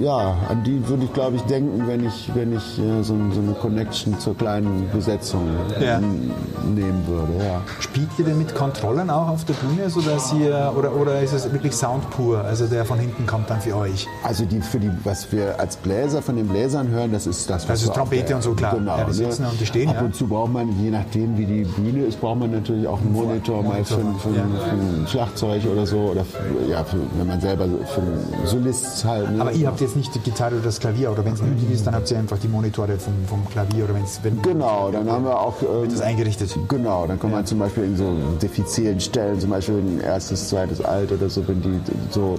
ja, 0.00 0.36
an 0.48 0.62
die 0.64 0.86
würde 0.88 1.04
ich, 1.04 1.12
glaube 1.12 1.34
ich, 1.36 1.42
denken, 1.42 1.82
wenn 1.88 2.06
ich, 2.06 2.30
wenn 2.34 2.52
ich 2.56 2.78
äh, 2.78 3.02
so, 3.02 3.14
so 3.32 3.40
eine 3.40 3.52
Connection 3.60 4.18
zur 4.20 4.36
kleinen 4.36 4.88
Besetzung 4.92 5.42
Ja. 5.80 5.96
n- 5.96 6.30
nehmen 6.74 7.04
würde. 7.08 7.44
Ja. 7.44 7.60
Spielt 7.80 8.08
ihr 8.18 8.24
denn 8.24 8.38
mit 8.38 8.54
Kontrollen 8.54 9.10
auch 9.10 9.28
auf 9.28 9.44
der 9.44 9.54
Bühne, 9.54 9.90
sodass 9.90 10.32
ihr, 10.32 10.72
oder, 10.76 10.94
oder 10.94 11.20
ist 11.20 11.32
es 11.32 11.50
wirklich 11.52 11.74
Sound 11.74 12.08
pur, 12.10 12.44
also 12.44 12.66
der 12.66 12.84
von 12.84 12.98
hinten 12.98 13.26
kommt 13.26 13.50
dann 13.50 13.60
für 13.60 13.74
euch? 13.76 14.06
Also 14.22 14.44
die, 14.44 14.60
für 14.60 14.78
die, 14.78 14.90
was 15.02 15.32
wir 15.32 15.58
als 15.58 15.76
Bläser 15.76 16.22
von 16.22 16.36
den 16.36 16.46
Bläsern 16.46 16.88
hören, 16.88 17.10
das 17.12 17.26
ist 17.26 17.50
das, 17.50 17.62
was 17.68 17.80
Das 17.80 17.82
ist 17.82 17.94
Trompete 17.94 18.36
und 18.36 18.42
so, 18.42 18.52
klar. 18.52 18.74
Genau, 18.76 18.96
Ja, 18.98 19.04
die 19.04 19.12
sitzen 19.12 19.42
ne? 19.42 19.48
und 19.50 19.60
die 19.60 19.66
stehen, 19.66 19.88
Ab 19.88 19.96
ja. 19.96 20.02
und 20.02 20.14
zu 20.14 20.26
braucht 20.28 20.52
man, 20.52 20.68
je 20.80 20.90
nachdem 20.90 21.36
wie 21.36 21.46
die 21.46 21.64
Bühne 21.64 22.04
ist, 22.04 22.20
braucht 22.20 22.38
man 22.38 22.52
natürlich 22.52 22.86
auch 22.86 23.00
einen 23.00 23.12
Monitor, 23.12 23.62
mal 23.64 23.84
für, 23.84 23.96
für, 23.96 24.00
Ja. 24.36 24.44
für 24.64 24.70
ein 24.70 25.06
Schlagzeug 25.16 25.62
oder 25.72 25.86
so. 25.86 25.96
Oder 25.96 26.24
ja, 26.68 26.84
für, 26.84 26.98
wenn 27.16 27.26
man 27.26 27.40
selber 27.40 27.64
für 27.64 28.00
einen 28.02 28.46
Solist 28.46 29.04
halt. 29.04 29.30
Ne? 29.32 29.40
Aber 29.40 29.52
ihr 29.52 29.66
habt 29.66 29.80
jetzt 29.80 29.96
nicht 29.96 30.14
die 30.14 30.18
Gitarre 30.18 30.56
oder 30.56 30.64
das 30.64 30.78
Klavier, 30.78 31.10
oder 31.10 31.24
wenn 31.24 31.32
es 31.32 31.42
nötig 31.42 31.70
ist, 31.72 31.86
dann 31.86 31.94
habt 31.94 32.10
ihr 32.10 32.18
einfach 32.18 32.38
die 32.38 32.48
Monitore 32.48 32.98
vom, 32.98 33.14
vom 33.26 33.48
Klavier, 33.48 33.84
oder 33.84 33.94
wenn's, 33.94 34.20
wenn 34.22 34.42
Genau, 34.42 34.90
dann 34.90 35.10
haben 35.10 35.24
wir 35.24 35.38
auch. 35.40 35.54
Ähm, 35.62 35.88
das 35.88 36.00
eingerichtet. 36.00 36.54
Genau, 36.68 37.06
dann 37.06 37.18
kann 37.18 37.30
man 37.30 37.46
zum 37.46 37.58
Beispiel 37.58 37.84
in 37.84 37.96
so 37.96 38.14
diffizilen 38.42 39.00
Stellen, 39.00 39.40
zum 39.40 39.50
Beispiel 39.50 39.76
ein 39.76 40.00
erstes, 40.00 40.48
zweites 40.48 40.80
Alt 40.82 41.10
oder 41.12 41.30
so, 41.30 41.46
wenn 41.48 41.62
die 41.62 41.80
so 42.10 42.38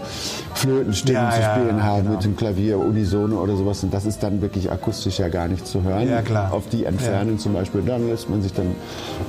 Flötenstimmen 0.54 1.24
Ja, 1.24 1.32
zu 1.32 1.42
ja, 1.42 1.56
spielen 1.56 1.84
haben 1.84 2.04
genau. 2.04 2.16
mit 2.16 2.24
dem 2.24 2.36
Klavier, 2.36 2.78
Unisono 2.78 3.42
oder 3.42 3.56
sowas, 3.56 3.84
und 3.84 3.94
das 3.94 4.06
ist 4.06 4.22
dann 4.22 4.42
wirklich 4.42 4.72
akustisch 4.72 5.20
ja 5.20 5.30
gar 5.30 5.48
nicht 5.48 5.66
zu 5.66 5.82
hören. 5.84 6.08
Ja, 6.08 6.22
klar. 6.22 6.54
Auf 6.54 6.68
die 6.70 6.86
Entfernung 6.86 7.40
zum 7.40 7.54
Beispiel, 7.54 7.82
dann 7.82 8.08
lässt 8.08 8.30
man 8.30 8.42
sich 8.42 8.54
dann 8.54 8.68
ein 8.68 8.76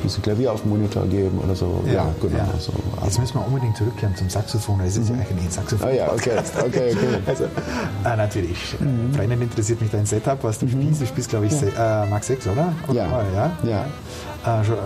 bisschen 0.02 0.22
Klavier 0.22 0.52
auf 0.52 0.62
den 0.62 0.70
Monitor 0.70 1.06
geben 1.06 1.40
oder 1.42 1.54
so. 1.54 1.82
Ja, 1.92 2.06
genau. 2.20 2.38
So. 2.58 2.72
Jetzt 3.04 3.18
müssen 3.18 3.34
wir 3.34 3.37
unbedingt 3.46 3.76
zurückkehren 3.76 4.14
zum 4.16 4.28
Saxophon, 4.30 4.80
das 4.84 4.96
ist 4.96 5.08
ja 5.08 5.14
eigentlich 5.14 5.46
ein 5.46 5.50
Saxophon. 5.50 5.88
Ah 5.88 5.92
ja, 5.92 6.12
okay, 6.12 6.30
okay, 6.64 6.92
okay. 6.92 6.96
Also, 7.26 7.44
äh, 7.44 8.16
natürlich. 8.16 8.76
Mhm. 8.80 9.12
Brennend 9.12 9.42
interessiert 9.42 9.80
mich 9.80 9.90
dein 9.90 10.06
Setup, 10.06 10.38
was 10.42 10.58
du 10.58 10.68
spielst. 10.68 11.00
Du 11.00 11.06
spielst, 11.06 11.30
glaube 11.30 11.46
ich, 11.46 11.52
se- 11.52 11.72
äh, 11.76 12.06
Mark 12.06 12.24
6, 12.24 12.46
oder? 12.48 12.72
oder? 12.88 12.94
Ja. 12.94 13.06
Ah, 13.06 13.50
ja. 13.64 13.84
Ja. 14.44 14.60
Äh, 14.60 14.64
schon, 14.64 14.76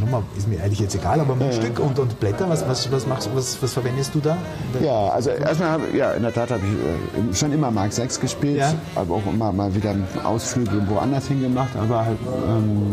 Nummer 0.00 0.22
ist 0.36 0.46
mir 0.46 0.62
eigentlich 0.62 0.80
jetzt 0.80 0.94
egal, 0.94 1.18
aber 1.18 1.32
ein 1.34 1.50
Stück 1.52 1.80
und, 1.80 1.98
und 1.98 2.20
Blätter, 2.20 2.46
was, 2.48 2.66
was, 2.68 2.92
was, 2.92 3.06
machst, 3.06 3.30
was, 3.34 3.56
was 3.62 3.72
verwendest 3.72 4.14
du 4.14 4.20
da? 4.20 4.36
Ja, 4.82 5.08
also 5.08 5.30
erstmal, 5.30 5.70
hab, 5.72 5.94
ja, 5.94 6.12
in 6.12 6.22
der 6.22 6.34
Tat 6.34 6.50
habe 6.50 6.60
ich 6.62 7.30
äh, 7.30 7.34
schon 7.34 7.52
immer 7.52 7.70
Mark 7.70 7.92
6 7.94 8.20
gespielt, 8.20 8.58
Ja. 8.58 8.74
aber 8.94 9.14
auch 9.14 9.26
immer 9.26 9.50
mal 9.50 9.74
wieder 9.74 9.90
einen 9.90 10.06
Ausflug 10.24 10.68
woanders 10.88 11.28
hingemacht, 11.28 11.74
aber 11.74 12.04
halt 12.04 12.18
ähm, 12.48 12.92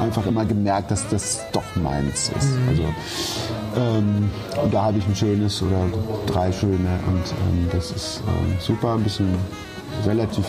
einfach 0.00 0.26
immer 0.26 0.44
gemerkt, 0.44 0.90
dass 0.90 1.06
das 1.08 1.40
doch 1.52 1.62
meins 1.76 2.30
ist. 2.38 2.48
Also, 2.68 2.82
ähm, 3.76 4.30
und 4.62 4.72
da 4.74 4.82
habe 4.84 4.98
ich 4.98 5.06
ein 5.06 5.14
schönes 5.16 5.62
oder 5.62 5.84
drei 6.26 6.52
schöne 6.52 6.76
und 7.06 7.22
ähm, 7.30 7.68
das 7.72 7.90
ist 7.90 8.22
ähm, 8.26 8.54
super, 8.60 8.94
ein 8.94 9.02
bisschen 9.02 9.34
relativ 10.06 10.44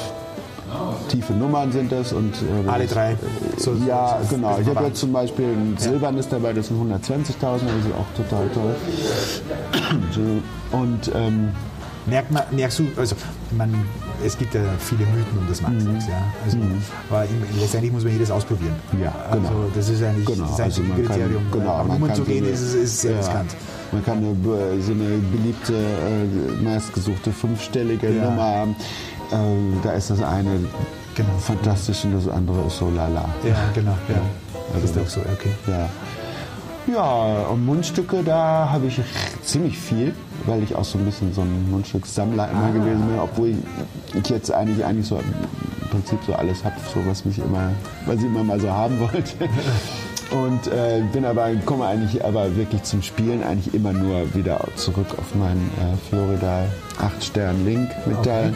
tiefe 1.08 1.34
Nummern 1.34 1.72
sind 1.72 1.92
das 1.92 2.14
und 2.14 2.34
äh, 2.66 2.70
Alle 2.70 2.88
drei? 2.88 3.16
So- 3.58 3.76
ja, 3.88 4.18
so- 4.22 4.30
so- 4.30 4.36
genau. 4.36 4.58
Ich 4.60 4.68
habe 4.68 4.86
jetzt 4.88 5.00
zum 5.00 5.14
Beispiel 5.14 5.46
ein 5.46 5.76
Silbernes 5.78 6.28
dabei, 6.30 6.52
das 6.54 6.68
sind 6.68 6.78
120.000, 6.82 7.36
das 7.42 7.60
ist 7.60 7.94
auch 7.96 8.18
total 8.18 8.48
toll. 8.50 8.76
So, 10.12 10.22
Und 10.78 11.12
ähm, 11.14 11.50
Merkt 12.06 12.32
man, 12.32 12.44
merkst 12.52 12.80
du, 12.80 12.88
also 12.98 13.16
man, 13.58 13.74
es 14.26 14.38
gibt 14.38 14.54
ja 14.54 14.62
viele 14.80 15.06
Mythen 15.06 15.38
um 15.40 15.48
das 15.48 15.62
Max 15.62 15.84
6, 15.84 16.08
ja. 16.08 16.24
Also, 16.46 16.58
Aber 17.10 17.24
im, 17.26 17.60
letztendlich 17.60 17.92
muss 17.94 18.04
man 18.04 18.14
jedes 18.14 18.32
ausprobieren. 18.32 18.76
Mhm. 18.92 19.02
Ja, 19.04 19.14
genau. 19.32 19.48
Also 19.50 19.72
das 19.76 19.90
ist 19.90 20.04
eigentlich 20.04 20.26
Genau, 20.26 20.42
das 20.44 20.52
also 20.52 20.64
einzige 20.64 20.88
kann, 20.88 21.06
Kriterium. 21.06 21.44
genau, 21.52 21.66
Nach 21.66 21.78
man 21.78 21.88
Nummern 21.88 22.08
kann 22.10 22.16
zu 22.18 22.24
so 22.24 22.28
gehen 22.32 22.44
eine- 22.44 22.54
ist, 22.54 22.74
ist, 22.74 23.02
sehr 23.02 23.12
ja, 23.12 23.18
riskant. 23.18 23.56
Man 23.92 24.04
kann 24.06 24.18
eine, 24.18 24.36
so 24.82 24.92
eine 24.92 25.18
beliebte, 25.32 25.74
äh, 25.74 26.64
meistgesuchte 26.64 27.32
fünfstellige 27.32 28.10
Ja. 28.12 28.24
Nummer 28.26 28.44
haben. 28.44 28.76
Ähm, 29.32 29.80
da 29.84 29.92
ist 29.92 30.10
das 30.10 30.22
eine 30.22 30.50
Genau. 31.16 31.30
fantastisch 31.40 32.04
und 32.06 32.14
das 32.16 32.28
andere 32.28 32.66
ist 32.68 32.78
so 32.78 32.90
lala. 32.90 33.26
Ja, 33.48 33.56
genau. 33.76 33.96
Ja. 34.10 34.16
Also 34.74 34.86
ist 34.86 34.98
auch 34.98 35.08
so, 35.08 35.20
okay. 35.22 35.52
Ja. 35.68 35.90
Ja, 36.94 37.48
und 37.48 37.66
Mundstücke, 37.66 38.24
da 38.24 38.70
habe 38.72 38.88
ich 38.88 39.00
ziemlich 39.44 39.78
viel, 39.78 40.14
weil 40.46 40.64
ich 40.64 40.76
auch 40.76 40.84
so 40.84 40.98
ein 40.98 41.06
bisschen 41.06 41.34
so 41.34 41.42
ein 41.42 41.72
Mundstückssammler 41.72 42.50
immer 42.52 42.72
gewesen 42.72 43.08
bin, 43.08 43.20
obwohl 43.20 43.56
ich, 44.14 44.30
jetzt 44.30 44.52
eigentlich, 44.52 44.84
eigentlich 44.86 45.08
so 45.08 45.18
im 45.18 45.90
Prinzip 45.90 46.20
so 46.26 46.34
alles 46.34 46.64
habe, 46.64 46.76
so 46.94 47.06
was 47.06 47.26
mich 47.26 47.40
immer, 47.40 47.72
was 48.06 48.18
ich 48.18 48.26
immer 48.26 48.44
mal 48.44 48.60
so 48.60 48.70
haben 48.70 49.00
wollte. 49.00 49.50
Und 50.32 50.68
äh, 50.68 51.04
bin 51.12 51.26
aber, 51.26 51.52
komme 51.66 51.86
eigentlich 51.86 52.26
aber 52.26 52.56
wirklich 52.56 52.82
zum 52.84 53.04
Spielen 53.04 53.44
eigentlich 53.44 53.74
immer 53.74 53.94
nur 53.94 54.34
wieder 54.34 54.66
zurück 54.76 55.08
auf 55.18 55.36
meinen 55.36 55.70
äh, 55.78 56.10
Florida 56.10 56.66
8 57.00 57.24
Stern 57.24 57.66
Link 57.66 57.90
Metall. 58.08 58.54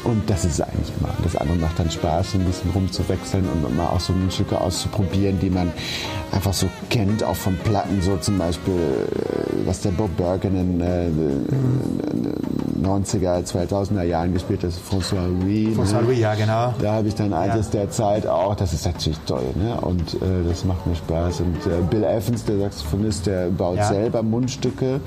Und 0.00 0.28
das 0.28 0.44
ist 0.44 0.54
es 0.54 0.60
eigentlich 0.60 0.92
immer. 0.98 1.10
Das 1.22 1.36
andere 1.36 1.56
macht 1.58 1.78
dann 1.78 1.90
Spaß, 1.90 2.34
ein 2.34 2.44
bisschen 2.44 2.70
rumzuwechseln 2.70 3.44
und 3.48 3.76
mal 3.76 3.88
auch 3.88 4.00
so 4.00 4.12
Stücke 4.30 4.60
auszuprobieren, 4.60 5.38
die 5.40 5.50
man 5.50 5.72
einfach 6.32 6.52
so 6.52 6.68
kennt, 6.90 7.22
auch 7.22 7.36
von 7.36 7.56
Platten, 7.58 8.00
so 8.02 8.16
zum 8.16 8.38
Beispiel, 8.38 8.74
äh, 8.74 9.66
was 9.66 9.80
der 9.80 9.90
Bob 9.90 10.16
Bergen 10.16 10.56
in 10.56 10.80
äh, 10.80 11.10
90er, 12.82 13.44
2000er 13.44 14.02
Jahren 14.02 14.32
gespielt 14.34 14.62
hat, 14.64 14.70
François 14.72 15.26
Louis. 15.40 15.76
François 15.76 16.00
Louis, 16.02 16.18
ja, 16.18 16.34
genau. 16.34 16.74
Da 16.80 16.92
habe 16.94 17.08
ich 17.08 17.14
dann 17.14 17.32
altes 17.32 17.70
der 17.70 17.90
Zeit 17.90 18.26
auch, 18.26 18.54
das 18.54 18.72
ist 18.72 18.84
natürlich 18.84 19.18
toll, 19.26 19.44
ne? 19.54 19.80
Und 19.80 20.14
äh, 20.14 20.48
das 20.48 20.64
macht 20.64 20.86
mir 20.86 20.94
Spaß. 20.96 21.40
Und 21.40 21.56
äh, 21.66 21.80
Bill 21.88 22.04
Evans, 22.04 22.44
der 22.44 22.58
Saxophonist, 22.58 23.26
der 23.26 23.50
baut 23.50 23.76
Ja. 23.76 23.88
selber 23.88 24.22
Mundstücke 24.22 25.00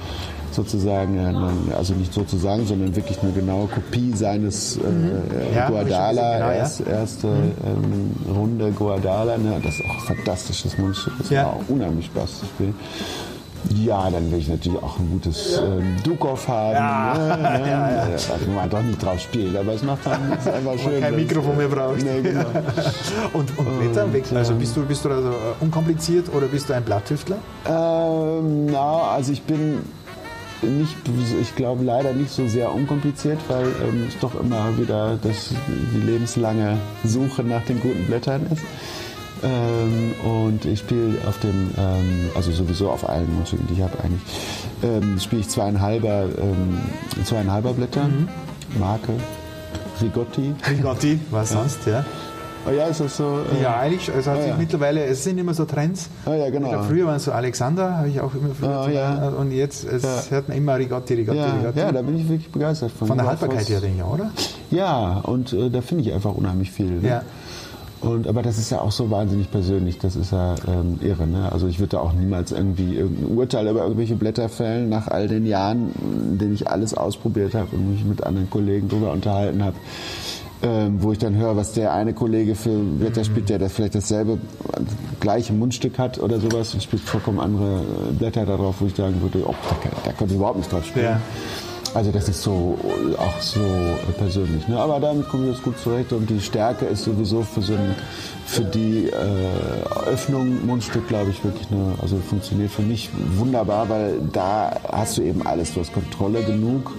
sozusagen, 0.52 1.17
ja, 1.17 1.78
also 1.78 1.93
nicht 1.93 2.13
sozusagen, 2.13 2.65
sondern 2.65 2.95
wirklich 2.95 3.21
eine 3.21 3.32
genaue 3.32 3.67
Kopie 3.67 4.13
seines 4.15 4.77
äh, 4.78 4.88
Mhm. 4.88 5.54
Ja, 5.56 5.70
Guadala, 5.70 6.34
genau, 6.38 6.52
erst, 6.52 6.82
erste 6.88 7.28
ähm, 7.28 8.12
Runde 8.34 8.72
Guadala, 8.72 9.38
ne? 9.38 9.60
das 9.63 9.76
ist 9.76 9.86
auch 9.86 9.94
ein 10.10 10.16
fantastisches 10.16 10.78
Mundstück, 10.78 11.13
das 11.20 11.30
Ja. 11.30 11.44
macht 11.44 11.56
auch 11.56 11.70
unheimlich 11.70 12.06
Spaß 12.08 12.40
zu 12.40 12.46
spielen. 12.46 12.76
Ja, 13.74 14.10
dann 14.10 14.32
will 14.32 14.38
ich 14.40 14.48
natürlich 14.48 14.82
auch 14.82 14.98
ein 15.00 15.10
gutes 15.12 15.58
ähm, 15.58 15.96
Dukoff 16.04 16.48
haben. 16.48 16.74
Ja, 16.76 17.13
ne, 17.18 17.38
ne? 17.60 17.70
ja, 17.70 17.90
ja. 17.90 18.02
Also 18.13 18.30
man 18.56 18.70
doch 18.70 18.82
nicht 18.82 19.04
drauf 19.04 19.20
spielt, 19.20 19.58
aber 19.58 19.74
es 19.74 19.84
macht 19.84 20.06
dann 20.06 20.32
es 20.32 20.46
ist 20.46 20.54
einfach 20.54 20.78
schön. 20.78 21.02
kein 21.02 21.16
Mikrofon 21.16 21.58
mehr 21.58 21.68
braucht. 21.68 22.02
Nee, 22.02 22.22
genau. 22.22 22.46
Und, 23.34 23.58
und 23.58 23.80
Blätter 23.80 24.13
wechseln, 24.13 24.38
also 24.38 24.54
bist 24.54 24.78
du, 24.78 24.86
bist 24.86 25.04
du 25.04 25.10
also 25.10 25.34
unkompliziert 25.60 26.34
oder 26.34 26.46
bist 26.48 26.70
du 26.70 26.74
ein 26.74 26.84
Blatttüftler? 26.84 27.38
Ähm, 27.68 28.67
na, 28.67 29.02
also 29.15 29.32
ich 29.34 29.42
bin 29.42 29.80
nicht, 30.63 30.95
ich 31.41 31.55
glaube 31.55 31.83
leider 31.83 32.13
nicht 32.13 32.31
so 32.31 32.47
sehr 32.47 32.73
unkompliziert, 32.73 33.39
weil 33.47 33.65
ähm, 33.65 34.05
es 34.08 34.17
doch 34.19 34.39
immer 34.39 34.77
wieder 34.77 35.17
das, 35.21 35.53
die 35.67 36.05
lebenslange 36.05 36.77
Suche 37.03 37.43
nach 37.43 37.63
den 37.65 37.79
guten 37.79 38.05
Blättern 38.05 38.47
ist. 38.51 38.63
Ähm, 39.43 40.13
und 40.23 40.65
ich 40.65 40.79
spiele 40.79 41.15
auf 41.27 41.39
dem, 41.39 41.69
ähm, 41.77 42.29
also 42.35 42.51
sowieso 42.51 42.89
auf 42.89 43.08
allen 43.08 43.31
Mundstücken, 43.35 43.67
die 43.67 43.73
ich 43.73 43.81
habe 43.81 43.93
eigentlich, 44.03 44.21
ähm, 44.83 45.19
spiele 45.19 45.41
ich 45.41 45.49
zweieinhalber, 45.49 46.25
ähm, 46.39 46.79
zweieinhalber 47.23 47.73
Blätter, 47.73 48.10
Marke, 48.79 49.13
Rigotti. 50.01 50.55
Rigotti, 50.67 51.19
was 51.29 51.51
sonst, 51.51 51.85
ja? 51.85 52.03
Oh 52.68 52.72
ja, 52.72 52.86
ist 52.88 53.00
das 53.00 53.18
so? 53.18 53.40
Äh, 53.58 53.62
Ja, 53.63 53.78
eigentlich, 53.80 54.10
es 54.10 54.28
hat 54.28 54.38
Ah, 54.38 54.42
sich 54.42 54.50
ja. 54.52 54.58
mittlerweile, 54.58 55.04
es 55.06 55.24
sind 55.24 55.38
immer 55.38 55.54
so 55.54 55.65
Trends. 55.65 56.10
Ah, 56.26 56.34
ja, 56.36 56.50
genau. 56.50 56.68
Ich 56.68 56.74
glaub, 56.74 56.86
früher 56.86 57.06
waren 57.06 57.15
es 57.15 57.24
so 57.26 57.32
Alexander, 57.32 57.98
habe 57.98 58.10
ich 58.10 58.20
auch 58.20 58.34
immer 58.34 58.50
früher 58.60 58.70
Ah, 58.82 58.90
ja. 58.90 59.30
Und 59.30 59.52
jetzt 59.52 59.86
es 59.86 60.04
Ja. 60.04 60.24
hört 60.30 60.50
man 60.50 60.58
immer 60.58 60.78
Rigotti, 60.78 61.13
Rigotti, 61.13 61.38
ja, 61.38 61.54
Rigotti. 61.56 61.80
ja, 61.80 61.92
da 61.92 62.02
bin 62.02 62.18
ich 62.20 62.28
wirklich 62.30 62.52
begeistert 62.52 62.92
von. 62.92 63.08
Von 63.08 63.18
der 63.18 63.28
Haltbarkeit 63.28 63.70
her, 63.70 63.80
denke 63.80 63.98
ich, 64.00 64.04
oder? 64.04 64.32
Ja, 64.72 65.20
und 65.24 65.54
äh, 65.54 65.70
da 65.70 65.82
finde 65.82 66.04
ich 66.04 66.13
einfach 66.13 66.34
unheimlich 66.36 66.72
viel. 66.72 66.92
Ne? 67.02 67.08
Ja. 67.08 67.22
Und, 68.00 68.28
aber 68.28 68.44
das 68.44 68.60
ist 68.60 68.70
ja 68.70 68.80
auch 68.82 68.92
so 68.92 69.10
wahnsinnig 69.10 69.50
persönlich, 69.50 69.98
das 69.98 70.15
ist 70.15 70.32
ja 70.32 70.54
ähm, 70.68 71.00
irre. 71.02 71.26
Ne? 71.26 71.52
Also 71.52 71.65
ich 71.65 71.80
würde 71.80 71.92
da 71.96 72.00
auch 72.00 72.13
niemals 72.13 72.52
irgendwie 72.52 72.96
irgendein 72.96 73.36
Urteil 73.38 73.68
über 73.68 73.82
irgendwelche 73.82 74.13
Blätter 74.15 74.50
fällen, 74.50 74.88
nach 74.90 75.08
all 75.08 75.28
den 75.28 75.48
Jahren, 75.48 75.92
in 76.32 76.38
denen 76.38 76.54
ich 76.54 76.70
alles 76.70 76.94
ausprobiert 76.94 77.56
habe 77.56 77.76
und 77.76 77.92
mich 77.92 78.06
mit 78.06 78.24
anderen 78.24 78.52
Kollegen 78.52 78.88
darüber 78.88 79.12
unterhalten 79.13 79.63
habe. 79.63 79.78
Ähm, 80.63 81.03
wo 81.03 81.12
ich 81.12 81.19
dann 81.19 81.35
höre, 81.35 81.55
was 81.55 81.73
der 81.73 81.93
eine 81.93 82.13
Kollege 82.13 82.55
für 82.55 82.71
Blätter 82.79 83.23
spielt, 83.23 83.47
der 83.49 83.60
das 83.60 83.73
vielleicht 83.73 83.93
dasselbe 83.93 84.39
gleiche 85.19 85.53
Mundstück 85.53 85.99
hat 85.99 86.17
oder 86.19 86.39
sowas 86.39 86.73
und 86.73 86.81
spielt 86.81 87.03
vollkommen 87.03 87.39
andere 87.39 87.81
äh, 88.10 88.13
Blätter 88.13 88.43
darauf, 88.43 88.77
wo 88.79 88.87
ich 88.87 88.95
sagen 88.95 89.21
würde, 89.21 89.43
oh, 89.47 89.53
da, 89.69 89.75
kann- 89.75 89.91
da 90.03 90.12
könnte 90.13 90.33
ich 90.33 90.39
überhaupt 90.39 90.58
nicht 90.58 90.71
drauf 90.71 90.83
spielen. 90.83 91.05
Ja. 91.05 91.21
Also 91.93 92.12
das 92.12 92.27
ist 92.27 92.41
so 92.41 92.75
auch 93.19 93.39
so 93.39 93.60
persönlich. 94.17 94.67
Ne? 94.67 94.77
Aber 94.79 94.99
damit 94.99 95.29
komme 95.29 95.45
ich 95.45 95.51
jetzt 95.53 95.63
gut 95.63 95.77
zurecht 95.79 96.12
und 96.12 96.27
die 96.27 96.39
Stärke 96.41 96.85
ist 96.85 97.03
sowieso 97.03 97.43
für 97.43 97.62
so 97.62 97.73
ein, 97.73 97.93
für 98.47 98.63
die 98.63 99.10
äh, 99.10 100.10
Öffnung 100.12 100.65
Mundstück, 100.65 101.08
glaube 101.08 101.29
ich, 101.29 101.43
wirklich 101.43 101.67
eine, 101.71 101.93
also 102.01 102.17
funktioniert 102.17 102.71
für 102.71 102.81
mich 102.81 103.10
wunderbar, 103.37 103.89
weil 103.89 104.15
da 104.33 104.75
hast 104.91 105.17
du 105.19 105.21
eben 105.21 105.45
alles. 105.45 105.75
Du 105.75 105.81
hast 105.81 105.93
Kontrolle 105.93 106.43
genug. 106.43 106.93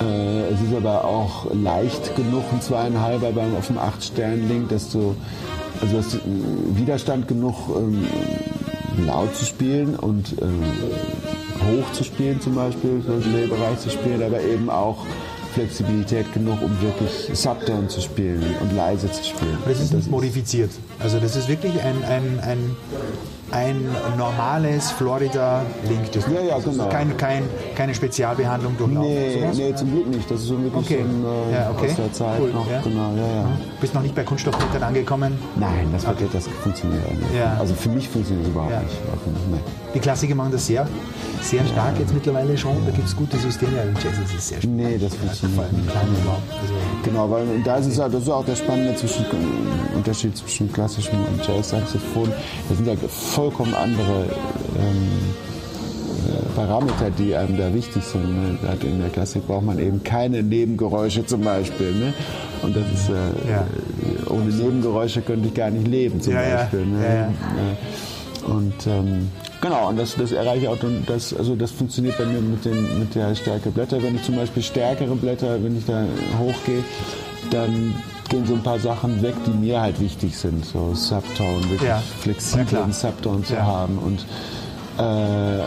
Äh, 0.00 0.52
es 0.52 0.60
ist 0.60 0.74
aber 0.76 1.04
auch 1.04 1.46
leicht 1.54 2.14
genug, 2.16 2.44
ein 2.52 2.60
zweieinhalber 2.60 3.32
beim 3.32 3.56
auf 3.56 3.66
dem 3.66 3.78
acht 3.78 4.02
Stern 4.02 4.48
Link, 4.48 4.68
dass 4.68 4.90
du 4.90 5.14
also 5.80 5.98
hast 5.98 6.14
äh, 6.14 6.18
Widerstand 6.74 7.28
genug 7.28 7.54
ähm, 7.76 8.06
laut 9.06 9.34
zu 9.34 9.44
spielen 9.44 9.96
und 9.96 10.34
ähm, 10.40 10.62
hoch 11.66 11.92
zu 11.92 12.04
spielen 12.04 12.40
zum 12.40 12.54
Beispiel, 12.54 13.02
so 13.06 13.14
im 13.14 13.22
Drehbereich 13.22 13.78
zu 13.78 13.90
spielen, 13.90 14.22
aber 14.22 14.40
eben 14.40 14.70
auch 14.70 15.04
Flexibilität 15.54 16.32
genug, 16.34 16.60
um 16.62 16.70
wirklich 16.82 17.30
Subtone 17.32 17.88
zu 17.88 18.02
spielen 18.02 18.42
und 18.60 18.76
leise 18.76 19.10
zu 19.10 19.24
spielen. 19.24 19.56
Aber 19.62 19.70
das 19.70 19.80
ist 19.80 19.92
Und 19.92 19.98
nicht 19.98 20.10
modifiziert. 20.10 20.70
Also 21.00 21.18
das 21.18 21.34
ist 21.34 21.48
wirklich 21.48 21.80
ein, 21.80 22.04
ein, 22.04 22.40
ein, 22.42 22.76
ein 23.52 23.86
normales 24.18 24.90
Florida-Link. 24.92 26.12
Das 26.12 26.24
Ja, 26.26 26.40
ja, 26.40 26.54
das 26.56 26.66
ist 26.66 26.72
genau. 26.72 26.88
Kein, 26.88 27.16
kein, 27.16 27.42
keine 27.76 27.94
Spezialbehandlung 27.94 28.76
durchlaufen. 28.76 29.08
Nee, 29.10 29.50
nee, 29.54 29.74
zum 29.74 29.92
Glück 29.92 30.06
nicht. 30.08 30.30
Das 30.30 30.40
ist 30.40 30.46
so 30.48 30.60
wirklich 30.62 30.84
Okay. 30.84 31.00
ein, 31.00 31.24
äh, 31.24 31.54
Ja, 31.54 31.70
okay. 31.70 31.90
aus 31.90 31.96
der 31.96 32.12
Zeit 32.12 32.40
Cool, 32.40 32.52
noch. 32.52 32.70
ja. 32.70 32.80
Genau, 32.82 33.12
ja, 33.16 33.26
ja. 33.42 33.48
Bist 33.80 33.94
noch 33.94 34.02
nicht 34.02 34.14
bei 34.14 34.24
Kunststoffblättern 34.24 34.82
angekommen. 34.82 35.38
Nein, 35.56 35.88
das, 35.92 36.06
wird, 36.06 36.18
das 36.32 36.48
funktioniert 36.62 37.08
nicht. 37.12 37.34
Ja. 37.36 37.56
Also 37.58 37.74
für 37.74 37.88
mich 37.88 38.08
funktioniert 38.08 38.46
es 38.46 38.52
überhaupt 38.52 38.72
Ja. 38.72 38.80
nicht. 38.80 38.96
Nee. 39.50 39.58
Die 39.94 40.00
Klassiker 40.00 40.34
machen 40.34 40.52
das 40.52 40.66
sehr, 40.66 40.86
sehr 41.40 41.64
stark 41.66 41.98
jetzt 41.98 42.12
mittlerweile 42.12 42.58
schon. 42.58 42.76
Da 42.84 42.90
gibt 42.90 43.06
es 43.08 43.16
gute 43.16 43.36
Systeme. 43.38 43.80
Im 43.82 43.94
Jazz 43.94 44.18
ist 44.24 44.34
es 44.36 44.48
sehr 44.48 44.58
stark. 44.58 44.74
Nee, 44.74 44.98
das 44.98 45.14
funktioniert 45.14 45.72
nicht. 45.72 45.88
Also, 45.96 46.74
Genau, 47.04 47.30
weil 47.30 47.44
da 47.64 47.76
ist 47.76 47.86
es 47.86 47.96
ja, 47.96 48.08
das 48.08 48.22
ist 48.22 48.28
auch 48.28 48.44
der 48.44 48.56
spannende 48.56 48.94
zwischen, 48.96 49.24
Unterschied 49.94 50.36
zwischen 50.36 50.70
klassischem 50.72 51.18
und 51.24 51.46
Jazz-Saxophon. 51.46 52.32
Das 52.68 52.76
sind 52.76 52.86
ja 52.86 52.94
vollkommen 53.36 53.74
andere 53.74 54.24
ähm, 54.78 55.08
äh, 56.26 56.56
Parameter, 56.56 57.10
die 57.18 57.34
einem 57.36 57.56
da 57.58 57.72
wichtig 57.74 58.02
sind. 58.02 58.24
Ne? 58.24 58.58
In 58.82 59.00
der 59.00 59.10
Klassik 59.10 59.46
braucht 59.46 59.64
man 59.66 59.78
eben 59.78 60.02
keine 60.02 60.42
Nebengeräusche 60.42 61.24
zum 61.26 61.42
Beispiel. 61.42 61.92
Ne? 61.92 62.14
Und 62.62 62.74
das 62.74 62.84
ist, 62.94 63.08
äh, 63.10 63.50
Ja. 63.52 63.66
ohne 64.30 64.46
Nebengeräusche 64.52 65.20
könnte 65.20 65.48
ich 65.48 65.54
gar 65.54 65.70
nicht 65.70 65.86
leben 65.86 66.20
zum 66.20 66.32
Ja. 66.32 66.56
Beispiel. 66.56 66.86
Ne? 66.86 67.04
Ja. 67.04 67.26
Äh, 67.26 68.50
Und 68.50 68.86
ähm, 68.86 69.28
genau, 69.60 69.88
und 69.88 69.98
das, 69.98 70.14
das 70.16 70.30
erreiche 70.32 70.62
ich 70.62 70.68
auch. 70.68 70.80
Und 70.82 71.04
das, 71.08 71.34
also 71.36 71.56
das 71.56 71.70
funktioniert 71.72 72.16
bei 72.16 72.24
mir 72.26 72.40
mit, 72.40 72.64
dem, 72.64 72.98
mit 73.00 73.14
der 73.14 73.34
Stärke 73.34 73.70
Blätter. 73.70 74.00
Wenn 74.02 74.14
ich 74.16 74.22
zum 74.22 74.36
Beispiel 74.36 74.62
stärkere 74.62 75.14
Blätter, 75.16 75.62
wenn 75.64 75.76
ich 75.76 75.84
da 75.84 76.04
hochgehe, 76.38 76.82
dann 77.50 77.94
gehen 78.28 78.46
so 78.46 78.54
ein 78.54 78.62
paar 78.62 78.78
Sachen 78.78 79.22
weg, 79.22 79.34
die 79.46 79.50
mir 79.50 79.80
halt 79.80 80.00
wichtig 80.00 80.36
sind. 80.36 80.64
So 80.64 80.94
Subtone, 80.94 81.62
wirklich 81.64 81.82
Ja. 81.82 81.96
Ja, 81.96 82.02
flexiblen 82.20 82.66
klar. 82.66 82.92
Subtone 82.92 83.42
zu 83.42 83.54
Ja. 83.54 83.64
haben. 83.64 83.98
Und, 83.98 84.20
äh, 84.98 85.62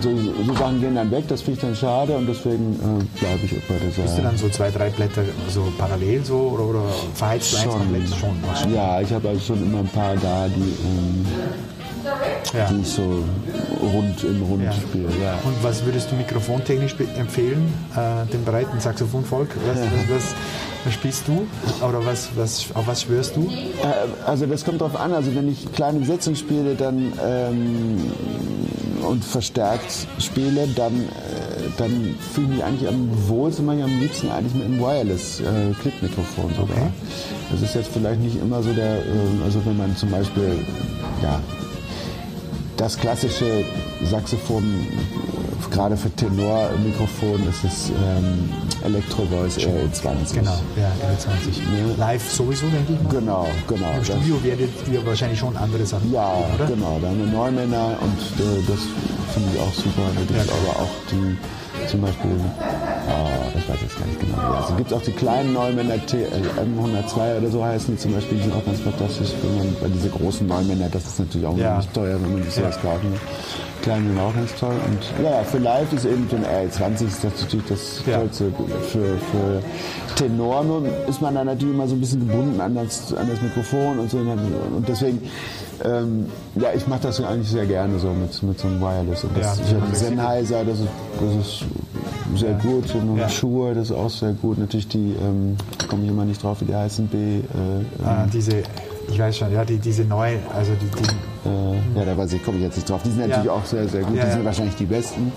so, 0.00 0.10
so 0.46 0.54
Sachen 0.54 0.80
gehen 0.80 0.96
dann 0.96 1.10
weg, 1.10 1.24
das 1.28 1.42
finde 1.42 1.58
ich 1.60 1.64
dann 1.66 1.76
schade 1.76 2.16
und 2.16 2.26
deswegen 2.26 2.74
äh, 2.74 3.18
bleibe 3.20 3.44
ich 3.44 3.52
bei 3.68 3.74
dieser. 3.78 4.02
bist 4.02 4.18
du 4.18 4.22
dann 4.22 4.36
so 4.36 4.48
zwei, 4.48 4.70
drei 4.70 4.90
Blätter 4.90 5.22
so 5.48 5.62
parallel 5.78 6.24
so 6.24 6.34
oder, 6.54 6.64
oder 6.64 6.82
verheizt 7.14 7.52
du 7.52 7.56
eins 7.58 7.64
schon? 8.16 8.40
machst 8.42 8.62
schon. 8.62 8.74
Ja, 8.74 9.00
ich 9.00 9.12
habe 9.12 9.28
also 9.28 9.40
schon 9.40 9.62
immer 9.62 9.78
ein 9.78 9.88
paar 9.88 10.16
da, 10.16 10.48
die, 10.48 10.60
ähm, 10.60 11.26
Ja. 12.52 12.66
die 12.70 12.80
ich 12.80 12.88
so 12.88 13.02
rund 13.80 14.24
im 14.24 14.42
Rund 14.42 14.64
Ja. 14.64 14.72
spiele. 14.72 15.08
Ja. 15.22 15.34
Und 15.44 15.54
was 15.62 15.84
würdest 15.84 16.10
du 16.10 16.16
mikrofontechnisch 16.16 16.96
empfehlen, 17.16 17.72
äh, 17.96 18.26
dem 18.32 18.44
breiten 18.44 18.78
Saxophonvolk? 18.80 19.50
Was, 19.68 19.78
was, 19.78 20.16
was 20.16 20.34
spielst 20.92 21.28
du? 21.28 21.46
Oder 21.86 22.04
was, 22.04 22.28
was, 22.36 22.66
auf 22.74 22.86
was 22.86 23.02
schwörst 23.02 23.36
du? 23.36 23.42
Äh, 23.42 24.26
Also 24.26 24.46
das 24.46 24.64
kommt 24.64 24.80
drauf 24.80 24.98
an. 24.98 25.12
Also 25.12 25.34
wenn 25.34 25.48
ich 25.48 25.70
kleine 25.72 26.00
Besetzungen 26.00 26.36
spiele, 26.36 26.74
dann 26.74 27.12
ähm, 27.24 27.98
und 29.04 29.24
verstärkt 29.24 30.06
spiele, 30.18 30.66
dann, 30.74 30.92
äh, 30.92 31.70
dann 31.76 32.14
fühle 32.32 32.46
ich 32.46 32.52
mich 32.54 32.64
eigentlich 32.64 32.88
am 32.88 33.08
wohlsten, 33.28 33.66
mache 33.66 33.78
ich 33.78 33.84
am 33.84 34.00
liebsten 34.00 34.30
eigentlich 34.30 34.54
mit 34.54 34.64
einem 34.64 34.80
Wireless 34.80 35.40
äh, 35.40 35.44
sogar. 36.56 36.62
Okay. 36.62 36.90
Das 37.50 37.62
ist 37.62 37.74
jetzt 37.74 37.90
vielleicht 37.92 38.20
nicht 38.20 38.40
immer 38.40 38.62
so 38.62 38.72
der, 38.72 38.96
äh, 38.98 39.44
also 39.44 39.64
wenn 39.64 39.76
man 39.76 39.96
zum 39.96 40.10
Beispiel 40.10 40.64
ja, 41.22 41.40
das 42.76 42.98
klassische 42.98 43.64
Saxophon, 44.04 44.64
gerade 45.70 45.96
für 45.96 46.10
Tenormikrofon, 46.10 47.46
ist 47.48 47.64
es 47.64 47.90
ähm, 47.90 48.50
Electro 48.84 49.24
Voice 49.26 49.58
RE20. 49.58 50.34
Genau, 50.34 50.58
ja, 50.76 50.90
21. 51.08 51.62
Live 51.96 52.30
sowieso, 52.32 52.66
denke 52.66 52.92
ich 52.94 53.02
mal. 53.02 53.10
Genau, 53.10 53.48
genau. 53.68 53.90
Im 53.92 53.98
Das- 53.98 54.06
Studio 54.08 54.42
werdet 54.42 54.70
ihr 54.92 55.06
wahrscheinlich 55.06 55.38
schon 55.38 55.56
andere 55.56 55.84
Sachen 55.86 56.12
Ja, 56.12 56.22
machen, 56.22 56.54
oder? 56.56 56.66
genau. 56.66 56.98
Da 57.00 57.08
haben 57.08 57.18
wir 57.18 57.26
Neumänner 57.26 57.96
und 58.00 58.44
äh, 58.44 58.62
das 58.68 58.80
finde 59.32 59.48
ich 59.54 59.60
auch 59.60 59.72
super. 59.74 60.02
Da 60.14 60.20
gibt 60.20 60.30
es 60.38 60.46
Ja. 60.46 60.52
aber 60.52 60.80
auch 60.82 60.90
die, 61.10 61.36
zum 61.94 62.00
Beispiel, 62.02 62.30
ah, 63.08 63.46
das 63.54 63.68
weiß 63.68 63.76
ich 63.76 63.82
jetzt 63.82 63.98
gar 63.98 64.06
nicht 64.06 64.20
genau. 64.20 64.36
Also 64.60 64.74
gibt 64.74 64.92
auch 64.92 65.02
die 65.02 65.12
kleinen 65.12 65.52
Neumänner, 65.52 65.94
äh, 65.94 65.98
M102 65.98 67.38
oder 67.38 67.48
so 67.50 67.64
heißen 67.64 67.94
die 67.94 68.00
zum 68.00 68.12
Beispiel, 68.14 68.38
die 68.38 68.44
sind 68.44 68.54
auch 68.54 68.64
ganz 68.64 68.80
fantastisch. 68.80 69.30
Wenn 69.42 69.56
man, 69.58 69.76
bei 69.80 69.88
diese 69.88 70.08
großen 70.10 70.46
Neumänner, 70.46 70.88
das 70.90 71.04
ist 71.06 71.18
natürlich 71.20 71.46
auch 71.46 71.56
Ja. 71.56 71.76
nicht 71.76 71.92
teuer, 71.94 72.18
wenn 72.20 72.32
man 72.32 72.42
sich 72.42 72.54
sowas 72.54 72.78
kaufen 72.80 73.12
will. 73.12 73.20
Kleine 73.82 74.08
sind 74.08 74.18
auch 74.18 74.34
ganz 74.34 74.54
toll. 74.58 74.74
Und 74.86 75.24
ja, 75.24 75.44
für 75.44 75.58
Live 75.58 75.92
ist 75.92 76.04
eben 76.06 76.26
den 76.28 76.44
RL20 76.44 77.06
ist 77.06 77.22
das 77.24 77.40
natürlich 77.42 77.66
das 77.68 78.02
Ja. 78.06 78.18
Tollste. 78.18 78.52
Für, 78.90 78.98
für 79.30 79.62
Tenor 80.16 80.64
nun 80.64 80.86
ist 81.08 81.20
man 81.20 81.34
dann 81.34 81.46
natürlich 81.46 81.74
immer 81.74 81.86
so 81.86 81.94
ein 81.94 82.00
bisschen 82.00 82.26
gebunden 82.26 82.60
an 82.60 82.74
das, 82.74 83.12
an 83.14 83.28
das 83.30 83.40
Mikrofon 83.42 83.98
und 83.98 84.10
so. 84.10 84.18
Und 84.18 84.88
deswegen, 84.88 85.20
ähm, 85.84 86.26
ja, 86.56 86.68
ich 86.74 86.86
mache 86.86 87.00
das 87.02 87.20
eigentlich 87.22 87.48
sehr 87.48 87.66
gerne 87.66 87.98
so 87.98 88.08
mit, 88.10 88.42
mit 88.42 88.58
so 88.58 88.68
einem 88.68 88.80
Wireless. 88.80 89.24
Und 89.24 89.36
das, 89.36 89.58
Ja, 89.58 89.64
ich 89.66 89.74
habe. 89.74 89.94
Sennheiser, 89.94 90.64
das 90.64 90.80
ist, 90.80 90.88
das 91.20 91.46
ist 91.46 91.64
sehr 92.40 92.54
gut. 92.54 92.94
Und 92.94 93.16
Ja. 93.16 93.28
Schuhe, 93.28 93.74
das 93.74 93.90
ist 93.90 93.96
auch 93.96 94.10
sehr 94.10 94.32
gut. 94.32 94.58
Natürlich 94.58 94.88
die, 94.88 95.14
ähm, 95.20 95.56
komme 95.88 96.04
ich 96.04 96.10
immer 96.10 96.24
nicht 96.24 96.42
drauf, 96.42 96.60
wie 96.60 96.66
die 96.66 96.74
heißen, 96.74 97.06
B. 97.08 97.16
Äh, 97.38 97.42
Ah, 98.04 98.26
diese, 98.32 98.62
ich 99.08 99.18
weiß 99.18 99.36
schon, 99.38 99.52
ja, 99.52 99.64
die, 99.64 99.78
diese 99.78 100.04
neue, 100.04 100.38
also 100.54 100.72
die, 100.72 100.86
die 100.86 101.48
äh, 101.48 101.98
ja, 101.98 102.04
da 102.04 102.16
weiß 102.16 102.32
ich, 102.32 102.44
komme 102.44 102.58
ich 102.58 102.64
jetzt 102.64 102.76
nicht 102.76 102.88
drauf. 102.88 103.02
Die 103.04 103.10
sind 103.10 103.20
natürlich 103.20 103.44
Ja. 103.46 103.52
auch 103.52 103.64
sehr, 103.64 103.88
sehr 103.88 104.02
gut. 104.02 104.16
Ja, 104.16 104.24
die 104.24 104.30
sind 104.30 104.40
ja. 104.40 104.44
wahrscheinlich 104.46 104.76
die 104.76 104.86
besten. 104.86 105.32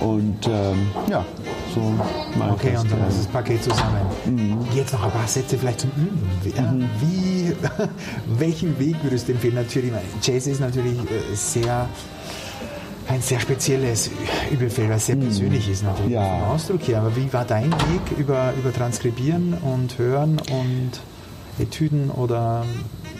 Und 0.00 0.48
ähm, 0.48 0.88
ja, 1.08 1.24
so 1.74 1.80
Okay, 2.54 2.76
und 2.76 2.90
dann 2.90 3.08
ist 3.08 3.18
das 3.20 3.26
Paket 3.28 3.62
zusammen. 3.62 3.98
Jetzt 4.74 4.92
noch 4.92 5.04
ein 5.04 5.10
paar 5.12 5.28
Sätze 5.28 5.56
vielleicht 5.56 5.80
zum 5.80 5.90
Üben. 5.96 6.28
Wie, 6.42 6.50
wie, 6.52 7.31
welchen 8.38 8.78
Weg 8.78 8.96
würdest 9.02 9.28
du 9.28 9.32
empfehlen? 9.32 9.54
Natürlich, 9.54 9.92
Jazz 10.22 10.46
ist 10.46 10.60
natürlich 10.60 10.98
äh, 10.98 11.34
sehr 11.34 11.88
ein 13.08 13.20
sehr 13.20 13.40
spezielles 13.40 14.10
Übefeld, 14.50 14.88
was 14.88 15.06
sehr 15.06 15.16
persönlich 15.16 15.68
ist 15.68 15.82
natürlich 15.84 16.12
Ja. 16.12 16.38
vom 16.38 16.42
Ausdruck 16.54 16.86
her. 16.88 17.00
Aber 17.00 17.14
wie 17.16 17.30
war 17.32 17.44
dein 17.44 17.70
Weg 17.72 18.18
über, 18.18 18.52
über 18.58 18.72
Transkribieren 18.72 19.54
und 19.54 19.98
Hören 19.98 20.38
und 20.50 20.92
Etüden 21.58 22.10
oder 22.10 22.64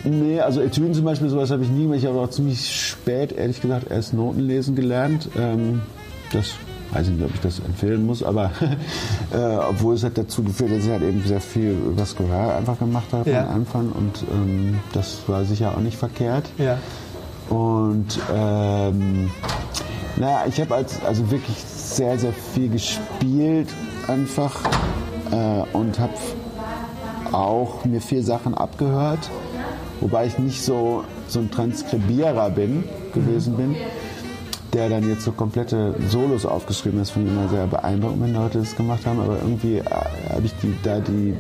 Nee, 0.05 0.41
also 0.41 0.61
Etüden 0.61 0.95
zum 0.95 1.05
Beispiel, 1.05 1.29
sowas 1.29 1.51
habe 1.53 1.63
ich 1.63 1.69
nie 1.69 1.83
gemacht. 1.83 1.99
Ich 1.99 2.07
habe 2.07 2.19
auch 2.19 2.31
ziemlich 2.31 2.75
spät, 2.89 3.31
ehrlich 3.33 3.61
gesagt, 3.61 3.89
erst 3.91 4.15
Noten 4.15 4.41
lesen 4.41 4.75
gelernt. 4.75 5.29
Ähm, 5.39 5.83
das 6.33 6.55
weiß 6.93 7.09
ich 7.09 7.15
nicht, 7.15 7.25
ob 7.25 7.35
ich 7.35 7.41
das 7.41 7.59
empfehlen 7.61 8.05
muss, 8.07 8.23
aber 8.23 8.51
äh, 9.33 9.37
obwohl 9.69 9.95
es 9.95 10.05
hat 10.05 10.19
dazu 10.19 10.43
geführt, 10.43 10.71
dass 10.73 10.85
ich 10.85 10.91
halt 10.91 11.03
eben 11.03 11.23
sehr 11.25 11.41
viel 11.41 11.77
Gehör 12.17 12.55
einfach 12.57 12.79
gemacht 12.79 13.07
habe 13.13 13.31
Ja. 13.31 13.45
am 13.47 13.55
Anfang 13.57 13.91
und 13.93 14.25
ähm, 14.33 14.79
das 14.93 15.19
war 15.27 15.45
sicher 15.45 15.73
auch 15.77 15.81
nicht 15.81 15.97
verkehrt. 15.97 16.45
ja. 16.59 16.79
Und 17.49 18.19
ähm, 18.35 19.31
naja, 20.17 20.45
ich 20.49 20.61
habe 20.61 20.75
als, 20.75 21.03
also 21.05 21.31
wirklich 21.31 21.57
sehr, 21.59 22.19
sehr 22.19 22.33
viel 22.33 22.69
gespielt 22.71 23.69
einfach 24.09 24.61
äh, 25.31 25.63
und 25.77 25.99
habe 25.99 26.13
auch 27.33 27.85
mir 27.85 28.01
vier 28.01 28.23
Sachen 28.23 28.55
abgehört, 28.55 29.29
wobei 30.01 30.27
ich 30.27 30.39
nicht 30.39 30.63
so, 30.63 31.05
so 31.29 31.41
ein 31.41 31.51
Transkribierer 31.51 32.51
bin, 32.51 32.85
gewesen 33.13 33.57
bin 33.57 33.75
der 34.73 34.89
dann 34.89 35.07
jetzt 35.09 35.25
so 35.25 35.33
komplette 35.33 35.95
Solos 36.09 36.47
aufgeschrieben 36.47 37.01
ist, 37.01 37.11
finde 37.11 37.31
ich 37.31 37.37
immer 37.37 37.49
sehr 37.49 37.67
beeindruckend, 37.67 38.23
wenn 38.23 38.35
Leute 38.35 38.59
das 38.59 38.75
gemacht 38.75 39.05
haben. 39.05 39.21
Aber 39.21 39.37
irgendwie 39.37 39.79
äh, 39.79 39.85
habe 40.31 40.43
ich 40.45 40.53
die, 40.63 40.75
da 40.83 40.99
die 41.01 41.35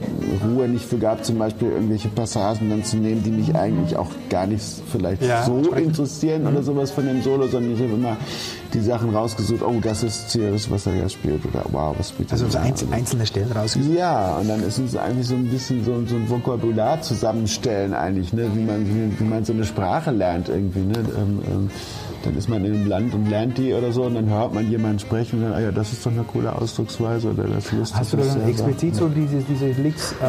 Ruhe 0.45 0.69
nicht 0.69 0.85
für 0.85 0.99
gehabt, 0.99 1.25
zum 1.25 1.39
Beispiel 1.39 1.69
irgendwelche 1.69 2.09
Passagen 2.09 2.69
dann 2.69 2.85
zu 2.85 2.97
nehmen, 2.99 3.23
die 3.23 3.31
mich 3.31 3.55
eigentlich 3.55 3.97
auch 3.97 4.11
gar 4.29 4.47
nicht 4.47 4.63
vielleicht 4.91 5.23
Ja, 5.23 5.45
so 5.45 5.61
interessieren 5.73 6.47
oder 6.47 6.63
sowas 6.63 6.91
von 6.91 7.07
dem 7.07 7.23
Solo, 7.23 7.47
sondern 7.47 7.73
ich 7.73 7.81
habe 7.81 7.95
immer 7.95 8.17
die 8.75 8.81
Sachen 8.81 9.11
rausgesucht, 9.15 9.63
oh, 9.63 9.79
das 9.83 10.03
ist 10.03 10.31
Sirius, 10.31 10.71
was 10.71 10.87
er 10.87 10.95
ja 10.95 11.09
spielt, 11.09 11.45
oder 11.45 11.65
wow, 11.73 11.95
was 11.99 12.11
spielt 12.11 12.31
er 12.31 12.33
Also 12.35 12.49
so 12.49 12.59
einz 12.59 12.85
einzelne 12.91 13.27
Stellen 13.27 13.53
rausgesucht. 13.53 13.97
Ja, 13.97 14.37
und 14.39 14.49
dann 14.49 14.63
ist 14.63 14.79
es 14.79 14.97
eigentlich 14.97 15.27
so 15.27 15.35
ein 15.35 15.47
bisschen 15.49 15.85
so, 15.85 15.93
so 16.07 16.17
ein 16.17 16.29
Vokabular 16.29 17.01
zusammenstellen 17.03 17.95
eigentlich, 17.95 18.33
ne? 18.33 18.51
wie, 18.55 18.65
man, 18.65 18.87
wie, 18.87 19.19
wie 19.21 19.25
man 19.25 19.45
so 19.45 19.53
eine 19.53 19.65
Sprache 19.65 20.11
lernt 20.11 20.49
irgendwie. 20.49 20.81
Ne? 20.81 20.95
Ähm, 21.17 21.39
ähm, 21.51 21.71
dann 22.25 22.37
ist 22.37 22.49
man 22.49 22.65
in 22.65 22.73
einem 22.73 22.87
Land 22.87 23.15
und 23.15 23.29
lernt 23.29 23.59
die 23.59 23.75
oder 23.75 23.91
so 23.91 24.05
und 24.05 24.15
dann 24.15 24.29
hört 24.31 24.55
man 24.55 24.71
jemanden 24.71 25.01
sprechen 25.01 25.41
und 25.41 25.51
dann, 25.51 25.55
ah 25.55 25.61
ja, 25.61 25.73
das 25.73 25.93
ist 25.93 26.07
doch 26.07 26.13
eine 26.13 26.23
coole 26.23 26.55
Ausdrucksweise 26.55 27.31
oder 27.31 27.43
das 27.49 27.73
lustig. 27.73 27.99
Hast 27.99 28.13
du 28.13 28.17
dann 28.19 28.49
explizit 28.49 28.95
so 28.95 29.09
diese, 29.09 29.39
diese 29.39 29.67
Licks 29.83 30.13
äh, 30.23 30.25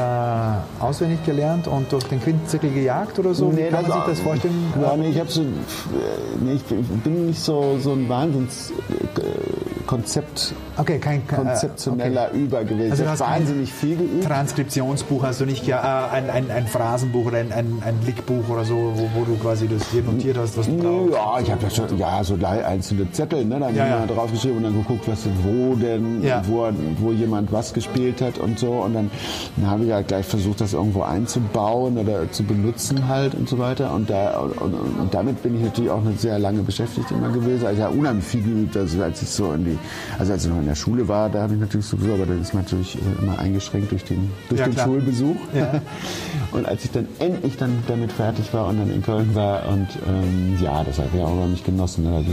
auswendig 0.83 1.23
gelernt 1.23 1.67
und 1.67 1.91
durch 1.91 2.03
den 2.05 2.19
Quintenzirkel 2.19 2.71
gejagt 2.71 3.19
oder 3.19 3.35
so? 3.35 3.51
Wie 3.51 3.57
Nee, 3.57 3.69
kann 3.69 3.83
man 3.83 3.91
sich 3.91 4.01
das 4.07 4.19
vorstellen? 4.21 4.55
Ja, 4.81 4.97
nee, 4.97 5.09
ich, 5.09 5.31
so, 5.31 5.41
nee, 5.43 6.53
ich 6.55 6.63
bin- 6.63 6.79
ich 6.79 7.01
bin 7.03 7.27
nicht 7.27 7.39
so, 7.39 7.77
so 7.79 7.91
ein 7.91 8.09
Wahnsinns 8.09 8.32
äh, 8.36 9.72
Konzept, 9.86 10.53
Okay, 10.77 10.97
kein 10.97 11.19
äh, 11.19 11.36
konzeptioneller 11.36 12.31
Über 12.31 12.63
gewesen. 12.63 12.91
Also 12.91 13.03
du 13.03 13.09
hast 13.09 13.19
wahnsinnig 13.19 13.71
viel 13.71 13.95
geübt. 13.97 14.23
Transkriptionsbuch 14.23 15.23
hast 15.23 15.41
du 15.41 15.45
nicht, 15.45 15.67
ja, 15.67 16.07
äh, 16.07 16.11
ein, 16.11 16.29
ein, 16.29 16.49
ein 16.51 16.67
Phrasenbuch 16.67 17.27
oder 17.27 17.38
ein, 17.38 17.51
ein, 17.51 17.81
ein 17.86 17.95
Lickbuch 18.05 18.49
oder 18.49 18.65
so, 18.65 18.75
wo, 18.95 19.09
wo 19.19 19.23
du 19.25 19.36
quasi 19.38 19.67
das 19.67 19.88
hier 19.91 20.01
notiert 20.03 20.38
hast, 20.38 20.57
was 20.57 20.65
du 20.65 20.77
brauchst. 20.77 21.13
ja, 21.13 21.39
ich 21.41 21.51
habe 21.51 21.61
das 21.61 21.75
schon, 21.75 21.97
ja, 21.97 22.23
so 22.23 22.38
einzelne 22.43 23.11
Zettel, 23.11 23.45
ne, 23.45 23.59
dann 23.59 23.75
Ja, 23.75 23.88
ja, 23.88 23.99
ja. 23.99 24.05
draufgeschrieben 24.07 24.57
und 24.57 24.63
dann 24.63 24.73
geguckt, 24.73 25.07
was 25.07 25.27
wo 25.43 25.75
denn, 25.75 26.23
Ja. 26.23 26.41
wo, 26.47 26.69
wo 26.99 27.11
jemand 27.11 27.51
was 27.51 27.73
gespielt 27.73 28.21
hat 28.21 28.38
und 28.39 28.57
so 28.57 28.71
und 28.71 28.93
dann, 28.93 29.11
dann 29.57 29.69
habe 29.69 29.86
ich 29.86 29.91
halt 29.91 30.07
gleich 30.07 30.25
versucht, 30.25 30.61
das 30.61 30.73
irgendwo 30.73 31.03
einzubauen 31.03 31.97
oder 31.97 32.31
zu 32.31 32.43
benutzen 32.43 33.07
halt 33.07 33.36
und 33.36 33.47
so 33.47 33.59
weiter 33.59 33.93
und 33.93 34.09
da 34.09 34.39
und, 34.39 34.53
und, 34.99 35.13
damit 35.13 35.43
bin 35.43 35.55
ich 35.55 35.63
natürlich 35.63 35.91
auch 35.91 36.01
eine 36.01 36.13
sehr 36.13 36.39
lange 36.39 36.63
beschäftigt 36.63 37.11
immer 37.11 37.29
gewesen, 37.29 37.65
also 37.67 37.84
habe 37.84 37.97
unheimlich 37.97 38.25
viel 38.25 38.41
geübt, 38.41 38.75
also 38.75 39.03
als 39.03 39.21
ich 39.21 39.29
so 39.29 39.53
in 39.53 39.65
die, 39.65 39.72
also 40.17 40.34
als 40.34 40.43
ich 40.45 40.51
noch 40.51 40.59
in 40.59 40.65
der 40.67 40.76
Schule 40.76 41.07
war, 41.07 41.30
da 41.30 41.41
habe 41.43 41.53
ich 41.53 41.59
natürlich 41.59 41.86
sowieso, 41.86 42.13
aber 42.13 42.26
das 42.26 42.38
ist 42.39 42.53
natürlich 42.53 42.95
äh, 42.95 43.21
immer 43.24 43.38
eingeschränkt 43.39 43.91
durch 43.91 44.03
den, 44.03 44.32
durch 44.49 44.59
Ja, 44.59 44.65
den 44.67 44.74
klar. 44.74 44.86
Schulbesuch 44.88 45.36
Ja. 45.53 45.82
und 46.51 46.65
als 46.65 46.86
ich 46.86 46.91
dann 46.91 47.07
endlich 47.19 47.57
dann 47.57 47.84
damit 47.88 48.11
fertig 48.11 48.53
war 48.53 48.67
und 48.67 48.80
dann 48.80 48.91
in 48.91 49.01
Köln 49.01 49.34
war 49.36 49.67
und 49.69 49.88
ähm, 50.07 50.57
ja, 50.61 50.84
das 50.84 50.97
habe 50.97 51.09
ich 51.13 51.21
auch 51.21 51.36
noch 51.36 51.47
nicht 51.47 51.65
genossen. 51.65 52.03
Ne? 52.03 52.24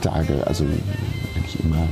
Tage, 0.00 0.46
also 0.46 0.64
eigentlich 0.64 1.64
immer 1.64 1.86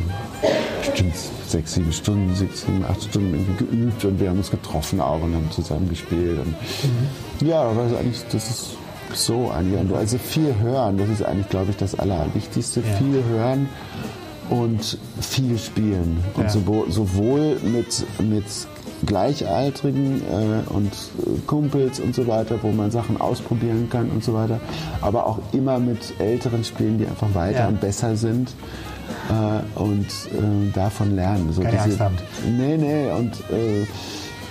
bestimmt 0.81 1.14
sechs, 1.47 1.75
sieben 1.75 1.93
Stunden, 1.93 2.35
sechs, 2.35 2.62
sieben, 2.62 2.85
acht 2.85 3.03
Stunden 3.03 3.35
irgendwie 3.35 3.64
geübt 3.64 4.05
und 4.05 4.21
wir 4.21 4.31
haben 4.31 4.39
uns 4.39 4.51
getroffen 4.51 5.01
auch 5.01 5.23
und 5.23 5.35
haben 5.35 5.51
zusammen 5.51 5.89
gespielt. 5.89 6.39
Und, 6.39 7.47
Ja, 7.47 7.62
aber 7.62 7.83
eigentlich, 7.99 8.23
das 8.31 8.51
ist 8.51 8.66
so. 9.15 9.53
Und 9.53 9.93
also 9.95 10.19
viel 10.19 10.55
hören, 10.61 10.99
das 10.99 11.09
ist 11.09 11.23
eigentlich, 11.25 11.49
glaube 11.49 11.71
ich, 11.71 11.77
das 11.77 11.95
Allerwichtigste. 11.99 12.81
Ja. 12.81 12.97
Viel 12.97 13.23
hören 13.25 13.69
und 14.51 14.99
viel 15.21 15.59
spielen. 15.59 16.19
Und 16.37 16.43
Ja. 16.45 16.49
sowohl, 16.49 16.91
sowohl 16.91 17.57
mit, 17.63 18.05
mit 18.21 18.45
Gleichaltrigen 19.07 20.23
äh, 20.23 20.71
und 20.73 20.93
äh, 20.93 21.39
Kumpels 21.47 22.01
und 22.01 22.15
so 22.15 22.27
weiter, 22.27 22.59
wo 22.63 22.71
man 22.71 22.91
Sachen 22.91 23.21
ausprobieren 23.21 23.89
kann 23.91 24.11
und 24.11 24.23
so 24.25 24.35
weiter, 24.35 24.61
aber 25.01 25.27
auch 25.27 25.39
immer 25.53 25.79
mit 25.79 26.15
älteren 26.19 26.65
Spielen, 26.65 26.99
die 26.99 27.07
einfach 27.07 27.35
weiter 27.35 27.61
Ja. 27.61 27.69
und 27.69 27.81
besser 27.81 28.17
sind 28.17 28.53
äh, 29.29 29.79
und 29.81 30.07
äh, 30.07 30.73
davon 30.75 31.17
lernen. 31.17 31.53
So 31.53 31.63
Keine 31.63 31.81
Angst 31.81 32.01
haben. 32.01 32.17
Nee, 32.59 32.77
nee, 32.77 33.11
und 33.11 33.33
äh, 33.51 33.87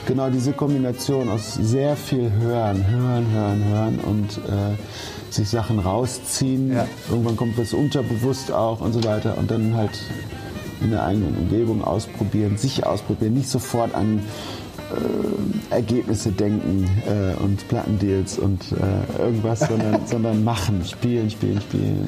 genau 0.06 0.30
diese 0.30 0.54
Kombination 0.54 1.30
aus 1.30 1.54
sehr 1.54 1.96
viel 1.96 2.32
Hören, 2.32 2.88
Hören, 2.88 3.32
Hören, 3.32 3.66
Hören 3.66 4.00
und 4.00 4.38
äh, 4.38 5.32
sich 5.32 5.50
Sachen 5.50 5.80
rausziehen. 5.80 6.74
Ja. 6.74 6.88
Irgendwann 7.10 7.36
kommt 7.36 7.58
was 7.58 7.74
unterbewusst 7.74 8.52
auch 8.52 8.82
und 8.82 8.94
so 8.94 9.04
weiter 9.04 9.38
und 9.38 9.52
dann 9.52 9.76
halt 9.76 10.00
in 10.82 10.92
der 10.92 11.04
eigenen 11.04 11.38
Umgebung 11.38 11.84
ausprobieren, 11.84 12.58
sich 12.58 12.86
ausprobieren, 12.86 13.34
nicht 13.34 13.50
sofort 13.50 13.94
an 13.94 14.22
äh, 14.92 15.74
Ergebnisse 15.74 16.32
denken 16.32 16.90
äh, 17.06 17.42
und 17.42 17.68
Plattendeals 17.68 18.40
und 18.40 18.64
äh, 18.72 19.22
irgendwas, 19.22 19.60
sondern, 19.60 20.02
sondern 20.06 20.44
machen, 20.44 20.84
spielen, 20.86 21.30
spielen, 21.30 21.62
spielen. 21.62 22.08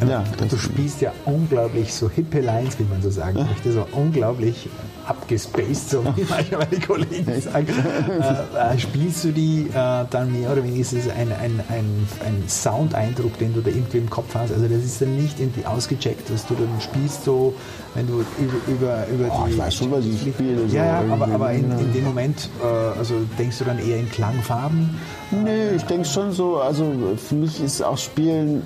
Und, 0.00 0.08
äh, 0.08 0.10
ja, 0.10 0.24
du 0.48 0.56
spielst 0.56 1.00
ja 1.00 1.12
unglaublich 1.24 1.92
so 1.92 2.10
hippe 2.10 2.40
Lines, 2.40 2.78
wie 2.78 2.84
man 2.84 3.02
so 3.02 3.10
sagen 3.10 3.46
möchte, 3.48 3.72
so 3.72 3.86
unglaublich 3.92 4.68
abgespaced, 5.06 5.90
so 5.90 6.04
wie 6.16 6.26
manchmal 6.28 6.66
die 6.66 6.80
Kollegen 6.80 7.40
sagen. 7.40 7.66
äh, 7.68 8.74
äh, 8.74 8.78
spielst 8.78 9.24
du 9.24 9.32
die 9.32 9.68
dann 9.72 10.32
mehr 10.32 10.52
oder 10.52 10.62
weniger 10.62 10.80
ist 10.80 10.92
es 10.92 11.08
ein, 11.08 11.32
ein, 11.32 11.60
ein, 11.68 12.08
ein 12.24 12.44
Soundeindruck, 12.46 13.38
den 13.38 13.54
du 13.54 13.60
da 13.60 13.70
irgendwie 13.70 13.98
im 13.98 14.10
Kopf 14.10 14.34
hast? 14.34 14.52
Also 14.52 14.68
das 14.68 14.84
ist 14.84 15.00
dann 15.00 15.16
nicht 15.16 15.40
irgendwie 15.40 15.64
ausgecheckt, 15.64 16.32
was 16.32 16.46
du 16.46 16.54
dann 16.54 16.68
spielst, 16.80 17.24
so 17.24 17.54
wenn 17.94 18.06
du 18.06 18.24
über, 18.38 18.56
über, 18.68 19.06
über 19.08 19.34
Oh, 19.34 19.44
die... 19.46 19.52
ich 19.52 19.58
weiß 19.58 19.74
schon, 19.74 19.90
was 19.90 20.04
ich 20.04 20.20
spiele, 20.20 20.68
so 20.68 20.76
ja, 20.76 21.02
ja, 21.02 21.12
aber, 21.12 21.28
aber 21.28 21.52
in, 21.52 21.70
ja. 21.70 21.78
in 21.78 21.92
dem 21.92 22.07
Moment, 22.08 22.48
äh, 22.62 22.98
also 22.98 23.14
denkst 23.38 23.58
du 23.58 23.64
dann 23.64 23.78
eher 23.78 23.98
in 23.98 24.10
Klangfarben? 24.10 24.98
Nee, 25.30 25.76
ich 25.76 25.84
denke 25.84 26.06
schon 26.06 26.32
so, 26.32 26.56
also 26.58 26.92
für 27.16 27.34
mich 27.34 27.62
ist 27.62 27.82
auch 27.82 27.98
Spielen 27.98 28.62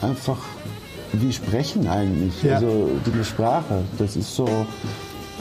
einfach 0.00 0.38
wie 1.12 1.32
Sprechen 1.32 1.88
eigentlich. 1.88 2.42
Ja. 2.42 2.56
Also 2.56 2.90
die 3.06 3.24
Sprache, 3.24 3.82
das 3.98 4.16
ist 4.16 4.34
so. 4.34 4.46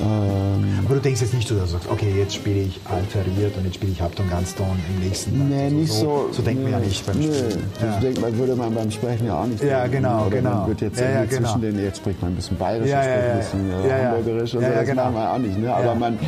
Ähm, 0.01 0.79
Aber 0.85 0.95
du 0.95 1.01
denkst 1.01 1.21
jetzt 1.21 1.33
nicht 1.33 1.47
so, 1.47 1.55
dass 1.55 1.65
du 1.67 1.71
sagst, 1.73 1.89
okay, 1.89 2.11
jetzt 2.17 2.33
spiele 2.35 2.61
ich 2.61 2.79
alteriert 2.85 3.55
und 3.57 3.65
jetzt 3.65 3.75
spiele 3.75 3.91
ich 3.91 4.01
Halbton, 4.01 4.29
Ganzton 4.29 4.65
im 4.95 5.07
nächsten 5.07 5.37
Tag. 5.37 5.47
nee, 5.49 5.63
Also 5.65 5.75
nicht 5.77 5.91
so. 5.93 6.29
So 6.31 6.41
denkt 6.41 6.63
man 6.63 6.71
ja 6.71 6.79
nee, 6.79 6.87
nicht 6.87 7.05
beim 7.05 7.17
nee, 7.19 7.25
Spielen. 7.25 7.63
Das 7.79 7.95
Ja. 7.95 7.99
denkt 8.01 8.21
man, 8.21 8.37
würde 8.37 8.55
man 8.55 8.73
beim 8.73 8.91
Sprechen 8.91 9.27
ja 9.27 9.41
auch 9.41 9.45
nicht 9.45 9.63
Ja, 9.63 9.81
denken. 9.83 9.97
genau, 9.97 10.25
Oder 10.25 10.35
genau. 10.37 10.49
man 10.51 10.67
wird 10.69 10.81
jetzt 10.81 10.99
Ja, 10.99 11.05
ja, 11.05 11.11
irgendwie 11.21 11.35
genau. 11.35 11.49
zwischen 11.49 11.61
den, 11.61 11.83
jetzt 11.83 11.97
spricht 11.97 12.21
man 12.21 12.31
ein 12.31 12.35
bisschen 12.35 12.57
bayerisch, 12.57 12.89
Ja, 12.89 13.03
ja, 13.03 13.31
ein 13.31 13.37
bisschen 13.39 13.69
äh, 13.69 13.87
Ja, 13.87 13.97
ja. 13.97 14.09
hamburgerisch 14.09 14.55
und 14.55 14.61
Ja, 14.61 14.67
so, 14.67 14.73
ja, 14.73 14.79
das 14.81 14.89
genau. 14.89 15.03
machen 15.03 15.15
wir 15.15 15.31
auch 15.33 15.37
nicht. 15.37 15.57
Ne? 15.59 15.73
Aber 15.73 15.85
Ja. 15.85 15.95
man 15.95 16.19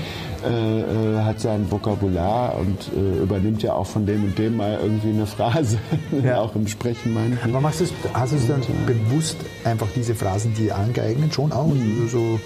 äh, 0.45 0.81
äh, 0.81 1.21
hat 1.23 1.39
sein 1.39 1.65
Vokabular 1.71 2.57
und 2.59 2.77
äh, 2.93 3.23
übernimmt 3.23 3.63
ja 3.63 3.73
auch 3.73 3.87
von 3.87 4.05
dem 4.05 4.25
und 4.25 4.37
dem 4.37 4.57
mal 4.57 4.77
irgendwie 4.83 5.09
eine 5.09 5.25
Phrase, 5.25 5.77
Ja. 6.23 6.41
auch 6.41 6.53
im 6.55 6.67
Sprechen 6.67 7.13
meine 7.13 7.35
ich. 7.35 7.43
Aber 7.45 7.61
machst 7.61 7.79
du's, 7.79 7.93
hast 8.13 8.33
du 8.33 8.35
es 8.35 8.47
dann 8.47 8.61
bewusst 8.85 9.37
einfach 9.63 9.87
diese 9.95 10.13
Phrasen 10.15 10.53
dir 10.53 10.75
angeeignet, 10.75 11.33
schon 11.33 11.49
auch? 11.53 11.67
Mhm. 11.67 12.09
So, 12.11 12.39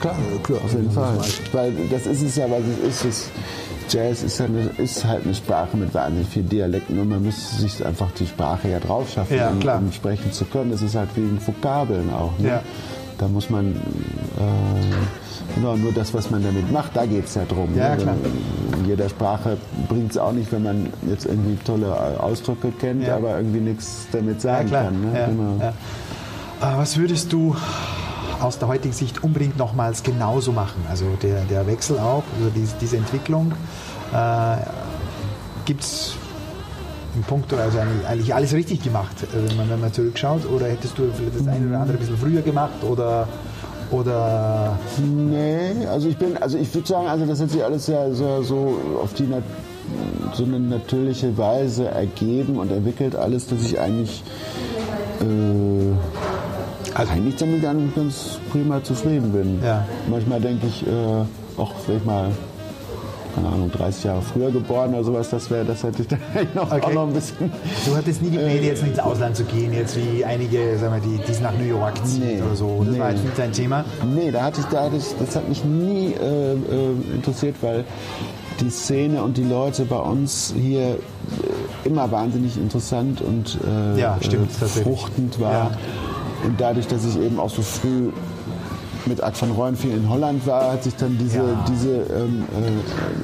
Klar, 0.00 0.16
klar, 0.42 0.58
auf 0.64 0.73
jeden 0.74 0.90
Fall. 0.90 1.18
Weil 1.52 1.72
das 1.90 2.06
ist 2.06 2.22
es 2.22 2.36
ja, 2.36 2.50
was 2.50 2.60
es 2.82 3.04
ist. 3.04 3.04
Es, 3.04 3.30
Jazz 3.88 4.22
ist, 4.22 4.38
ja 4.38 4.46
eine, 4.46 4.70
ist 4.78 5.04
halt 5.04 5.24
eine 5.24 5.34
Sprache 5.34 5.76
mit 5.76 5.92
wahnsinnig 5.94 6.28
vielen 6.28 6.48
Dialekten 6.48 6.98
und 6.98 7.08
man 7.08 7.22
muss 7.22 7.58
sich 7.58 7.84
einfach 7.84 8.10
die 8.12 8.26
Sprache 8.26 8.68
ja 8.68 8.80
drauf 8.80 9.10
schaffen, 9.10 9.36
Ja, 9.36 9.50
um, 9.50 9.86
um 9.86 9.92
sprechen 9.92 10.32
zu 10.32 10.44
können. 10.46 10.70
Das 10.70 10.82
ist 10.82 10.94
halt 10.94 11.10
wie 11.16 11.38
Vokabeln 11.46 12.10
auch. 12.12 12.32
Ne? 12.38 12.48
Ja. 12.48 12.62
Da 13.18 13.28
muss 13.28 13.48
man, 13.48 13.72
äh, 13.72 15.54
genau, 15.54 15.76
nur 15.76 15.92
das, 15.92 16.12
was 16.14 16.30
man 16.30 16.42
damit 16.42 16.72
macht, 16.72 16.96
da 16.96 17.06
geht 17.06 17.26
es 17.26 17.34
ja 17.34 17.44
drum. 17.44 17.68
Ja, 17.76 17.90
ne? 17.90 18.02
klar. 18.02 18.16
In 18.78 18.88
jeder 18.88 19.08
Sprache 19.08 19.56
bringt 19.88 20.10
es 20.10 20.18
auch 20.18 20.32
nicht, 20.32 20.50
wenn 20.50 20.64
man 20.64 20.88
jetzt 21.08 21.26
irgendwie 21.26 21.56
tolle 21.64 21.94
Ausdrücke 22.20 22.72
kennt, 22.80 23.08
aber 23.08 23.36
irgendwie 23.36 23.60
nichts 23.60 24.08
damit 24.10 24.40
sagen 24.40 24.70
kann. 24.70 25.00
Ne? 25.00 25.26
Genau. 25.28 25.72
Äh, 26.60 26.76
was 26.78 26.96
würdest 26.96 27.32
du 27.32 27.54
aus 28.44 28.58
der 28.58 28.68
heutigen 28.68 28.94
Sicht 28.94 29.24
unbedingt 29.24 29.56
nochmals 29.56 30.02
genauso 30.02 30.52
machen? 30.52 30.84
Also 30.88 31.06
der, 31.22 31.42
der 31.44 31.66
Wechsel 31.66 31.98
auch, 31.98 32.22
also 32.38 32.50
diese, 32.54 32.74
diese 32.80 32.96
Entwicklung. 32.96 33.52
Äh, 34.12 34.56
Gibt 35.64 35.82
es 35.82 36.14
im 37.16 37.22
Punkt, 37.22 37.52
also 37.54 37.78
eigentlich, 37.78 38.34
alles 38.34 38.52
richtig 38.52 38.82
gemacht, 38.82 39.22
äh, 39.22 39.48
wenn 39.48 39.56
man, 39.56 39.70
wenn 39.70 39.80
man 39.80 39.92
zurückschaut? 39.92 40.46
Oder 40.50 40.66
hättest 40.66 40.98
du 40.98 41.10
vielleicht 41.16 41.40
das 41.40 41.48
eine 41.48 41.66
oder 41.68 41.80
andere 41.80 41.96
ein 41.96 42.00
bisschen 42.00 42.18
früher 42.18 42.42
gemacht? 42.42 42.82
Oder, 42.82 43.26
oder 43.90 44.78
Nee, 44.98 45.86
also 45.86 46.08
ich 46.08 46.16
bin, 46.16 46.36
also 46.36 46.58
ich 46.58 46.72
würde 46.74 46.86
sagen, 46.86 47.06
also 47.06 47.24
das 47.26 47.40
hat 47.40 47.50
sich 47.50 47.64
alles 47.64 47.86
sehr, 47.86 48.14
sehr 48.14 48.42
so 48.42 48.78
auf 49.02 49.14
die 49.14 49.26
so 50.32 50.44
eine 50.44 50.58
natürliche 50.58 51.36
Weise 51.36 51.88
ergeben 51.88 52.58
und 52.58 52.72
entwickelt 52.72 53.14
alles, 53.14 53.46
dass 53.46 53.62
ich 53.62 53.78
eigentlich 53.78 54.22
äh, 55.20 55.73
also 56.94 57.12
eigentlich 57.12 57.36
damit 57.36 57.62
ganz, 57.62 57.94
ganz 57.94 58.38
prima 58.50 58.82
zufrieden 58.82 59.32
bin. 59.32 59.60
Ja. 59.62 59.84
Manchmal 60.08 60.40
denke 60.40 60.66
ich, 60.66 60.86
äh, 60.86 60.90
auch 61.60 61.72
wenn 61.86 61.96
ich 61.98 62.04
mal 62.04 62.30
keine 63.34 63.48
Ahnung, 63.48 63.68
30 63.72 64.04
Jahre 64.04 64.22
früher 64.22 64.52
geboren 64.52 64.94
oder 64.94 65.02
sowas, 65.02 65.28
das 65.28 65.50
wäre, 65.50 65.64
das 65.64 65.82
hätte 65.82 66.02
ich 66.02 66.08
dann 66.08 66.20
noch, 66.54 66.70
auch 66.70 66.76
Okay. 66.76 66.94
noch 66.94 67.08
ein 67.08 67.12
bisschen. 67.14 67.50
Du 67.84 67.96
hattest 67.96 68.22
nie 68.22 68.30
die 68.30 68.38
Pläne, 68.38 68.60
jetzt 68.64 68.84
ins 68.84 68.98
Ausland 69.00 69.34
zu 69.34 69.42
gehen, 69.42 69.72
jetzt 69.72 69.96
wie 69.96 70.24
einige, 70.24 70.78
sagen 70.78 70.94
wir, 70.94 71.00
die, 71.00 71.18
die 71.20 71.32
es 71.32 71.40
nach 71.40 71.52
New 71.58 71.64
York 71.64 71.94
ziehen 72.06 72.36
Nee, 72.36 72.42
oder 72.42 72.54
so. 72.54 72.84
Das 72.84 72.94
nee. 72.94 73.00
war 73.00 73.10
jetzt 73.10 73.24
nicht 73.24 73.36
dein 73.36 73.50
Thema. 73.52 73.84
Nee, 74.14 74.30
da 74.30 74.42
hatte 74.44 74.60
ich, 74.60 74.66
da 74.66 74.84
hatte 74.84 74.96
ich, 74.96 75.04
das 75.18 75.34
hat 75.34 75.48
mich 75.48 75.64
nie 75.64 76.12
äh, 76.14 76.52
äh, 76.52 76.56
interessiert, 77.12 77.56
weil 77.60 77.84
die 78.60 78.70
Szene 78.70 79.20
und 79.24 79.36
die 79.36 79.42
Leute 79.42 79.84
bei 79.84 79.98
uns 79.98 80.54
hier 80.56 80.90
äh, 80.90 80.96
immer 81.84 82.12
wahnsinnig 82.12 82.56
interessant 82.56 83.20
und 83.20 83.58
äh, 83.66 84.00
Ja, 84.00 84.16
stimmt, 84.20 84.50
äh, 84.62 84.66
fruchtend 84.66 85.40
war. 85.40 85.52
Ja. 85.52 85.70
Und 86.44 86.60
dadurch, 86.60 86.86
dass 86.86 87.04
ich 87.04 87.16
eben 87.20 87.38
auch 87.40 87.50
so 87.50 87.62
früh 87.62 88.10
mit 89.06 89.22
Art 89.22 89.40
van 89.40 89.50
Rooyen 89.50 89.76
viel 89.76 89.92
in 89.92 90.08
Holland 90.08 90.46
war, 90.46 90.72
hat 90.72 90.84
sich 90.84 90.96
dann 90.96 91.18
diese, 91.18 91.36
Ja. 91.38 91.64
diese 91.68 91.90
ähm, 91.90 92.44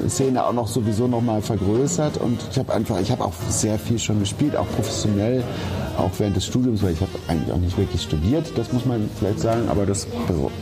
äh, 0.05 0.09
Szene 0.09 0.45
auch 0.45 0.53
noch 0.53 0.67
sowieso 0.67 1.07
noch 1.07 1.21
mal 1.21 1.41
vergrößert 1.41 2.17
und 2.17 2.39
ich 2.51 2.59
habe 2.59 2.71
einfach, 2.73 2.99
ich 2.99 3.11
habe 3.11 3.23
auch 3.25 3.33
sehr 3.49 3.79
viel 3.79 3.97
schon 3.97 4.19
gespielt, 4.19 4.55
auch 4.55 4.67
professionell, 4.75 5.43
auch 5.97 6.11
während 6.19 6.35
des 6.35 6.45
Studiums, 6.45 6.83
weil 6.83 6.93
ich 6.93 7.01
habe 7.01 7.09
eigentlich 7.27 7.51
auch 7.51 7.57
nicht 7.57 7.75
wirklich 7.79 8.01
studiert, 8.03 8.51
das 8.55 8.71
muss 8.71 8.85
man 8.85 9.09
vielleicht 9.17 9.39
sagen, 9.39 9.61
aber 9.69 9.87
das, 9.87 10.05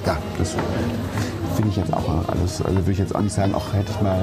ja, 0.06 0.18
das 0.38 0.56
finde 1.60 1.72
ich 1.72 1.78
jetzt 1.78 1.94
auch 1.94 2.08
alles, 2.30 2.62
also 2.62 2.78
würde 2.78 2.92
ich 2.92 3.00
jetzt 3.00 3.14
auch 3.14 3.20
nicht 3.20 3.36
sagen, 3.36 3.54
auch 3.54 3.74
hätte 3.74 3.92
ich 3.92 4.02
mal 4.02 4.22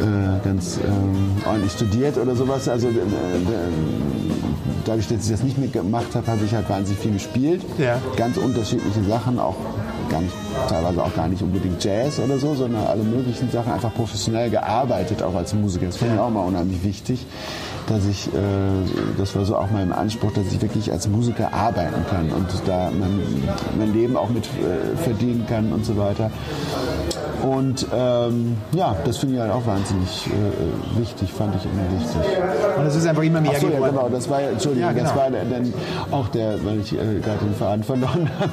äh, 0.00 0.44
ganz 0.44 0.78
ähm, 0.78 1.36
ordentlich 1.46 1.70
studiert 1.70 2.18
oder 2.18 2.34
sowas, 2.34 2.68
also 2.68 2.88
äh, 2.88 2.90
äh, 2.90 2.94
dadurch, 4.84 5.06
dass 5.06 5.24
ich 5.24 5.30
das 5.30 5.44
nicht 5.44 5.56
mitgemacht 5.56 6.12
habe, 6.16 6.26
habe 6.26 6.44
ich 6.44 6.52
halt 6.52 6.68
wahnsinnig 6.68 7.00
viel 7.00 7.12
gespielt. 7.12 7.62
Ja. 7.78 8.00
Ganz 8.16 8.38
unterschiedliche 8.38 9.04
Sachen, 9.04 9.38
auch 9.38 9.54
gar 10.10 10.20
nicht, 10.20 10.34
teilweise 10.68 11.04
auch 11.04 11.14
gar 11.14 11.28
nicht 11.28 11.42
unbedingt 11.42 11.82
Jazz 11.84 12.18
oder 12.18 12.38
so, 12.38 12.54
sondern 12.54 12.84
alle 12.86 13.04
möglichen 13.04 13.48
Sachen 13.52 13.72
einfach 13.72 13.94
professionell 13.94 14.50
gearbeitet, 14.50 15.22
auch 15.22 15.34
als 15.34 15.54
Musiker. 15.54 15.86
Das 15.86 15.96
finde 15.96 16.14
ich 16.14 16.20
auch 16.20 16.30
mal 16.30 16.44
unheimlich 16.44 16.82
wichtig, 16.82 17.24
dass 17.86 18.06
ich, 18.06 18.28
äh, 18.28 18.38
das 19.16 19.34
war 19.34 19.44
so 19.44 19.56
auch 19.56 19.70
mein 19.70 19.92
Anspruch, 19.92 20.32
dass 20.32 20.46
ich 20.52 20.60
wirklich 20.60 20.92
als 20.92 21.08
Musiker 21.08 21.52
arbeiten 21.52 22.04
kann 22.10 22.30
und 22.30 22.46
da 22.66 22.90
mein, 22.90 23.20
mein 23.78 23.92
Leben 23.92 24.16
auch 24.16 24.28
mit 24.28 24.44
äh, 24.46 24.96
verdienen 24.96 25.46
kann 25.48 25.72
und 25.72 25.84
so 25.84 25.96
weiter. 25.96 26.30
Und 27.42 27.86
ähm, 27.94 28.56
ja, 28.72 28.96
das 29.04 29.18
finde 29.18 29.34
ich 29.36 29.40
halt 29.40 29.52
auch 29.52 29.66
wahnsinnig 29.66 30.26
äh, 30.26 30.98
wichtig, 31.00 31.32
fand 31.32 31.54
ich 31.56 31.64
immer 31.64 31.82
wichtig. 32.00 32.16
Und 32.78 32.86
es 32.86 32.96
ist 32.96 33.06
einfach 33.06 33.22
immer 33.22 33.40
mehr 33.40 33.52
Ach 33.54 33.60
so, 33.60 33.66
ja, 33.68 33.74
geworden. 33.76 33.94
genau, 33.96 34.08
das 34.08 34.28
war, 34.30 34.40
ja- 34.40 34.48
Entschuldigung, 34.50 34.88
Ja, 34.88 34.92
genau. 34.92 35.04
das 35.08 35.16
war 35.16 35.30
dann 35.30 35.74
auch 36.10 36.28
der, 36.28 36.64
weil 36.64 36.80
ich 36.80 36.92
äh, 36.92 36.96
gerade 37.22 37.38
den 37.44 37.54
Faden 37.54 37.84
verloren 37.84 38.30
habe, 38.40 38.50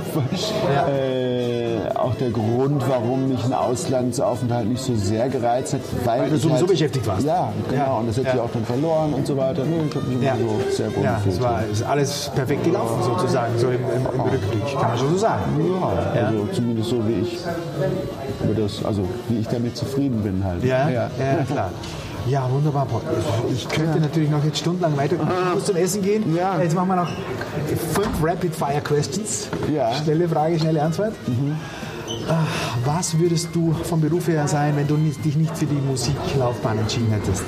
Ja. 0.74 0.88
äh, 0.90 1.96
auch 1.96 2.16
der 2.16 2.30
Grund, 2.32 2.84
warum 2.88 3.30
mich 3.30 3.44
ein 3.46 3.54
Auslandsaufenthalt 3.54 4.68
nicht 4.68 4.82
so 4.84 4.96
sehr 4.96 5.30
gereizt 5.30 5.74
hat, 5.74 5.82
weil, 6.06 6.22
Weil 6.22 6.30
du 6.30 6.38
sowieso 6.38 6.58
halt, 6.60 6.68
beschäftigt 6.68 7.08
warst. 7.08 7.26
Ja, 7.26 7.52
genau, 7.70 7.82
Ja. 7.84 7.94
und 7.98 8.08
das 8.10 8.18
hätte 8.18 8.28
Ja. 8.28 8.34
ich 8.36 8.40
auch 8.42 8.52
dann 8.52 8.66
verloren 8.66 9.14
und 9.14 9.26
so 9.28 9.38
weiter. 9.38 9.64
Nee, 9.66 9.84
ich 9.90 9.96
habe 9.96 10.06
mich 10.08 10.16
immer 10.16 10.24
Ja, 10.26 10.36
so 10.38 10.72
sehr 10.76 10.96
wohl 10.96 11.04
ja 11.04 11.22
es 11.28 11.42
war 11.42 11.64
ist 11.72 11.84
alles 11.84 12.32
perfekt 12.36 12.64
gelaufen 12.64 13.02
sozusagen, 13.04 13.58
so 13.58 13.68
im, 13.68 13.76
im, 13.76 14.14
im 14.14 14.22
Rückblick, 14.22 14.74
kann 14.80 14.90
man 14.90 14.98
schon 14.98 15.10
so 15.12 15.18
sagen. 15.18 15.42
ja, 15.58 16.20
Ja. 16.22 16.28
also 16.28 16.48
zumindest 16.52 16.90
so 16.90 17.08
wie 17.08 17.14
ich 17.22 17.38
über 18.44 18.62
das, 18.62 18.73
also 18.86 19.08
wie 19.30 19.40
ich 19.40 19.48
damit 19.48 19.76
zufrieden 19.78 20.22
bin 20.24 20.44
halt. 20.44 20.64
Ja, 20.64 20.90
ja, 20.90 21.10
klar. 21.50 21.72
Ja, 22.26 22.50
wunderbar. 22.50 22.88
Ich 23.54 23.68
könnte 23.68 24.00
natürlich 24.00 24.30
noch 24.30 24.44
jetzt 24.46 24.60
stundenlang 24.60 24.96
weiter. 24.96 25.18
Ich 25.18 25.54
muss 25.56 25.66
zum 25.66 25.76
Essen 25.76 26.02
gehen. 26.02 26.34
Ja. 26.36 26.62
Jetzt 26.62 26.74
machen 26.74 26.88
wir 26.88 26.96
noch 26.96 27.10
fünf 27.94 28.24
Rapid-Fire-Questions. 28.24 29.50
Ja. 29.74 29.90
Mhm. 29.90 30.04
Schnelle 30.04 30.30
Frage, 30.30 30.58
schnelle 30.60 30.82
Antwort. 30.82 31.12
Ah, 32.30 32.36
Was 32.86 33.20
würdest 33.20 33.50
du 33.54 33.74
vom 33.84 34.00
Beruf 34.00 34.30
her 34.30 34.48
sein, 34.48 34.74
wenn 34.78 34.88
du 34.88 34.96
dich 34.96 35.36
nicht 35.36 35.58
für 35.58 35.66
die 35.66 35.76
Musiklaufbahn 35.76 36.80
entschieden 36.80 37.12
hättest? 37.12 37.44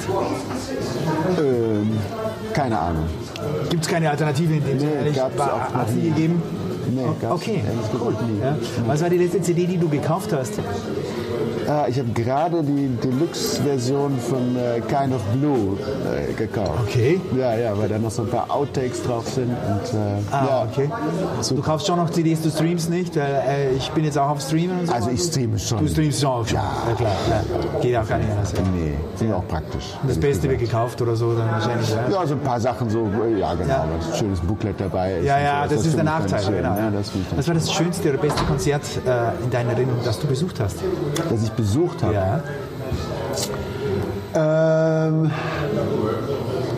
Ähm, 1.39 1.91
keine 2.53 2.77
Ahnung. 2.77 3.05
Gibt 3.69 3.85
es 3.85 3.89
keine 3.89 4.09
Alternative 4.09 4.53
in 4.55 4.65
dem 4.65 4.79
Sinne? 4.79 5.23
auch 5.23 5.29
noch 5.37 5.73
Hat 5.73 5.89
es 5.89 5.95
nie 5.95 6.01
nie. 6.03 6.09
gegeben? 6.09 6.41
Nee, 6.93 7.05
Okay, 7.29 7.63
cool. 7.99 8.13
Ja. 8.41 8.57
Was 8.85 9.01
war 9.01 9.09
die 9.09 9.17
letzte 9.17 9.41
CD, 9.41 9.65
die 9.65 9.77
du 9.77 9.89
gekauft 9.89 10.31
hast? 10.33 10.59
Äh, 11.67 11.89
ich 11.89 11.99
habe 11.99 12.09
gerade 12.13 12.63
die 12.63 12.87
Deluxe-Version 13.03 14.17
von 14.19 14.55
äh, 14.55 14.79
Kind 14.81 15.13
of 15.13 15.21
Blue 15.33 15.77
äh, 16.29 16.33
gekauft. 16.33 16.71
Okay. 16.87 17.19
Ja, 17.37 17.55
ja, 17.55 17.77
weil 17.77 17.87
da 17.89 17.97
noch 17.97 18.11
so 18.11 18.23
ein 18.23 18.29
paar 18.29 18.49
Outtakes 18.49 19.03
drauf 19.03 19.27
sind. 19.27 19.49
Und, 19.49 19.93
äh, 19.99 20.21
Ah, 20.31 20.45
ja. 20.47 20.67
okay. 20.71 20.89
Du 21.49 21.61
kaufst 21.61 21.87
schon 21.87 21.97
noch 21.97 22.09
CDs, 22.09 22.41
du 22.41 22.49
streamst 22.49 22.89
nicht, 22.89 23.15
weil 23.15 23.43
äh, 23.47 23.71
ich 23.75 23.89
bin 23.91 24.03
jetzt 24.05 24.17
auch 24.17 24.29
auf 24.29 24.41
Streamen 24.41 24.79
und 24.79 24.87
so. 24.87 24.93
Also 24.93 25.09
ich 25.09 25.21
streame 25.21 25.57
schon. 25.59 25.79
Du 25.79 25.87
streamst 25.87 26.21
schon 26.21 26.29
auch 26.29 26.45
schon. 26.47 26.57
Ja. 26.57 26.95
klar. 26.97 27.11
Ja. 27.29 27.79
Geht 27.81 27.97
auch 27.97 28.07
gar 28.07 28.17
nicht 28.17 28.29
anders. 28.31 28.51
Ja. 28.53 28.61
Nee, 28.73 28.93
finde 29.15 29.33
ich 29.33 29.39
auch 29.39 29.47
praktisch. 29.47 29.85
Das 30.07 30.17
Beste 30.19 30.49
wird 30.49 30.59
gekauft 30.59 31.01
oder 31.01 31.15
so, 31.15 31.33
dann 31.35 31.49
wahrscheinlich. 31.51 31.89
Ja, 31.89 32.21
Ja, 32.21 32.27
so 32.27 32.33
ein 32.35 32.39
paar 32.41 32.59
Sachen 32.59 32.89
so, 32.89 32.99
äh, 33.25 33.39
ja 33.39 33.53
genau, 33.53 33.69
Ja. 33.69 33.85
was 34.09 34.17
schönes 34.19 34.39
Booklet 34.39 34.75
dabei 34.79 35.15
ist. 35.17 35.25
ja, 35.25 35.39
ja 35.39 35.63
sowas. 35.65 35.77
das, 35.77 35.85
ist 35.87 35.95
der 35.97 36.03
Nachteil. 36.03 36.43
Genau. 36.45 36.75
Ja, 36.75 36.91
das 36.91 37.11
Was 37.35 37.47
war 37.47 37.53
das 37.55 37.71
schönste 37.73 38.09
oder 38.09 38.17
beste 38.19 38.43
Konzert 38.43 38.81
äh, 39.05 39.43
in 39.43 39.49
deiner 39.51 39.71
Erinnerung, 39.71 39.99
das 40.03 40.19
du 40.19 40.27
besucht 40.27 40.59
hast? 40.59 40.77
Das 41.29 41.43
ich 41.43 41.51
besucht 41.51 42.01
habe. 42.03 42.13
Ja. 42.13 42.39
Ähm, 44.35 45.31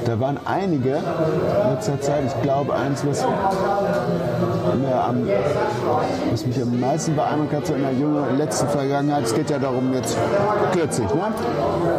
da 0.05 0.19
waren 0.19 0.39
einige 0.45 0.97
in 0.97 1.73
letzter 1.73 1.99
Zeit. 1.99 2.23
Ich 2.27 2.41
glaube, 2.41 2.73
eins, 2.73 3.05
was, 3.05 3.23
am, 3.23 5.27
was 6.31 6.45
mich 6.45 6.61
am 6.61 6.79
meisten 6.79 7.15
beeindruckt 7.15 7.53
hat, 7.53 7.65
so 7.67 7.73
in 7.73 7.81
der 7.81 7.93
jungen 7.93 8.37
letzten 8.37 8.69
Vergangenheit, 8.69 9.25
es 9.25 9.33
geht 9.33 9.49
ja 9.49 9.59
darum, 9.59 9.93
jetzt 9.93 10.17
kürzlich, 10.71 11.09
ne? 11.13 11.33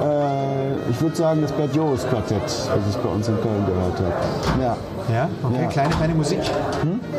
Äh, 0.02 0.37
ich 0.90 1.00
würde 1.00 1.16
sagen, 1.16 1.42
das 1.42 1.52
Bert 1.52 1.74
Joris 1.74 2.06
Quartett, 2.08 2.42
was 2.42 2.88
ich 2.90 2.96
bei 2.96 3.08
uns 3.08 3.28
in 3.28 3.40
Köln 3.40 3.66
gehört 3.66 3.98
habe. 3.98 4.62
Ja. 4.62 4.76
Ja, 5.12 5.28
okay. 5.42 5.62
Ja. 5.62 5.68
Kleine, 5.68 5.92
feine 5.94 6.14
Musik. 6.14 6.40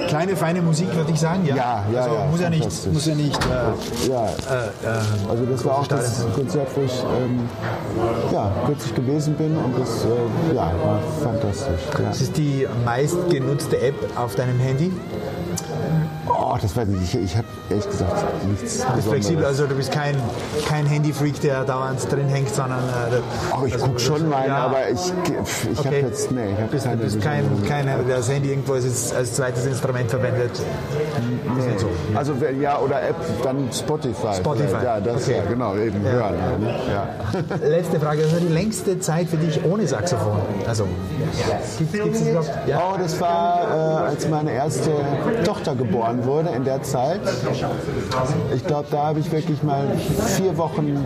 Kleine, 0.07 0.35
feine 0.35 0.61
Musik, 0.61 0.95
würde 0.95 1.11
ich 1.11 1.19
sagen. 1.19 1.43
Ja, 1.45 1.55
Ja, 1.55 1.83
ja, 1.91 2.01
also, 2.01 2.15
ja, 2.15 2.25
muss 2.25 2.39
ja 2.39 2.49
nicht, 2.49 2.93
muss 2.93 3.05
ja 3.07 3.15
nicht 3.15 3.39
äh, 3.45 4.09
Ja, 4.11 4.25
äh, 4.25 5.29
also 5.29 5.45
das 5.45 5.65
war 5.65 5.79
auch 5.79 5.87
das 5.87 6.13
Stadion. 6.13 6.33
Konzert, 6.35 6.67
wo 6.75 6.81
ich 6.81 7.03
ähm, 7.19 7.49
ja, 8.31 8.51
kürzlich 8.67 8.93
gewesen 8.93 9.33
bin 9.33 9.57
und 9.57 9.79
das 9.79 10.05
äh, 10.05 10.55
ja, 10.55 10.71
war 10.83 10.99
fantastisch. 11.23 11.81
Ja. 11.93 12.05
Das 12.09 12.21
ist 12.21 12.37
die 12.37 12.67
meistgenutzte 12.85 13.81
App 13.81 13.95
auf 14.15 14.35
deinem 14.35 14.59
Handy. 14.59 14.91
Oh, 16.59 16.61
das 16.61 16.75
weiß 16.75 16.89
ich 16.89 16.99
nicht. 16.99 17.15
Ich, 17.15 17.37
habe 17.37 17.47
ehrlich 17.69 17.89
gesagt 17.89 18.11
nichts 18.47 18.85
Du 18.85 18.93
bist 18.93 19.07
flexibel, 19.07 19.45
also 19.45 19.65
du 19.65 19.75
bist 19.75 19.91
kein, 19.93 20.15
kein 20.67 20.85
Handyfreak, 20.85 21.39
der 21.39 21.63
dauernd 21.63 22.11
drin 22.11 22.27
hängt, 22.27 22.53
sondern. 22.53 22.79
Äh, 22.79 23.19
Oh, 23.51 23.65
ich 23.65 23.73
also, 23.73 23.85
gucke 23.87 23.99
schon 23.99 24.29
meine, 24.29 24.47
ja, 24.49 24.57
aber 24.57 24.89
ich, 24.89 24.99
ich 24.99 25.77
habe 25.77 25.87
Okay. 25.89 26.01
jetzt, 26.05 26.31
nee, 26.31 26.51
ich 26.51 26.57
habe 26.57 26.67
bist, 26.71 26.85
keine 26.85 26.97
du 26.97 27.03
bist 27.03 27.21
kein, 27.21 27.45
keiner, 27.67 27.97
der 27.99 28.17
das 28.17 28.29
Handy 28.29 28.49
irgendwo 28.49 28.73
als, 28.73 29.13
als 29.13 29.33
zweites 29.35 29.65
Instrument 29.65 30.09
verwendet. 30.09 30.51
Ist 30.53 31.67
nicht 31.67 31.79
so. 31.79 31.87
Also 32.15 32.39
wenn- 32.41 32.61
ja, 32.61 32.77
oder 32.79 33.01
App, 33.01 33.15
dann 33.43 33.69
Spotify. 33.71 34.33
Spotify. 34.35 34.67
vielleicht. 34.67 34.83
Ja, 34.85 34.99
das 34.99 35.23
Okay. 35.23 35.37
ja, 35.37 35.43
genau, 35.49 35.75
eben 35.75 36.03
Ja. 36.05 36.11
hören. 36.11 36.35
Ja, 36.39 36.57
ne? 36.57 36.75
ja. 37.61 37.67
Letzte 37.67 37.99
Frage, 37.99 38.23
was 38.25 38.33
war 38.33 38.39
die 38.39 38.47
längste 38.53 38.99
Zeit 38.99 39.27
für 39.29 39.37
dich 39.37 39.63
ohne 39.65 39.87
Saxophon? 39.87 40.37
Also, 40.67 40.85
gibt 41.77 41.95
es 41.95 42.19
das 42.19 42.27
überhaupt? 42.27 42.51
Ja. 42.67 42.81
Oh, 42.93 42.97
das 43.01 43.19
war, 43.19 44.03
äh, 44.03 44.07
als 44.09 44.27
meine 44.27 44.51
erste 44.51 44.91
Tochter 45.45 45.75
geboren 45.75 46.25
wurde, 46.25 46.48
in 46.55 46.63
der 46.63 46.81
Zeit. 46.83 47.21
Ich 48.55 48.65
glaube, 48.65 48.87
da 48.91 49.07
habe 49.07 49.19
ich 49.19 49.31
wirklich 49.31 49.61
mal 49.63 49.85
vier 50.37 50.57
Wochen 50.57 51.05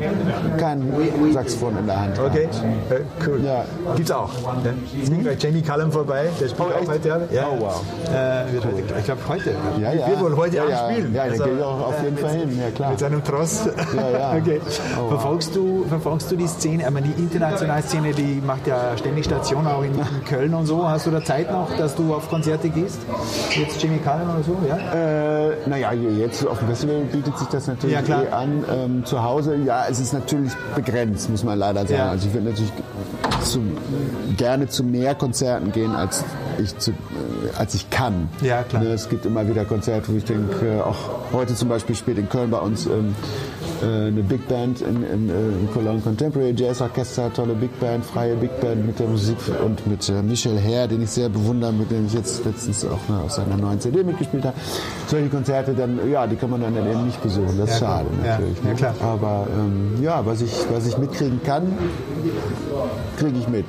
kein 0.58 0.91
Saxophon 1.34 1.78
in 1.78 1.86
der 1.86 2.00
Hand 2.00 2.16
gehabt. 2.16 2.36
Okay, 2.36 2.48
äh, 2.89 3.02
cool. 3.28 3.41
Ja. 3.44 3.66
Gibt's 3.96 4.12
auch. 4.12 4.32
Ja. 4.41 4.74
Es 5.02 5.10
ging 5.10 5.24
bei 5.24 5.36
Jamie 5.39 5.62
Cullum 5.62 5.91
vorbei, 5.91 6.30
der 6.39 6.48
spielt 6.48 6.64
Oh, 6.64 6.84
auch 6.84 6.88
heute. 6.88 7.28
Ja. 7.32 7.48
Oh, 7.52 7.60
wow. 7.60 7.82
Äh, 8.14 8.46
heute, 8.58 9.00
ich 9.00 9.06
glaube 9.06 9.22
heute. 9.28 9.56
Ja, 9.82 9.94
ja. 9.94 10.08
Wird 10.08 10.22
wohl 10.22 10.36
heute 10.38 10.58
ja, 10.58 10.64
auch 10.64 10.70
ja. 10.70 10.89
spielen. 10.91 11.14
Ja, 11.14 11.26
da 11.26 11.32
Also, 11.32 11.44
gehe 11.44 11.56
ich 11.56 11.64
auch 11.64 11.88
auf 11.88 12.04
jeden 12.04 12.18
äh, 12.18 12.22
Fall 12.22 12.32
hin, 12.32 12.60
ja 12.60 12.72
klar. 12.72 12.89
Mit 12.91 13.00
seinem 13.00 13.24
Tross. 13.24 13.66
Ja, 13.96 14.10
ja. 14.10 14.34
okay. 14.38 14.62
Oh, 14.64 15.02
wow. 15.02 15.10
verfolgst, 15.10 15.56
du, 15.56 15.86
verfolgst 15.88 16.32
du 16.32 16.36
die 16.36 16.48
Szene, 16.48 16.84
ich 16.84 16.89
meine, 16.89 17.08
die 17.08 17.22
internationale 17.22 17.84
Szene, 17.84 18.12
die 18.12 18.41
macht 18.46 18.68
ja 18.68 18.98
ständig 18.98 19.26
Station 19.26 19.68
auch 19.68 19.84
in, 19.84 19.94
in 19.94 20.24
Köln 20.26 20.54
und 20.54 20.66
so. 20.66 20.88
Hast 20.88 21.06
du 21.06 21.12
da 21.12 21.24
Zeit 21.24 21.52
noch, 21.52 21.76
dass 21.78 21.96
du 21.96 22.14
auf 22.14 22.30
Konzerte 22.30 22.70
gehst? 22.70 23.00
Jetzt 23.52 23.82
Jamie 23.82 24.00
Cullum 24.00 24.30
oder 24.36 24.44
so, 24.44 24.58
ja? 24.68 24.78
Äh, 24.78 25.33
naja, 25.66 25.92
jetzt 25.94 26.46
auf 26.46 26.60
dem 26.60 26.68
Festival 26.68 27.02
bietet 27.12 27.38
sich 27.38 27.48
das 27.48 27.68
natürlich 27.68 28.08
Ja, 28.08 28.22
eh 28.24 28.30
an. 28.30 28.66
Ähm, 28.72 29.06
zu 29.06 29.24
Hause, 29.24 29.56
ja, 29.66 29.86
es 29.90 30.00
ist 30.00 30.14
natürlich 30.14 30.52
begrenzt, 30.76 31.30
muss 31.30 31.44
man 31.44 31.60
leider 31.60 31.82
sagen. 31.82 31.94
Ja. 31.94 32.10
Also 32.10 32.28
ich 32.28 32.34
würde 32.34 32.50
natürlich 32.50 32.72
zu, 33.44 33.62
gerne 34.38 34.68
zu 34.68 34.84
mehr 34.84 35.16
Konzerten 35.16 35.72
gehen, 35.72 35.96
als 35.96 36.24
ich, 36.58 36.78
zu, 36.78 36.92
äh, 36.92 36.96
als 37.58 37.74
ich 37.76 37.90
kann. 37.90 38.30
Ja, 38.42 38.64
klar. 38.64 38.84
Ne, 38.84 38.90
es 38.90 39.10
gibt 39.10 39.26
immer 39.26 39.48
wieder 39.48 39.66
Konzerte, 39.66 40.12
wo 40.12 40.18
ich 40.18 40.26
denke, 40.26 40.66
äh, 40.66 40.82
auch 40.82 40.98
heute 41.32 41.56
zum 41.56 41.70
Beispiel 41.70 41.96
spielt 41.96 42.18
in 42.18 42.30
Köln 42.30 42.50
bei 42.50 42.60
uns 42.60 42.86
ähm, 42.86 43.16
äh, 43.62 43.72
eine 43.84 44.24
Big 44.24 44.48
Band 44.48 44.82
in, 44.82 45.04
in, 45.04 45.30
äh, 45.30 45.34
in 45.34 45.70
Cologne 45.74 46.02
Contemporary 46.02 46.54
Jazz 46.56 46.82
Orchester, 46.82 47.32
tolle 47.34 47.54
Big 47.54 47.80
Band, 47.80 48.06
freie 48.06 48.36
Big 48.36 48.60
Band 48.62 48.86
mit 48.86 49.00
der 49.00 49.08
Musik 49.08 49.38
und 49.64 49.86
mit 49.88 50.08
äh, 50.10 50.22
Michel 50.22 50.58
Herr, 50.58 50.88
den 50.88 51.02
ich 51.04 51.10
sehr 51.10 51.30
bewundere, 51.30 51.74
mit 51.74 51.92
dem 51.92 52.06
ich 52.08 52.14
jetzt 52.14 52.44
letztens 52.46 52.86
auch 52.86 53.10
ne, 53.10 53.20
auf 53.24 53.32
seiner 53.32 53.58
neuen 53.58 53.80
CD 53.80 54.04
mitgespielt 54.04 54.46
habe. 54.46 54.56
Solche 55.08 55.30
Konzerte 55.30 55.74
dann, 55.74 56.00
ja, 56.12 56.26
die 56.28 56.36
kann 56.36 56.50
man 56.50 56.62
dann 56.62 56.76
eben 56.76 57.06
nicht 57.06 57.22
besuchen. 57.22 57.58
Das 57.58 57.70
ist 57.72 57.82
Ja, 57.82 57.88
schade. 57.88 58.06
Ja, 58.24 58.32
natürlich. 58.32 58.58
ja, 58.64 58.70
ne? 58.70 58.76
klar. 58.76 58.96
Aber 59.02 59.48
ähm, 59.58 60.04
ja, 60.04 60.26
was 60.26 60.42
ich, 60.42 60.52
was 60.72 60.88
ich 60.88 60.98
mitkriegen 60.98 61.42
kann, 61.44 61.74
kriege 63.18 63.38
ich 63.38 63.48
mit. 63.48 63.66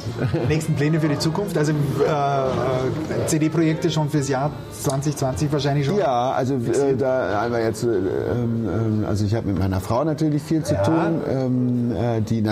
Nächsten 0.48 0.74
Pläne 0.74 1.00
für 1.00 1.08
die 1.08 1.18
Zukunft? 1.18 1.56
Also 1.58 1.72
äh, 1.72 1.74
äh, 2.06 3.26
CD-Projekte 3.26 3.90
schon 3.90 4.08
fürs 4.08 4.28
Jahr 4.28 4.50
2020 4.72 5.52
wahrscheinlich 5.52 5.86
schon? 5.86 5.98
Ja, 5.98 6.32
also 6.32 6.54
äh, 6.54 6.96
da 6.96 7.40
haben 7.42 7.52
wir 7.52 7.62
jetzt, 7.62 7.84
äh, 7.84 7.88
ähm, 7.88 8.68
ähm, 8.68 9.04
also 9.06 9.24
ich 9.24 9.34
habe 9.34 9.48
mit 9.48 9.58
meiner 9.58 9.80
Frau 9.80 10.03
auch 10.04 10.06
natürlich 10.06 10.42
viel 10.42 10.62
zu 10.62 10.74
Ja. 10.74 10.82
tun, 10.82 11.20
ähm, 11.28 11.92
äh, 11.96 12.20
die 12.20 12.42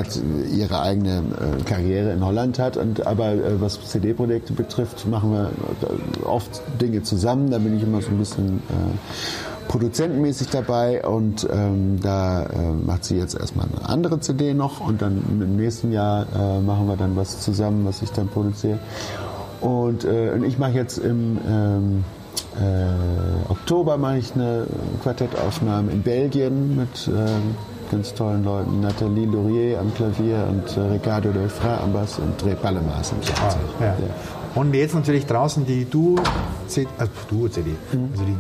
ihre 0.57 0.80
eigene 0.80 1.18
äh, 1.18 1.62
Karriere 1.64 2.12
in 2.12 2.24
Holland 2.24 2.59
hat. 2.59 2.76
Und, 2.76 3.07
aber 3.07 3.32
äh, 3.32 3.61
was 3.61 3.80
CD-Projekte 3.88 4.53
betrifft, 4.53 5.07
machen 5.07 5.32
wir 5.32 5.50
äh, 5.50 6.24
oft 6.24 6.62
Dinge 6.80 7.03
zusammen. 7.03 7.50
Da 7.50 7.59
bin 7.59 7.76
ich 7.76 7.82
immer 7.82 8.00
so 8.00 8.09
ein 8.09 8.18
bisschen 8.18 8.62
äh, 8.68 9.68
produzentenmäßig 9.68 10.48
dabei. 10.48 11.07
Und 11.07 11.46
ähm, 11.53 11.98
da 12.03 12.44
äh, 12.44 12.72
macht 12.86 13.05
sie 13.05 13.16
jetzt 13.16 13.38
erstmal 13.38 13.66
eine 13.76 13.88
andere 13.88 14.20
CD 14.20 14.55
noch. 14.55 14.80
Und 14.86 15.03
dann 15.03 15.22
im 15.40 15.57
nächsten 15.57 15.92
Jahr 15.92 16.26
äh, 16.34 16.61
machen 16.61 16.86
wir 16.88 16.96
dann 16.96 17.16
was 17.16 17.40
zusammen, 17.40 17.84
was 17.84 18.03
ich 18.03 18.11
dann 18.11 18.28
produziere. 18.28 18.78
Und, 19.61 20.05
äh, 20.05 20.32
und 20.34 20.44
ich 20.44 20.59
mache 20.59 20.72
jetzt 20.72 20.98
im 20.98 21.38
ähm, 21.48 22.05
äh, 22.61 23.50
Oktober 23.50 23.96
mache 23.98 24.18
ich 24.18 24.34
eine 24.34 24.66
Quartettaufnahme 25.03 25.90
in 25.92 26.03
Belgien 26.03 26.76
mit 26.76 27.09
ähm, 27.09 27.55
ganz 27.90 28.14
tollen 28.14 28.44
Leuten. 28.44 28.80
Nathalie 28.80 29.26
Laurier 29.26 29.80
am 29.80 29.92
Klavier 29.94 30.46
und 30.48 30.76
äh, 30.76 30.80
Ricardo 30.92 31.30
Delfra 31.30 31.78
am 31.82 31.92
Bass 31.92 32.18
und 32.18 32.40
Dre 32.42 32.55
Palemas 32.55 33.12
am 33.12 33.22
Schlagzeug. 33.22 33.61
Ah, 33.80 33.84
ja. 33.84 33.94
Und 34.55 34.74
jetzt 34.74 34.94
natürlich 34.94 35.24
draußen 35.26 35.64
die 35.64 35.86
Duo-CD, 35.86 36.86
also 36.98 37.11
Duo-CD, 37.30 37.70
also 38.12 38.24
die 38.24 38.36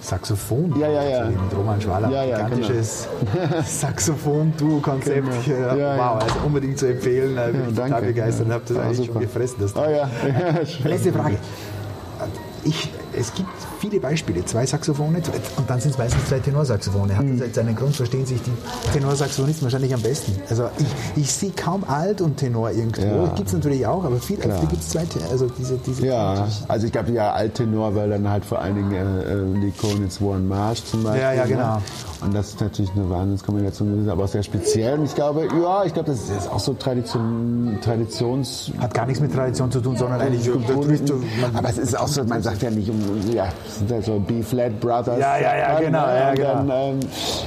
Saxophon. 0.00 0.74
Ja, 0.80 0.88
ja, 0.88 1.02
ja. 1.02 1.24
Mit 1.26 1.38
Roman 1.56 1.80
Schwaller, 1.80 2.10
Ja, 2.10 2.24
ja, 2.24 2.36
gigantisches 2.48 3.06
Saxophon-Duo-Konzept. 3.64 5.26
Genau. 5.44 5.60
Ja, 5.60 5.76
Ja, 5.76 5.96
ja. 5.96 5.98
wow, 5.98 6.22
also 6.22 6.34
unbedingt 6.46 6.78
zu 6.78 6.86
empfehlen. 6.86 7.34
Bin 7.34 7.68
ich 7.70 7.74
danke. 7.74 7.90
total 7.94 8.02
begeistert 8.02 8.46
und 8.46 8.48
Ja. 8.50 8.54
habe 8.54 8.64
das 8.68 8.76
eigentlich 8.78 8.96
super. 8.98 9.12
schon 9.12 9.22
gefressen. 9.22 9.56
Das 9.60 9.76
Oh 9.76 9.80
ja, 9.80 9.90
ja. 10.84 10.88
Letzte 10.88 11.12
Frage. 11.12 11.36
Ich, 12.64 12.90
es 13.16 13.34
gibt 13.34 13.48
viele 13.80 14.00
Beispiele, 14.00 14.44
zwei 14.44 14.66
Saxophone 14.66 15.16
und 15.56 15.70
dann 15.70 15.80
sind 15.80 15.92
es 15.92 15.98
meistens 15.98 16.26
zwei 16.26 16.38
Tenorsaxophone. 16.38 17.16
Hat 17.16 17.24
das 17.24 17.40
jetzt 17.40 17.58
einen 17.58 17.74
Grund, 17.74 17.96
verstehen 17.96 18.26
sich 18.26 18.40
die 18.42 18.52
Tenorsaxophonisten 18.92 19.64
wahrscheinlich 19.64 19.94
am 19.94 20.02
besten. 20.02 20.32
Also 20.48 20.68
ich, 20.78 21.22
ich 21.22 21.32
sehe 21.32 21.50
kaum 21.50 21.84
Alt 21.84 22.20
und 22.20 22.36
Tenor 22.36 22.70
irgendwo. 22.70 23.02
Ja. 23.02 23.26
Gibt 23.34 23.48
es 23.48 23.54
natürlich 23.54 23.86
auch, 23.86 24.04
aber 24.04 24.16
viel, 24.16 24.36
Klar. 24.36 24.60
gibt 24.60 24.82
es 24.82 24.90
zwei, 24.90 25.04
also 25.30 25.48
diese, 25.58 25.76
diese 25.78 26.06
Ja, 26.06 26.48
also 26.68 26.86
ich 26.86 26.92
glaube 26.92 27.12
ja 27.12 27.32
Alttenor, 27.32 27.94
weil 27.94 28.10
dann 28.10 28.28
halt 28.28 28.44
vor 28.44 28.60
allen 28.60 28.76
Dingen 28.76 28.92
äh, 28.92 29.32
äh, 29.32 29.60
die 29.60 29.72
Konitz 29.72 30.20
Warren 30.20 30.48
Marsh 30.48 30.84
zum 30.84 31.02
Beispiel. 31.02 31.22
Ja, 31.22 31.32
ja, 31.32 31.44
ne? 31.44 31.48
genau. 31.48 31.82
Und 32.22 32.34
das 32.34 32.48
ist 32.50 32.60
natürlich 32.60 32.90
eine 32.94 33.08
Wahnsinnskombination 33.08 33.92
gewesen, 33.92 34.10
aber 34.10 34.24
auch 34.24 34.28
sehr 34.28 34.42
speziell. 34.42 34.98
Und 34.98 35.06
ich 35.06 35.14
glaube, 35.14 35.48
ja, 35.62 35.84
ich 35.84 35.94
glaube, 35.94 36.10
das 36.10 36.28
ist 36.28 36.50
auch 36.50 36.60
so 36.60 36.74
Tradition, 36.74 37.78
Traditions... 37.82 38.70
Hat 38.78 38.92
gar 38.92 39.06
nichts 39.06 39.20
mit 39.20 39.32
Tradition 39.32 39.70
zu 39.70 39.80
tun, 39.80 39.96
sondern 39.96 40.20
eigentlich. 40.20 40.50
Aber 41.54 41.68
es 41.68 41.78
ist 41.78 41.98
auch 41.98 42.08
so, 42.08 42.22
man 42.24 42.42
sagt 42.42 42.62
ja 42.62 42.70
nicht, 42.70 42.90
um, 42.90 42.99
ja, 43.32 43.48
sind 43.66 43.90
ja 43.90 44.02
so 44.02 44.18
B-Flat 44.18 44.80
Brothers. 44.80 45.18
Ja, 45.18 45.36
ja, 45.38 45.56
ja, 45.56 45.74
ne? 45.78 45.84
genau, 45.86 46.06
ja, 46.06 46.30
Und 46.30 46.36
genau. 46.36 46.54
Dann, 46.54 46.70
ähm, 46.72 47.00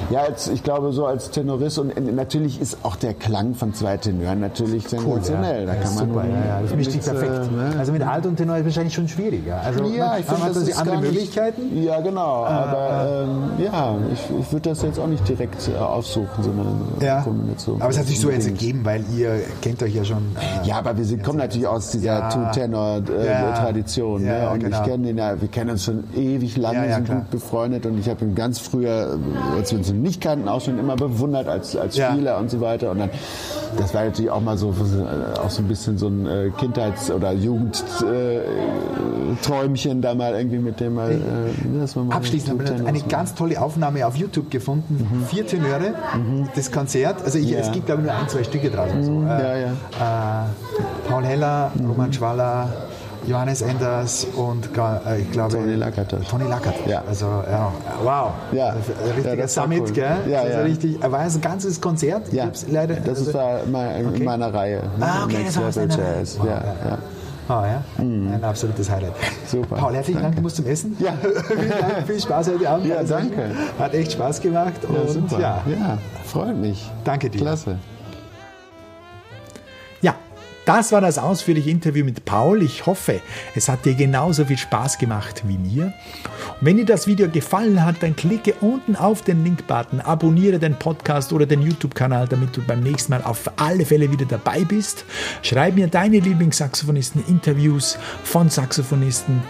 ja, 0.09 0.21
als, 0.21 0.47
ich 0.47 0.63
glaube, 0.63 0.91
so 0.91 1.05
als 1.05 1.29
Tenorist 1.31 1.79
und 1.79 1.95
äh, 1.95 2.01
natürlich 2.01 2.59
ist 2.61 2.77
auch 2.83 2.95
der 2.95 3.13
Klang 3.13 3.55
von 3.55 3.73
zwei 3.73 3.97
Tenören 3.97 4.39
natürlich 4.39 4.87
sensationell. 4.87 5.65
Da 5.65 5.73
ja, 5.75 5.81
kann 5.81 5.95
man 5.95 6.07
super, 6.09 6.23
ja, 6.25 6.35
ja, 6.55 6.61
das 6.61 6.75
mischt 6.75 6.91
sich 6.91 6.95
nichts, 6.95 7.07
äh, 7.07 7.11
perfekt. 7.13 7.51
ne? 7.51 7.73
Also 7.79 7.91
mit 7.91 8.01
Alt 8.05 8.25
und 8.25 8.35
Tenor 8.37 8.57
ist 8.57 8.65
wahrscheinlich 8.65 8.93
schon 8.93 9.07
schwieriger. 9.07 9.61
Also 9.63 9.83
Ja, 9.85 10.13
ne, 10.13 10.19
ich 10.19 10.25
finde, 10.25 10.47
das 10.53 10.63
die 10.65 10.71
ist 10.71 10.77
andere 10.79 10.97
nicht, 10.97 11.11
Möglichkeiten. 11.11 11.83
Ja, 11.83 11.99
genau. 12.01 12.45
aber 12.45 13.25
ähm, 13.25 13.63
ja, 13.63 13.95
ich, 14.13 14.19
ich 14.39 14.51
würde 14.51 14.69
das 14.69 14.81
jetzt 14.81 14.99
auch 14.99 15.07
nicht 15.07 15.27
direkt 15.27 15.67
äh, 15.67 15.77
aussuchen, 15.77 16.43
sondern 16.43 16.67
eine 16.97 17.05
Ja. 17.05 17.21
Kombination. 17.21 17.81
Aber 17.81 17.89
es 17.91 17.97
hat 17.99 18.05
sich 18.07 18.19
so 18.19 18.29
jetzt 18.29 18.47
ergeben, 18.47 18.81
weil 18.83 19.03
ihr 19.17 19.41
kennt 19.61 19.81
euch 19.83 19.93
ja 19.95 20.03
schon. 20.03 20.35
Äh, 20.63 20.67
Ja, 20.67 20.77
aber 20.77 20.97
wir 20.97 21.05
sind, 21.05 21.23
kommen 21.23 21.39
natürlich 21.39 21.67
aus 21.67 21.91
dieser. 21.91 22.29
Two-Tenor-Tradition. 23.03 24.25
Ja, 24.25 24.31
ne? 24.45 24.49
Und 24.51 24.59
genau. 24.63 24.77
ich 24.81 24.83
kenne 24.89 25.07
den 25.07 25.17
ja, 25.17 25.41
wir 25.43 25.49
kennen 25.49 25.71
uns 25.71 25.83
schon 25.83 26.05
ewig 26.15 26.55
lange, 26.55 26.77
Ja, 26.77 26.85
ja, 26.85 26.95
sind 26.95 27.03
klar. 27.05 27.17
gut 27.19 27.31
befreundet 27.31 27.85
und 27.85 27.99
ich 27.99 28.07
habe 28.09 28.23
ihn 28.23 28.33
ganz 28.33 28.59
früher, 28.59 29.19
als 29.57 29.71
wir 29.71 29.77
uns 29.79 29.91
nicht 29.91 30.21
kannten, 30.21 30.47
auch 30.47 30.61
schon 30.61 30.79
immer 30.79 30.95
bewundert 30.95 31.49
als, 31.49 31.75
als 31.75 31.97
Ja. 31.97 32.11
Spieler 32.13 32.37
und 32.37 32.49
so 32.49 32.61
weiter. 32.61 32.91
Und 32.91 32.99
dann, 32.99 33.09
das 33.77 33.93
war 33.93 34.05
natürlich 34.05 34.31
auch 34.31 34.39
mal 34.41 34.57
so, 34.57 34.69
äh, 34.69 35.37
auch 35.39 35.49
so 35.49 35.61
ein 35.61 35.67
bisschen 35.67 35.97
so 35.97 36.07
ein 36.07 36.25
äh, 36.25 36.49
Kindheits- 36.57 37.11
oder 37.11 37.33
Jugendträumchen 37.33 40.01
da 40.01 40.15
mal 40.15 40.33
irgendwie 40.33 40.59
mit 40.59 40.79
dem 40.79 40.93
mal, 40.95 41.11
äh, 41.11 41.99
mal 41.99 42.15
Abschließend 42.15 42.51
haben 42.51 42.65
wir 42.81 42.87
eine 42.87 43.01
ganz 43.01 43.35
tolle 43.35 43.61
Aufnahme 43.61 44.07
auf 44.07 44.15
YouTube 44.15 44.49
gefunden. 44.49 45.25
Vier 45.29 45.45
Tenöre, 45.45 45.93
das 46.55 46.71
Konzert. 46.71 47.21
Also 47.23 47.37
ich, 47.37 47.51
Mhm. 47.51 47.57
Es 47.59 47.71
gibt 47.71 47.85
glaube 47.87 48.01
ich 48.01 48.07
nur 48.07 48.15
ein, 48.17 48.29
zwei 48.29 48.43
Stücke 48.43 48.69
draus. 48.69 48.91
und 48.93 49.03
so. 49.03 49.21
ja, 49.23 49.39
Äh, 49.39 49.61
ja. 49.63 49.67
Äh, 49.67 49.71
Paul 51.09 51.23
Heller, 51.25 51.71
Roman 51.85 52.13
Schwaller, 52.13 52.69
Johannes 53.27 53.61
Enders 53.61 54.25
und 54.35 54.69
äh, 54.77 55.21
ich 55.21 55.31
glaube 55.31 55.53
Toni 55.55 55.75
Lakatos. 55.75 56.27
Toni 56.27 56.47
Lackert. 56.47 56.75
Ja. 56.87 57.03
Also 57.07 57.25
ja, 57.49 57.71
wow. 58.03 58.31
Ja. 58.51 58.57
Ja, 58.67 58.75
richtiger 59.15 59.35
das 59.37 59.57
war 59.57 59.63
Summit, 59.63 59.81
cool. 59.81 59.91
gell? 59.91 60.17
Ja, 60.29 60.39
also 60.41 60.57
ja. 60.57 60.63
richtig. 60.63 61.01
War 61.01 61.25
es 61.25 61.35
ein 61.35 61.41
ganzes 61.41 61.79
Konzert? 61.81 62.31
Ja, 62.33 62.49
leider. 62.69 62.95
das 62.95 63.19
also, 63.19 63.33
war 63.33 63.59
mal 63.71 63.99
in 63.99 64.07
Okay. 64.09 64.23
meiner 64.23 64.53
Reihe. 64.53 64.81
ne? 64.97 65.05
Ah, 65.05 65.23
okay, 65.23 65.37
Next 65.43 65.57
das 65.57 65.75
war 65.77 65.83
Level. 65.85 65.97
Jazz. 65.97 66.37
Wow, 66.39 66.45
ja, 66.47 66.51
ja. 66.53 66.89
ja. 66.89 66.97
Ah, 67.49 67.65
ja. 67.67 67.83
Ein 67.97 68.41
absolutes 68.43 68.89
Highlight. 68.89 69.11
Super. 69.47 69.75
Paul, 69.75 69.93
herzlichen 69.93 70.21
Dank, 70.21 70.35
Danke. 70.35 70.35
du 70.37 70.41
musst 70.43 70.55
zum 70.55 70.65
Essen. 70.65 70.95
Ja. 70.99 71.13
Vielen 71.47 71.69
Dank, 71.69 72.07
viel 72.07 72.19
Spaß 72.21 72.47
heute 72.49 72.69
Abend. 72.69 72.85
Ja, 72.87 72.95
Also, 72.97 73.15
danke. 73.15 73.51
Hat 73.77 73.93
echt 73.93 74.13
Spaß 74.13 74.39
gemacht. 74.39 74.73
Ja, 74.83 75.01
und 75.01 75.09
super. 75.09 75.39
ja, 75.41 75.61
ja, 75.69 75.97
freut 76.25 76.55
mich. 76.55 76.89
danke 77.03 77.29
dir. 77.29 77.39
Klasse. 77.41 77.77
Das 80.65 80.93
war 80.93 81.01
das 81.01 81.17
ausführliche 81.17 81.69
Interview 81.69 82.05
mit 82.05 82.23
Paul. 82.23 82.61
Ich 82.61 82.85
hoffe, 82.85 83.19
es 83.53 83.67
hat 83.67 83.83
dir 83.85 83.95
genauso 83.95 84.45
viel 84.45 84.57
Spaß 84.57 84.97
gemacht 84.97 85.43
wie 85.45 85.57
mir. 85.57 85.85
Und 85.85 85.93
wenn 86.61 86.77
dir 86.77 86.85
das 86.85 87.05
Video 87.05 87.27
gefallen 87.29 87.83
hat, 87.83 88.01
dann 88.01 88.15
klicke 88.15 88.53
unten 88.61 88.95
auf 88.95 89.23
den 89.23 89.43
Link-Button, 89.43 89.99
abonniere 89.99 90.59
den 90.59 90.75
Podcast 90.75 91.33
oder 91.33 91.45
den 91.45 91.61
YouTube-Kanal, 91.61 92.27
damit 92.29 92.55
du 92.55 92.61
beim 92.61 92.79
nächsten 92.79 93.11
Mal 93.11 93.23
auf 93.23 93.51
alle 93.57 93.85
Fälle 93.85 94.09
wieder 94.09 94.25
dabei 94.25 94.63
bist. 94.63 95.03
Schreib 95.41 95.75
mir 95.75 95.87
deine 95.87 96.19
Lieblingssaxophonisten, 96.19 97.25
Interviews 97.27 97.97
von 98.23 98.49
Saxophonisten, 98.49 99.43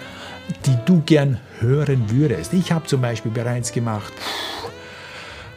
die 0.65 0.77
du 0.85 1.01
gern 1.05 1.39
hören 1.59 2.09
würdest. 2.09 2.53
Ich 2.53 2.71
habe 2.71 2.87
zum 2.87 3.01
Beispiel 3.01 3.31
bereits 3.31 3.71
gemacht 3.71 4.11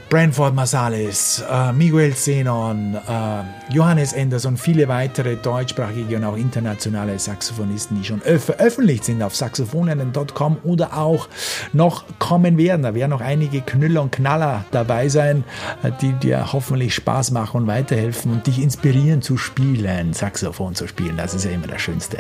Branford 0.09 0.55
Marsalis, 0.55 1.43
äh, 1.51 1.73
Miguel 1.73 2.15
Zenon, 2.15 2.95
äh, 2.95 3.75
Johannes 3.75 4.13
Enders 4.13 4.47
und 4.47 4.57
viele 4.57 4.87
weitere 4.87 5.35
deutschsprachige 5.35 6.17
und 6.17 6.25
auch 6.25 6.37
internationale 6.37 7.19
Saxophonisten, 7.19 7.99
die 7.99 8.05
schon 8.05 8.21
veröffentlicht 8.21 9.05
sind 9.05 9.21
auf 9.21 9.35
saxophoninnen.com 9.35 10.59
oder 10.63 10.97
auch 10.97 11.29
noch 11.73 12.05
kommen 12.21 12.57
werden. 12.57 12.83
Da 12.83 12.95
werden 12.95 13.11
noch 13.11 13.21
einige 13.21 13.63
Knüller 13.63 14.01
und 14.01 14.13
Knaller 14.13 14.65
dabei 14.71 15.09
sein, 15.09 15.43
äh, 15.83 15.91
die 16.01 16.13
dir 16.13 16.53
hoffentlich 16.53 16.95
Spaß 16.95 17.33
machen 17.33 17.63
und 17.63 17.67
weiterhelfen 17.67 18.31
und 18.33 18.47
dich 18.47 18.63
inspirieren 18.63 19.23
zu 19.23 19.37
spielen, 19.37 20.13
Saxophon 20.13 20.77
zu 20.77 20.87
spielen. 20.87 21.17
Das 21.17 21.35
ist 21.35 21.45
ja 21.45 21.51
immer 21.51 21.67
das 21.67 21.83
Schönste, 21.83 22.19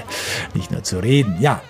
nicht 0.54 0.72
nur 0.72 0.82
zu 0.82 0.98
reden. 0.98 1.36
Ja, 1.38 1.62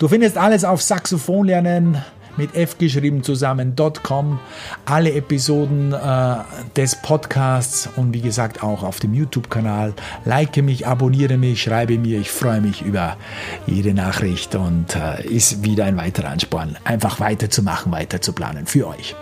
du 0.00 0.08
findest 0.08 0.36
alles 0.36 0.64
auf 0.64 0.82
Saxophon 0.82 1.46
lernen 1.46 2.02
mit 2.40 2.54
F 2.54 2.78
geschrieben 2.78 3.22
zusammen.com. 3.22 4.40
Alle 4.86 5.12
Episoden 5.12 5.92
äh, 5.92 6.36
des 6.74 6.96
Podcasts 6.96 7.86
und 7.96 8.14
wie 8.14 8.22
gesagt 8.22 8.62
auch 8.62 8.82
auf 8.82 8.98
dem 8.98 9.12
YouTube-Kanal. 9.12 9.92
Like 10.24 10.56
mich, 10.56 10.86
abonniere 10.86 11.36
mich, 11.36 11.60
schreibe 11.62 11.98
mir. 11.98 12.18
Ich 12.18 12.30
freue 12.30 12.62
mich 12.62 12.80
über 12.80 13.18
jede 13.66 13.92
Nachricht 13.92 14.54
und 14.54 14.96
äh, 14.96 15.22
ist 15.26 15.64
wieder 15.64 15.84
ein 15.84 15.98
weiterer 15.98 16.30
Ansporn, 16.30 16.78
einfach 16.84 17.20
weiterzumachen, 17.20 17.92
weiter 17.92 18.22
zu 18.22 18.32
planen 18.32 18.66
für 18.66 18.88
euch. 18.88 19.14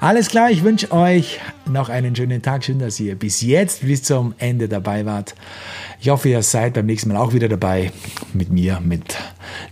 Alles 0.00 0.28
klar, 0.28 0.50
ich 0.50 0.62
wünsche 0.62 0.92
euch 0.92 1.40
noch 1.64 1.88
einen 1.88 2.14
schönen 2.14 2.42
Tag. 2.42 2.62
Schön, 2.62 2.78
dass 2.78 3.00
ihr 3.00 3.14
bis 3.14 3.40
jetzt, 3.40 3.86
bis 3.86 4.02
zum 4.02 4.34
Ende 4.36 4.68
dabei 4.68 5.06
wart. 5.06 5.34
Ich 5.98 6.10
hoffe, 6.10 6.28
ihr 6.28 6.42
seid 6.42 6.74
beim 6.74 6.84
nächsten 6.84 7.10
Mal 7.10 7.16
auch 7.16 7.32
wieder 7.32 7.48
dabei 7.48 7.90
mit 8.34 8.50
mir, 8.50 8.80
mit 8.84 9.16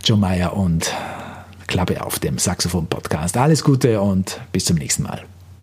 Joe 0.03 0.17
Meyer 0.17 0.57
und 0.57 0.91
Klappe 1.67 2.05
auf 2.05 2.19
dem 2.19 2.39
Saxophon-Podcast. 2.39 3.37
Alles 3.37 3.65
Gute 3.65 4.01
und 4.01 4.41
bis 4.53 4.65
zum 4.65 4.77
nächsten 4.77 5.03
Mal. 5.03 5.25